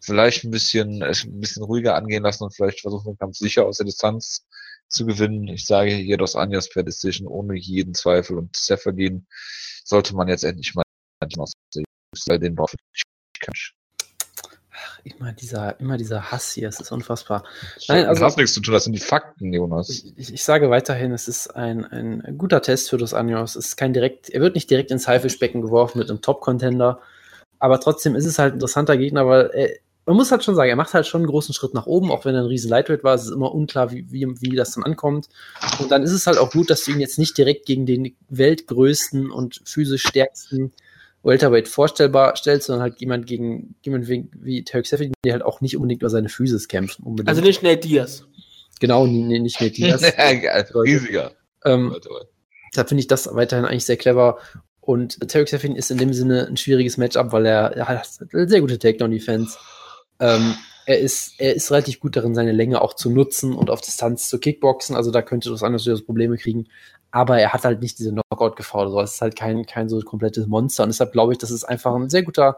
[0.10, 3.78] vielleicht ein bisschen, ein bisschen ruhiger angehen lassen und vielleicht versuchen, den Kampf sicher aus
[3.78, 4.46] der Distanz
[4.88, 5.48] zu gewinnen.
[5.48, 9.24] Ich sage hier Dos Anjos per Decision ohne jeden Zweifel und Stephanie
[9.84, 10.84] sollte man jetzt endlich mal
[11.22, 12.56] den
[15.04, 17.44] ich immer dieser, immer dieser Hass hier, es ist unfassbar.
[17.88, 19.90] Nein, also, das hat nichts zu tun, das sind die Fakten, Jonas.
[19.90, 23.56] Ich, ich, ich sage weiterhin, es ist ein, ein guter Test für Dos Anjos.
[23.56, 27.00] Es ist kein direkt, er wird nicht direkt ins Haifischbecken geworfen mit einem Top-Contender,
[27.60, 29.70] aber trotzdem ist es halt ein interessanter Gegner, weil er,
[30.10, 32.26] man muss halt schon sagen, er macht halt schon einen großen Schritt nach oben, auch
[32.26, 33.14] wenn er ein riesen Lightweight war.
[33.14, 35.30] Es ist immer unklar, wie, wie, wie das dann ankommt.
[35.78, 38.16] Und dann ist es halt auch gut, dass du ihn jetzt nicht direkt gegen den
[38.28, 40.74] weltgrößten und physisch stärksten
[41.22, 45.62] Welterweight vorstellbar stellst, sondern halt jemand gegen jemand wie, wie Tarek Seferdin, der halt auch
[45.62, 47.00] nicht unbedingt über seine Physis kämpft.
[47.02, 47.30] Unbedingt.
[47.30, 48.26] Also nicht Nate Diaz.
[48.80, 50.02] Genau, nee, nicht Nate Diaz.
[50.74, 51.34] Riesiger.
[51.64, 51.96] Ähm,
[52.74, 54.40] da finde ich das weiterhin eigentlich sehr clever.
[54.82, 58.62] Und Tarek Seferdin ist in dem Sinne ein schwieriges Matchup, weil er, er hat sehr
[58.62, 59.56] gute Takedown-Defense.
[60.20, 60.56] Ähm,
[60.86, 64.28] er ist, er ist relativ gut darin, seine Länge auch zu nutzen und auf Distanz
[64.28, 64.96] zu kickboxen.
[64.96, 66.68] Also da könnte das anders durchaus Probleme kriegen
[67.12, 69.02] aber er hat halt nicht diese Knockout-Gefahr oder so.
[69.02, 70.84] Es ist halt kein, kein so komplettes Monster.
[70.84, 72.58] Und deshalb glaube ich, dass es einfach ein sehr guter,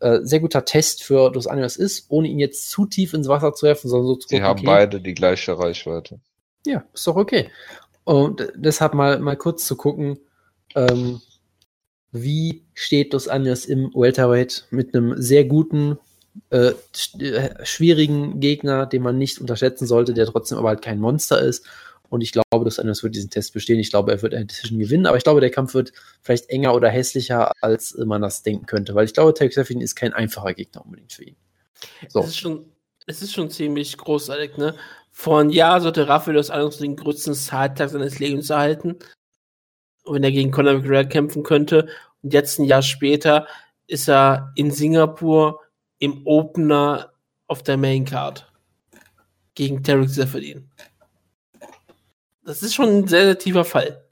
[0.00, 3.54] äh, sehr guter Test für Dos Anjos ist, ohne ihn jetzt zu tief ins Wasser
[3.54, 6.18] zu werfen, sondern so zu gucken, Sie haben okay, beide die gleiche Reichweite.
[6.66, 7.48] Ja, ist doch okay.
[8.04, 10.18] Und deshalb mal, mal kurz zu gucken,
[10.74, 11.20] ähm,
[12.10, 15.98] wie steht Dos Anjos im Welterweight mit einem sehr guten,
[16.50, 16.72] äh,
[17.18, 21.66] äh, schwierigen Gegner, den man nicht unterschätzen sollte, der trotzdem aber halt kein Monster ist
[22.08, 23.78] und ich glaube, dass Anders wird diesen Test bestehen.
[23.78, 25.06] Ich glaube, er wird eine Decision gewinnen.
[25.06, 25.92] Aber ich glaube, der Kampf wird
[26.22, 28.94] vielleicht enger oder hässlicher, als man das denken könnte.
[28.94, 31.36] Weil ich glaube, Tarek Sefin ist kein einfacher Gegner unbedingt für ihn.
[32.08, 32.20] So.
[32.20, 32.66] Es, ist schon,
[33.06, 34.74] es ist schon ziemlich großartig, ne?
[35.10, 38.96] Vor einem Jahr sollte Raphael aus Annos den größten Zahltag seines Lebens erhalten.
[40.04, 41.88] Wenn er gegen Conor McGregor kämpfen könnte.
[42.22, 43.46] Und jetzt ein Jahr später
[43.86, 45.60] ist er in Singapur
[45.98, 47.12] im Opener
[47.46, 48.50] auf der Main Card
[49.54, 50.70] gegen Tarek Seferdin.
[52.44, 54.04] Das ist schon ein sehr, sehr tiefer Fall.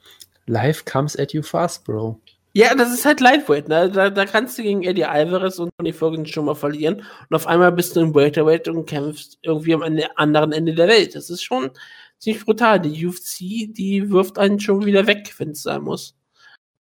[0.47, 2.21] Life comes at you fast, Bro.
[2.57, 3.91] Ja, das ist halt Lightweight, ne?
[3.91, 7.03] Da, da kannst du gegen Eddie Alvarez und Tony Ferguson schon mal verlieren.
[7.29, 11.17] Und auf einmal bist du im Welterweight und kämpfst irgendwie am anderen Ende der Welt.
[11.17, 11.71] Das ist schon
[12.19, 12.81] ziemlich brutal.
[12.81, 13.39] Die UFC,
[13.73, 16.15] die wirft einen schon wieder weg, wenn es sein muss.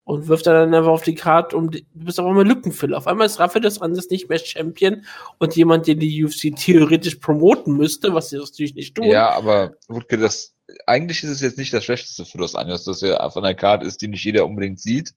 [0.07, 2.97] Und wirft dann einfach auf die Karte um, du bist auf einmal Lückenfüller.
[2.97, 5.03] Auf einmal ist Rafael des Andes nicht mehr Champion
[5.38, 9.03] und jemand, den die UFC theoretisch promoten müsste, was sie natürlich nicht tun.
[9.03, 10.55] Ja, aber Wutke, das,
[10.85, 13.85] eigentlich ist es jetzt nicht das Schlechteste für Los Angeles, dass er auf einer Karte
[13.85, 15.13] ist, die nicht jeder unbedingt sieht,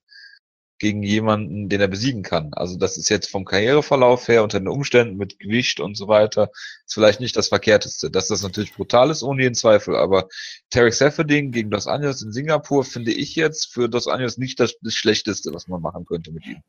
[0.81, 2.55] gegen jemanden, den er besiegen kann.
[2.55, 6.49] Also das ist jetzt vom Karriereverlauf her, unter den Umständen mit Gewicht und so weiter,
[6.87, 8.09] ist vielleicht nicht das Verkehrteste.
[8.09, 9.95] Dass das natürlich brutal ist, ohne jeden Zweifel.
[9.95, 10.27] Aber
[10.71, 14.73] Tarek Seferdin gegen Los Angeles in Singapur finde ich jetzt für Los Angeles nicht das,
[14.81, 16.63] das Schlechteste, was man machen könnte mit ihm.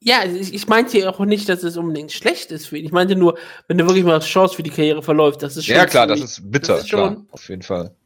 [0.00, 2.84] Ja, ich, ich meinte hier auch nicht, dass es unbedingt schlecht ist für ihn.
[2.84, 5.76] Ich meinte nur, wenn du wirklich mal schaust, wie die Karriere verläuft, das ist schon.
[5.76, 7.96] Ja, klar, das ist bitter, das ist klar, auf jeden Fall.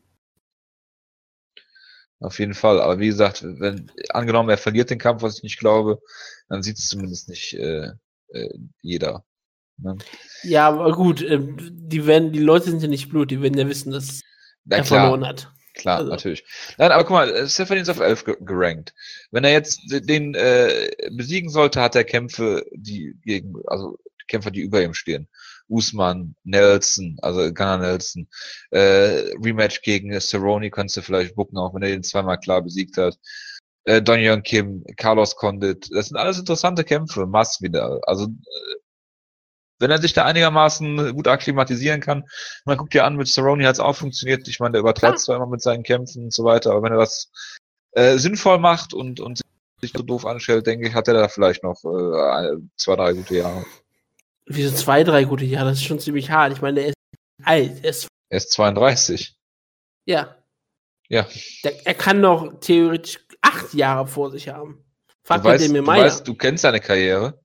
[2.21, 2.81] Auf jeden Fall.
[2.81, 6.01] Aber wie gesagt, wenn angenommen er verliert den Kampf, was ich nicht glaube,
[6.49, 7.93] dann sieht es zumindest nicht äh,
[8.33, 9.25] äh, jeder.
[9.79, 9.97] Ne?
[10.43, 13.69] Ja, aber gut, äh, die werden, die Leute sind ja nicht blut, die werden ja
[13.69, 14.23] wissen, dass
[14.65, 15.53] Na, er klar, verloren hat.
[15.75, 16.11] Klar, also.
[16.11, 16.45] natürlich.
[16.77, 18.95] Nein, aber guck mal, äh, Stephanie ist auf 11 gerankt.
[19.31, 24.61] Wenn er jetzt den äh, besiegen sollte, hat er Kämpfe, die gegen, also Kämpfer, die
[24.61, 25.29] über ihm stehen.
[25.69, 28.29] Usman, Nelson, also Gunnar Nelson.
[28.71, 32.97] Äh, Rematch gegen Cerrone kannst du vielleicht bucken, auch wenn er den zweimal klar besiegt
[32.97, 33.17] hat.
[33.85, 37.27] Äh, Don Young Kim, Carlos Condit, das sind alles interessante Kämpfe.
[37.27, 38.01] Mass wieder.
[38.07, 38.75] Also äh,
[39.79, 42.25] wenn er sich da einigermaßen gut akklimatisieren kann,
[42.65, 44.47] man guckt ja an, mit Cerrone hat es auch funktioniert.
[44.49, 46.99] Ich meine, der übertreibt zwar immer mit seinen Kämpfen und so weiter, aber wenn er
[46.99, 47.31] das
[47.93, 49.41] äh, sinnvoll macht und, und
[49.81, 53.37] sich so doof anstellt, denke ich, hat er da vielleicht noch äh, zwei, drei gute
[53.37, 53.65] Jahre.
[54.49, 55.71] Wieso zwei, drei gute Jahre?
[55.71, 56.53] Das ist schon ziemlich hart.
[56.53, 56.95] Ich meine, er ist
[57.45, 57.85] alt.
[57.85, 59.37] Er ist, Er ist 32.
[60.07, 60.35] ja.
[61.11, 61.27] Ja.
[61.65, 64.85] Der, er kann noch theoretisch acht Jahre vor sich haben.
[65.25, 67.41] Frag Du weißt, mir du weißt, du kennst seine Karriere.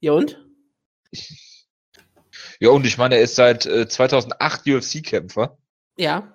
[0.00, 0.36] Ja und?
[2.58, 5.56] Ja, und ich meine, er ist seit äh, 2008 UFC-Kämpfer.
[5.96, 6.32] Ja.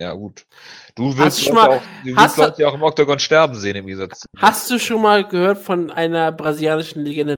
[0.00, 0.46] Ja, gut.
[0.94, 3.54] Du willst Leute mal- auch, du hast willst du- Leute ja auch im Oktagon sterben
[3.56, 4.24] sehen im Gegensatz.
[4.38, 7.34] Hast du schon mal gehört von einer brasilianischen Legende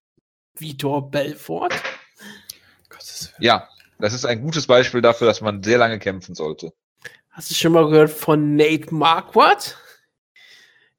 [0.60, 1.70] Vitor Belfort?
[3.38, 3.68] Ja,
[3.98, 6.72] das ist ein gutes Beispiel dafür, dass man sehr lange kämpfen sollte.
[7.30, 9.76] Hast du schon mal gehört von Nate Marquardt?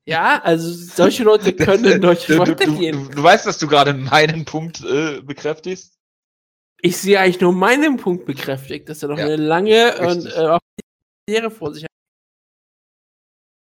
[0.05, 3.09] Ja, also solche Leute können durch du, du, weitergehen.
[3.09, 5.97] du, du weißt, dass du gerade meinen Punkt äh, bekräftigst?
[6.81, 10.47] Ich sehe eigentlich nur meinen Punkt bekräftigt, dass er noch Ja, eine lange und äh,
[10.47, 10.59] auch
[11.27, 11.89] Karriere vor sich hat.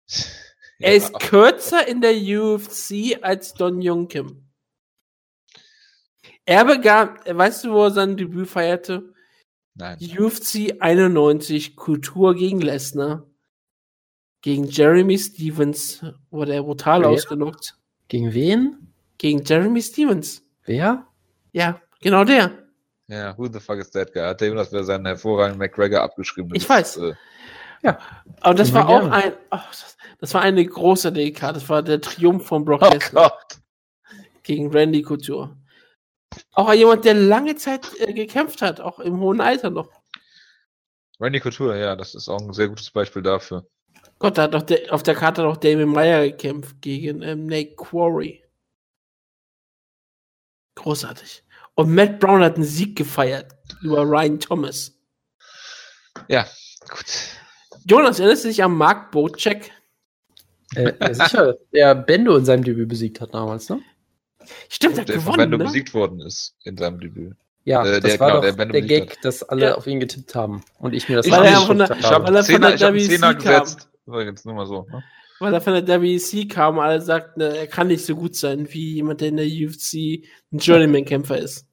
[0.81, 4.48] Er ist kürzer in der UFC als Don Jung Kim.
[6.49, 9.13] Er begann, weißt du, wo er sein Debüt feierte?
[9.75, 9.99] Nein.
[10.17, 13.27] UFC 91 Kultur gegen Lesnar.
[14.41, 17.09] Gegen Jeremy Stevens wurde er brutal Wer?
[17.09, 17.77] ausgenockt.
[18.07, 18.91] Gegen wen?
[19.19, 20.41] Gegen Jeremy Stevens.
[20.65, 21.05] Wer?
[21.51, 22.51] Ja, genau der.
[23.07, 24.23] Ja, who the fuck is that guy?
[24.23, 26.55] Hat der Jonas wieder seinen hervorragenden McGregor abgeschrieben?
[26.55, 26.97] Ich weiß.
[26.97, 27.15] ist,
[27.83, 27.93] Äh,
[28.41, 29.13] Aber das war auch gerne.
[29.13, 31.53] ein, oh, das, das war eine große DK.
[31.53, 33.59] Das war der Triumph von Brock oh Lesnar Gott.
[34.41, 35.55] gegen Randy Couture.
[36.53, 39.89] Auch jemand, der lange Zeit äh, gekämpft hat, auch im hohen Alter noch.
[41.19, 43.67] Randy Couture, ja, das ist auch ein sehr gutes Beispiel dafür.
[44.19, 47.75] Gott, da hat doch der, auf der Karte noch Damon Meyer gekämpft gegen ähm, Nate
[47.75, 48.43] Quarry.
[50.75, 51.43] Großartig.
[51.75, 54.97] Und Matt Brown hat einen Sieg gefeiert über Ryan Thomas.
[56.27, 56.45] Ja,
[56.89, 57.05] gut.
[57.85, 59.71] Jonas, erinnerst du dich an Mark Bocek?
[60.75, 63.81] Äh, ja, sicher, der Bendo in seinem Debüt besiegt hat damals, ne?
[64.69, 65.63] Stimmt, er hat Der von gewonnen, Bendo ne?
[65.65, 67.35] besiegt worden ist in seinem Debüt.
[67.65, 69.75] Ja, Äh, das der- war genau, doch der der, Gag, dass alle Ja.
[69.75, 70.63] auf ihn getippt haben.
[70.79, 71.67] Und ich mir das Ich Weil er nicht.
[71.67, 73.63] von der- Ich habe Weil er von Zehner, der ich hab Zehner kam.
[73.63, 73.89] gesetzt.
[74.07, 74.87] Übrigens nur mal so.
[74.89, 75.03] Ne?
[75.39, 78.67] Weil er von der WEC kam und alle sagten, er kann nicht so gut sein
[78.73, 81.67] wie jemand, der in der UFC ein Journeyman-Kämpfer ist.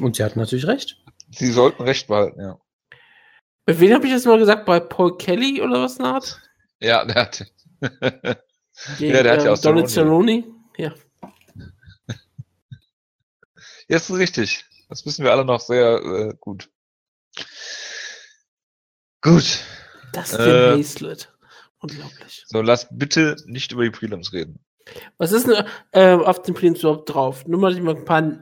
[0.00, 0.96] Und sie hatten natürlich recht.
[1.30, 2.58] Sie sollten recht behalten, ja.
[3.66, 4.64] Bei wen habe ich das mal gesagt?
[4.66, 6.40] Bei Paul Kelly oder was in der Art?
[6.80, 7.44] Ja, der hat.
[8.98, 10.42] Gegen, Ja, der hat ja ähm, auch Donald Cerrone.
[10.42, 10.44] Cerrone.
[10.78, 10.92] Ja.
[13.90, 14.64] Jetzt ist richtig.
[14.88, 16.68] Das wissen wir alle noch sehr äh, gut.
[19.22, 19.60] Gut.
[20.12, 20.78] Dustin Äh.
[20.78, 21.32] Hazlett.
[21.80, 22.44] Unglaublich.
[22.46, 24.60] So, lass bitte nicht über die Prelims reden.
[25.18, 27.46] Was ist denn äh, auf dem Plins überhaupt drauf?
[27.46, 28.40] Nur mal, dass ich mal ein paar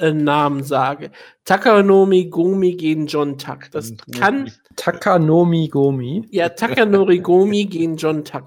[0.00, 1.10] äh, Namen sage.
[1.44, 3.70] Takanomi Gomi gegen John Tuck.
[3.70, 6.26] Das kann, Takanomi Gomi.
[6.30, 8.46] ja, Takanori Gomi gegen John Tuck.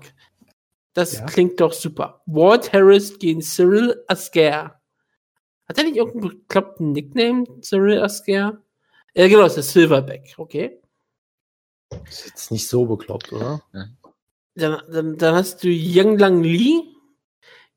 [0.94, 1.26] Das Ja.
[1.26, 2.22] klingt doch super.
[2.26, 4.80] Walt Harris gegen Cyril Asker.
[5.74, 8.62] Hat er nicht irgendeinen bekloppten Nickname, Cyril Asker?
[9.16, 10.80] Ja, genau, ist der Silverback, okay.
[12.08, 13.62] Ist jetzt nicht so bekloppt, oder?
[14.56, 16.84] Dann, dann, dann hast du Yang Lang Lee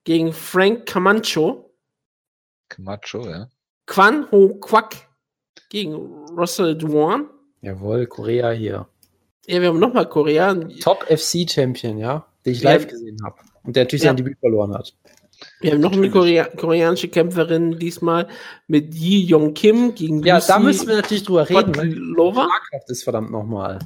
[0.05, 1.75] gegen Frank Camacho.
[2.69, 3.49] Camacho, ja.
[3.87, 5.09] Quan Ho Quack
[5.71, 5.95] gegen
[6.37, 7.29] Russell Dwan.
[7.63, 8.89] Jawohl, Korea hier.
[9.47, 10.55] Ja, wir haben nochmal Korea.
[10.81, 12.73] Top FC Champion, ja, den ich Ja.
[12.73, 13.37] live gesehen habe.
[13.63, 14.11] Und der natürlich Ja.
[14.11, 14.95] sein Debüt verloren hat.
[15.61, 18.29] Wir haben noch eine Korea koreanische Kämpferin diesmal
[18.69, 21.73] mit Yi Yong Kim gegen Ja, Lucy da müssen wir natürlich drüber reden.
[21.73, 22.45] die Kotlova.
[22.45, 23.79] Schlagkraft ist verdammt nochmal.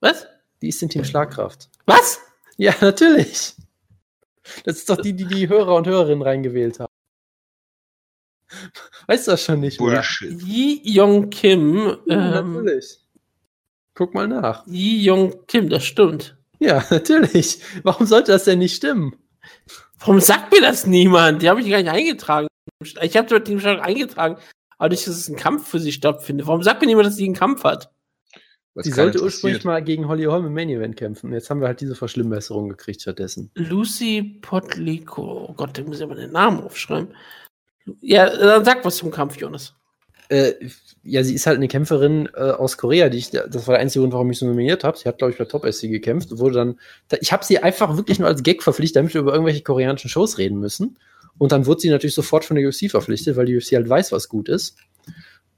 [0.00, 0.26] Was?
[0.62, 1.68] Die ist in Team Schlagkraft.
[1.86, 2.20] Was?
[2.56, 3.54] Ja, natürlich.
[4.64, 6.92] Das ist doch die, die die Hörer und Hörerinnen reingewählt haben.
[9.06, 9.80] Weißt du das schon nicht?
[9.80, 9.90] mehr?
[9.96, 10.40] Bullshit.
[10.42, 11.96] Yi Yong Kim.
[12.06, 12.98] Ja, Ähm, natürlich.
[13.94, 14.66] Guck mal nach.
[14.66, 16.36] Yi Yong Kim, das stimmt.
[16.60, 17.60] Ja, natürlich.
[17.82, 19.16] Warum sollte das denn nicht stimmen?
[19.98, 21.42] Warum sagt mir das niemand?
[21.42, 22.46] Die habe ich gar nicht eingetragen.
[23.02, 24.36] Ich habe dort die Entscheidung eingetragen,
[24.78, 26.46] aber nicht, dass es ein Kampf für sie stattfindet.
[26.46, 27.90] Warum sagt mir niemand, dass sie einen Kampf hat?
[28.74, 31.32] Was Sie sollte ursprünglich mal gegen Holly Holm im Main Event kämpfen.
[31.32, 33.52] Jetzt haben wir halt diese Verschlimmbesserung gekriegt stattdessen.
[33.54, 35.46] Lucy Potlico.
[35.48, 37.14] Oh Gott, da muss ich aber den Namen aufschreiben.
[38.00, 39.76] Ja, dann sag was zum Kampf, Jonas.
[40.34, 40.68] Äh,
[41.02, 44.00] ja, sie ist halt eine Kämpferin äh, aus Korea, die ich, das war der einzige
[44.00, 44.96] Grund, warum ich sie nominiert habe.
[44.96, 47.96] Sie hat, glaube ich, bei Top SC gekämpft, wurde dann, da- ich habe sie einfach
[47.96, 50.98] wirklich nur als Gag verpflichtet, damit wir über irgendwelche koreanischen Shows reden müssen.
[51.36, 54.12] Und dann wird sie natürlich sofort von der UFC verpflichtet, weil die UFC halt weiß,
[54.12, 54.78] was gut ist.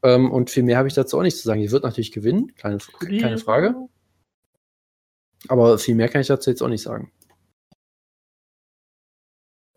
[0.02, 1.60] Ähm, und viel mehr habe ich dazu auch nicht zu sagen.
[1.60, 2.78] Die wird natürlich gewinnen, keine,
[3.20, 3.74] keine Frage.
[5.48, 7.12] Aber viel mehr kann ich dazu jetzt auch nicht sagen.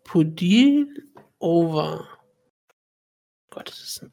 [0.04, 0.88] Pudil
[1.38, 2.08] over.
[3.50, 4.12] Gott, das ist ein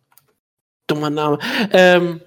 [0.87, 1.37] dummer Name.
[1.71, 2.21] Ähm,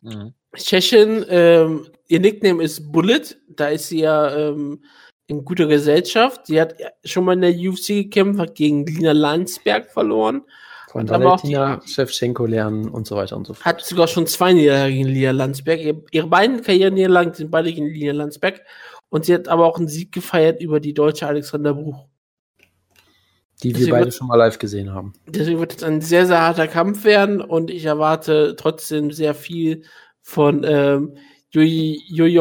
[0.00, 0.32] Mhm.
[0.54, 3.22] Tschechien, ähm, ihr Nickname ist Bullet.
[3.48, 4.82] Da ist sie ja ähm,
[5.26, 6.46] in guter Gesellschaft.
[6.46, 6.74] Sie hat
[7.04, 10.42] schon mal in der UFC gekämpft, hat gegen Lina Landsberg verloren.
[10.90, 13.64] Von Valentina Shevchenko lernen und so weiter und so fort.
[13.66, 15.80] Hat sogar schon zwei Niederlagen gegen Lina Landsberg.
[15.80, 18.62] Ihr- Ihre beiden Karriereniederlagen sind beide gegen Lina Landsberg.
[19.10, 22.06] Und sie hat aber auch einen Sieg gefeiert über die deutsche Alexander Bruch.
[23.62, 25.12] Die wir deswegen beide wird- schon mal live gesehen haben.
[25.26, 29.82] Deswegen wird es ein sehr, sehr harter Kampf werden und ich erwarte trotzdem sehr viel
[30.22, 31.16] von ähm,
[31.50, 31.62] Jo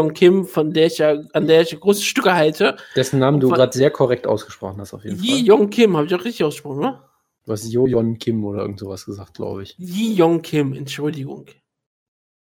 [0.02, 2.76] Young Kim, von der ich ja, an der ich große Stücke halte.
[2.96, 5.54] Dessen Namen du gerade sehr korrekt ausgesprochen hast, auf jeden Yi Fall.
[5.60, 7.02] Young Kim, habe ich auch richtig ausgesprochen, ne?
[7.46, 9.76] Du hast Jojon Kim oder irgend sowas gesagt, glaube ich.
[9.78, 11.46] Yi Young Kim, Entschuldigung.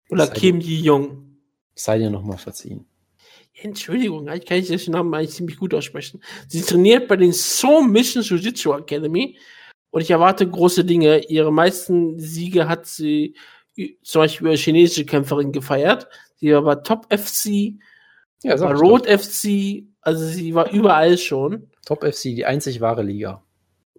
[0.08, 1.38] Oder Sei- Kim Yi Young.
[1.74, 2.86] Sei dir nochmal verziehen.
[3.62, 6.20] Entschuldigung, eigentlich kann ich den Namen eigentlich ziemlich gut aussprechen.
[6.48, 9.38] Sie trainiert bei den So Mission Jiu-Jitsu Academy
[9.90, 11.24] und ich erwarte große Dinge.
[11.28, 13.36] Ihre meisten Siege hat sie
[14.02, 16.08] zum Beispiel über chinesische Kämpferin gefeiert.
[16.36, 17.74] Sie war bei Top FC,
[18.42, 21.70] Ja, bei ich Road FC, also sie war überall schon.
[21.86, 23.43] Top FC, die einzig wahre Liga.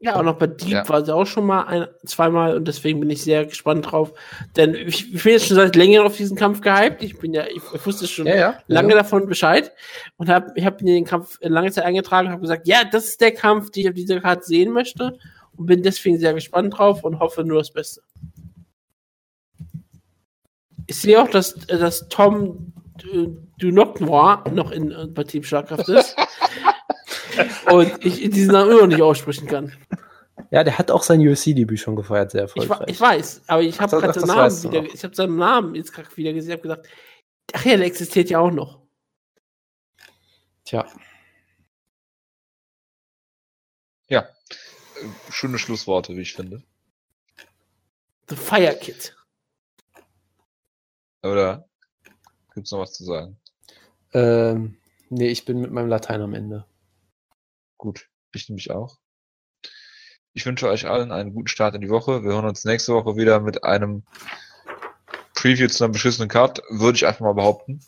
[0.05, 0.87] Ja, auch noch bei Deep Ja.
[0.87, 4.13] war sie auch schon mal ein, zweimal und deswegen bin ich sehr gespannt drauf.
[4.55, 7.01] Denn ich, ich bin jetzt schon seit längerem auf diesen Kampf gehypt.
[7.01, 8.59] Ich bin ja, ich, ich wusste schon ja.
[8.67, 8.97] lange ja.
[8.97, 9.71] davon Bescheid
[10.17, 13.05] und habe ich habe mir den Kampf lange Zeit eingetragen und habe gesagt, ja, das
[13.05, 15.17] ist der Kampf, den ich auf dieser Karte sehen möchte
[15.57, 18.01] und bin deswegen sehr gespannt drauf und hoffe nur das Beste.
[20.87, 22.73] Ich sehe auch, dass, äh, dass Tom
[23.11, 23.27] äh,
[23.57, 26.15] Dunoc-Noir noch in, äh, bei Team Schlagkraft ist
[27.71, 29.73] und ich diesen Namen immer noch nicht aussprechen kann.
[30.51, 32.89] Ja, der hat auch sein UFC-Debüt schon gefeiert, sehr Ich, erfolgreich.
[32.89, 36.15] ich weiß, aber ich habe gerade den Namen wieder, ich habe seinen Namen jetzt gerade
[36.17, 36.87] wieder gesehen, habe gesagt,
[37.53, 38.81] ach ja, der existiert ja auch noch.
[40.65, 40.85] Tja,
[44.07, 44.21] Ja.
[44.21, 46.63] Äh, Schöne Schlussworte, wie ich finde.
[48.29, 49.15] The Fire Kid.
[51.23, 51.67] Oder
[52.53, 53.37] gibt's noch was zu sagen?
[54.13, 54.77] ähm,
[55.09, 56.65] nee, ich bin mit meinem Latein am Ende.
[57.77, 58.97] Gut, ich nämlich auch.
[60.33, 62.23] Ich wünsche euch allen einen guten Start in die Woche.
[62.23, 64.03] Wir hören uns nächste Woche wieder mit einem
[65.33, 67.79] Preview zu einer beschissenen Card, würde ich einfach mal behaupten.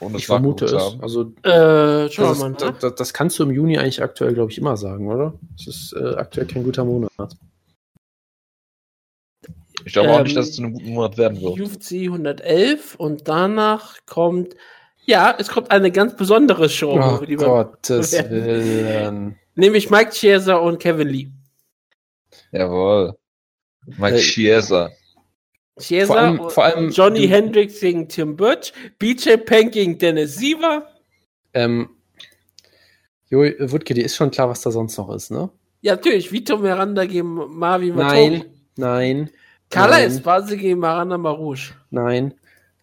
[0.00, 0.74] Ich es vermute es.
[0.74, 1.00] haben.
[1.00, 2.52] Also, Äh, das, mal.
[2.52, 5.38] ist, das, das kannst du im Juni eigentlich aktuell, glaube ich, immer sagen, oder?
[5.58, 7.10] Es ist äh, aktuell kein guter Monat.
[9.84, 11.58] Ich glaube auch Ähm, nicht, dass es zu einem guten Monat werden wird.
[11.60, 14.54] UFC 111 und danach kommt,
[15.06, 18.12] ja, es kommt eine ganz besondere Show, Oh Gottes.
[18.30, 19.36] Willen.
[19.54, 21.28] nämlich Mike Chiesa und Kevin Lee.
[22.52, 23.14] Jawohl.
[23.98, 24.90] Mike Äh, Chiesa.
[25.78, 30.88] Chiesa Vor allem- vor allem- Johnny Hendricks gegen Tim Birch, BJ Penn gegen Dennis Siever.
[31.54, 31.90] Ähm,
[33.28, 35.50] Jo, Wutke, dir ist schon klar, was da sonst noch ist, ne?
[35.80, 38.44] Ja, natürlich, Vito Miranda gegen Marvin Nein,
[38.76, 39.30] nein,
[39.68, 39.98] Carla.
[40.00, 41.74] Esparza gegen Maranda Marouche.
[41.90, 42.34] nein.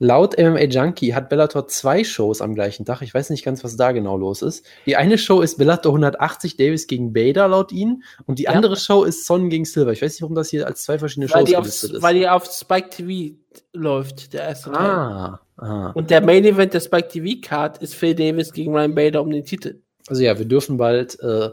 [0.04, 3.02] Laut MMA Junkie hat Bellator zwei Shows am gleichen Tag.
[3.02, 4.66] Ich weiß nicht ganz, was da genau los ist.
[4.86, 8.50] Die eine Show ist Bellator 180 Davis gegen Bader laut ihnen und die Ja.
[8.52, 9.94] andere Show ist Son gegen Silver.
[9.94, 12.02] Ich weiß nicht, warum das hier als zwei verschiedene Weil Shows die, auf, gelistet ist.
[12.02, 13.36] weil die auf Spike TV
[13.72, 14.90] läuft, der erste Teil.
[14.90, 15.92] ah, ah.
[15.92, 19.30] Und der Main Event der Spike TV Card ist Phil Davis gegen Ryan Bader um
[19.32, 19.80] den Titel.
[20.08, 21.48] Also ja, wir dürfen bald äh,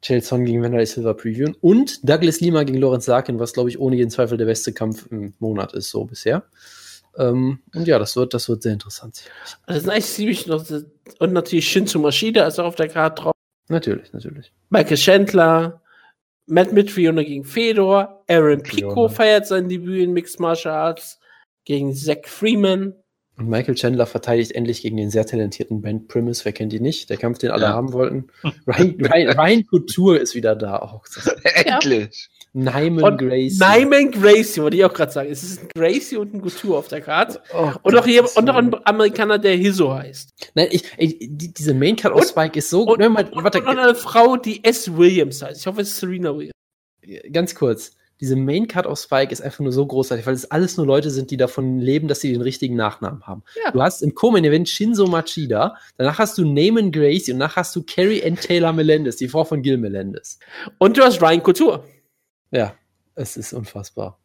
[0.00, 3.78] Chael Son gegen Wanderlei Silver previewen und Douglas Lima gegen Lorenz Larkin, was glaube ich
[3.78, 6.44] ohne jeden Zweifel der beste Kampf im Monat ist, so bisher.
[7.18, 9.22] Ähm, und ja, das wird, das wird sehr interessant.
[9.66, 10.64] Also das ist eigentlich ziemlich noch.
[11.18, 13.34] Und natürlich Shinzo Maschida ist auch auf der Karte drauf.
[13.68, 14.52] Natürlich, natürlich.
[14.70, 15.82] Michael Chandler,
[16.46, 21.20] Matt Mitrione gegen Fedor, Aaron Pico feiert sein Debüt in Mixed Martial Arts
[21.64, 22.94] gegen Zack Freeman.
[23.38, 26.44] Und Michael Chandler verteidigt endlich gegen den sehr talentierten Ben Primus.
[26.44, 27.08] Wer kennt ihn nicht?
[27.08, 27.72] Der Kampf, den alle Ja.
[27.72, 28.26] haben wollten.
[28.66, 30.82] Ryan, Ryan, Ryan Couture ist wieder da.
[30.82, 31.26] Oh, ist
[31.64, 32.28] Endlich!
[32.54, 33.58] Nyman Und Gracie.
[33.58, 35.30] Nyman Gracie, wollte ich auch gerade sagen.
[35.30, 37.40] Es ist ein Gracie und ein Couture auf der Karte.
[37.54, 40.30] Oh, Und noch, hier, und noch ein Amerikaner, der Hiso heißt.
[40.54, 42.82] Nein, ich, ey, die, diese Main Card Und- aus Spike ist so.
[42.82, 44.94] Und, Nein, mal, und, warte, und eine Frau, die S.
[44.96, 45.60] Williams heißt.
[45.60, 46.52] Ich hoffe, es ist Serena Williams.
[47.32, 47.92] ganz kurz.
[48.20, 51.10] Diese Main Card aus Spike ist einfach nur so großartig, weil es alles nur Leute
[51.10, 53.42] sind, die davon leben, dass sie den richtigen Nachnamen haben.
[53.64, 53.72] Ja.
[53.72, 57.74] Du hast im Co-Main Event Shinzo Machida, danach hast du Naaman Gracie und danach hast
[57.74, 60.38] du Carrie Ann Taylor Melendez, die Frau von Gil Melendez.
[60.78, 61.82] Und du hast Ryan Couture.
[62.52, 62.76] Ja,
[63.16, 64.18] es ist unfassbar.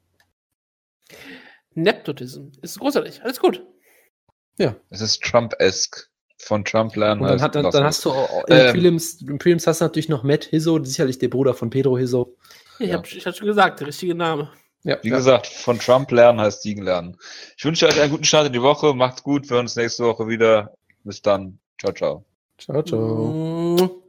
[1.73, 2.49] Nepotism.
[2.61, 3.23] Ist großartig.
[3.23, 3.65] Alles gut.
[4.89, 6.09] Es ist Trump-esque.
[6.39, 7.21] Von Trump lernen.
[7.21, 8.71] Und dann, heißt hat, dann, dann hast du auch- in Ähm.
[8.71, 12.37] Prelims, in Prelims hast du natürlich noch Matt Hizzo, sicherlich der Bruder von Pedro Hizzo.
[12.77, 12.97] Ich Ja.
[12.97, 14.51] habe ich hab schon gesagt, der richtige Name.
[14.83, 15.15] Ja, Wie ja.
[15.17, 17.17] gesagt, von Trump lernen heißt Siegen lernen.
[17.57, 18.93] Ich wünsche euch einen guten Start in die Woche.
[18.93, 19.49] Macht's gut.
[19.49, 20.75] Wir hören uns nächste Woche wieder.
[21.03, 21.57] Bis dann.
[21.79, 22.23] Ciao, ciao.
[22.59, 23.77] Ciao, ciao.
[23.79, 24.06] Mm.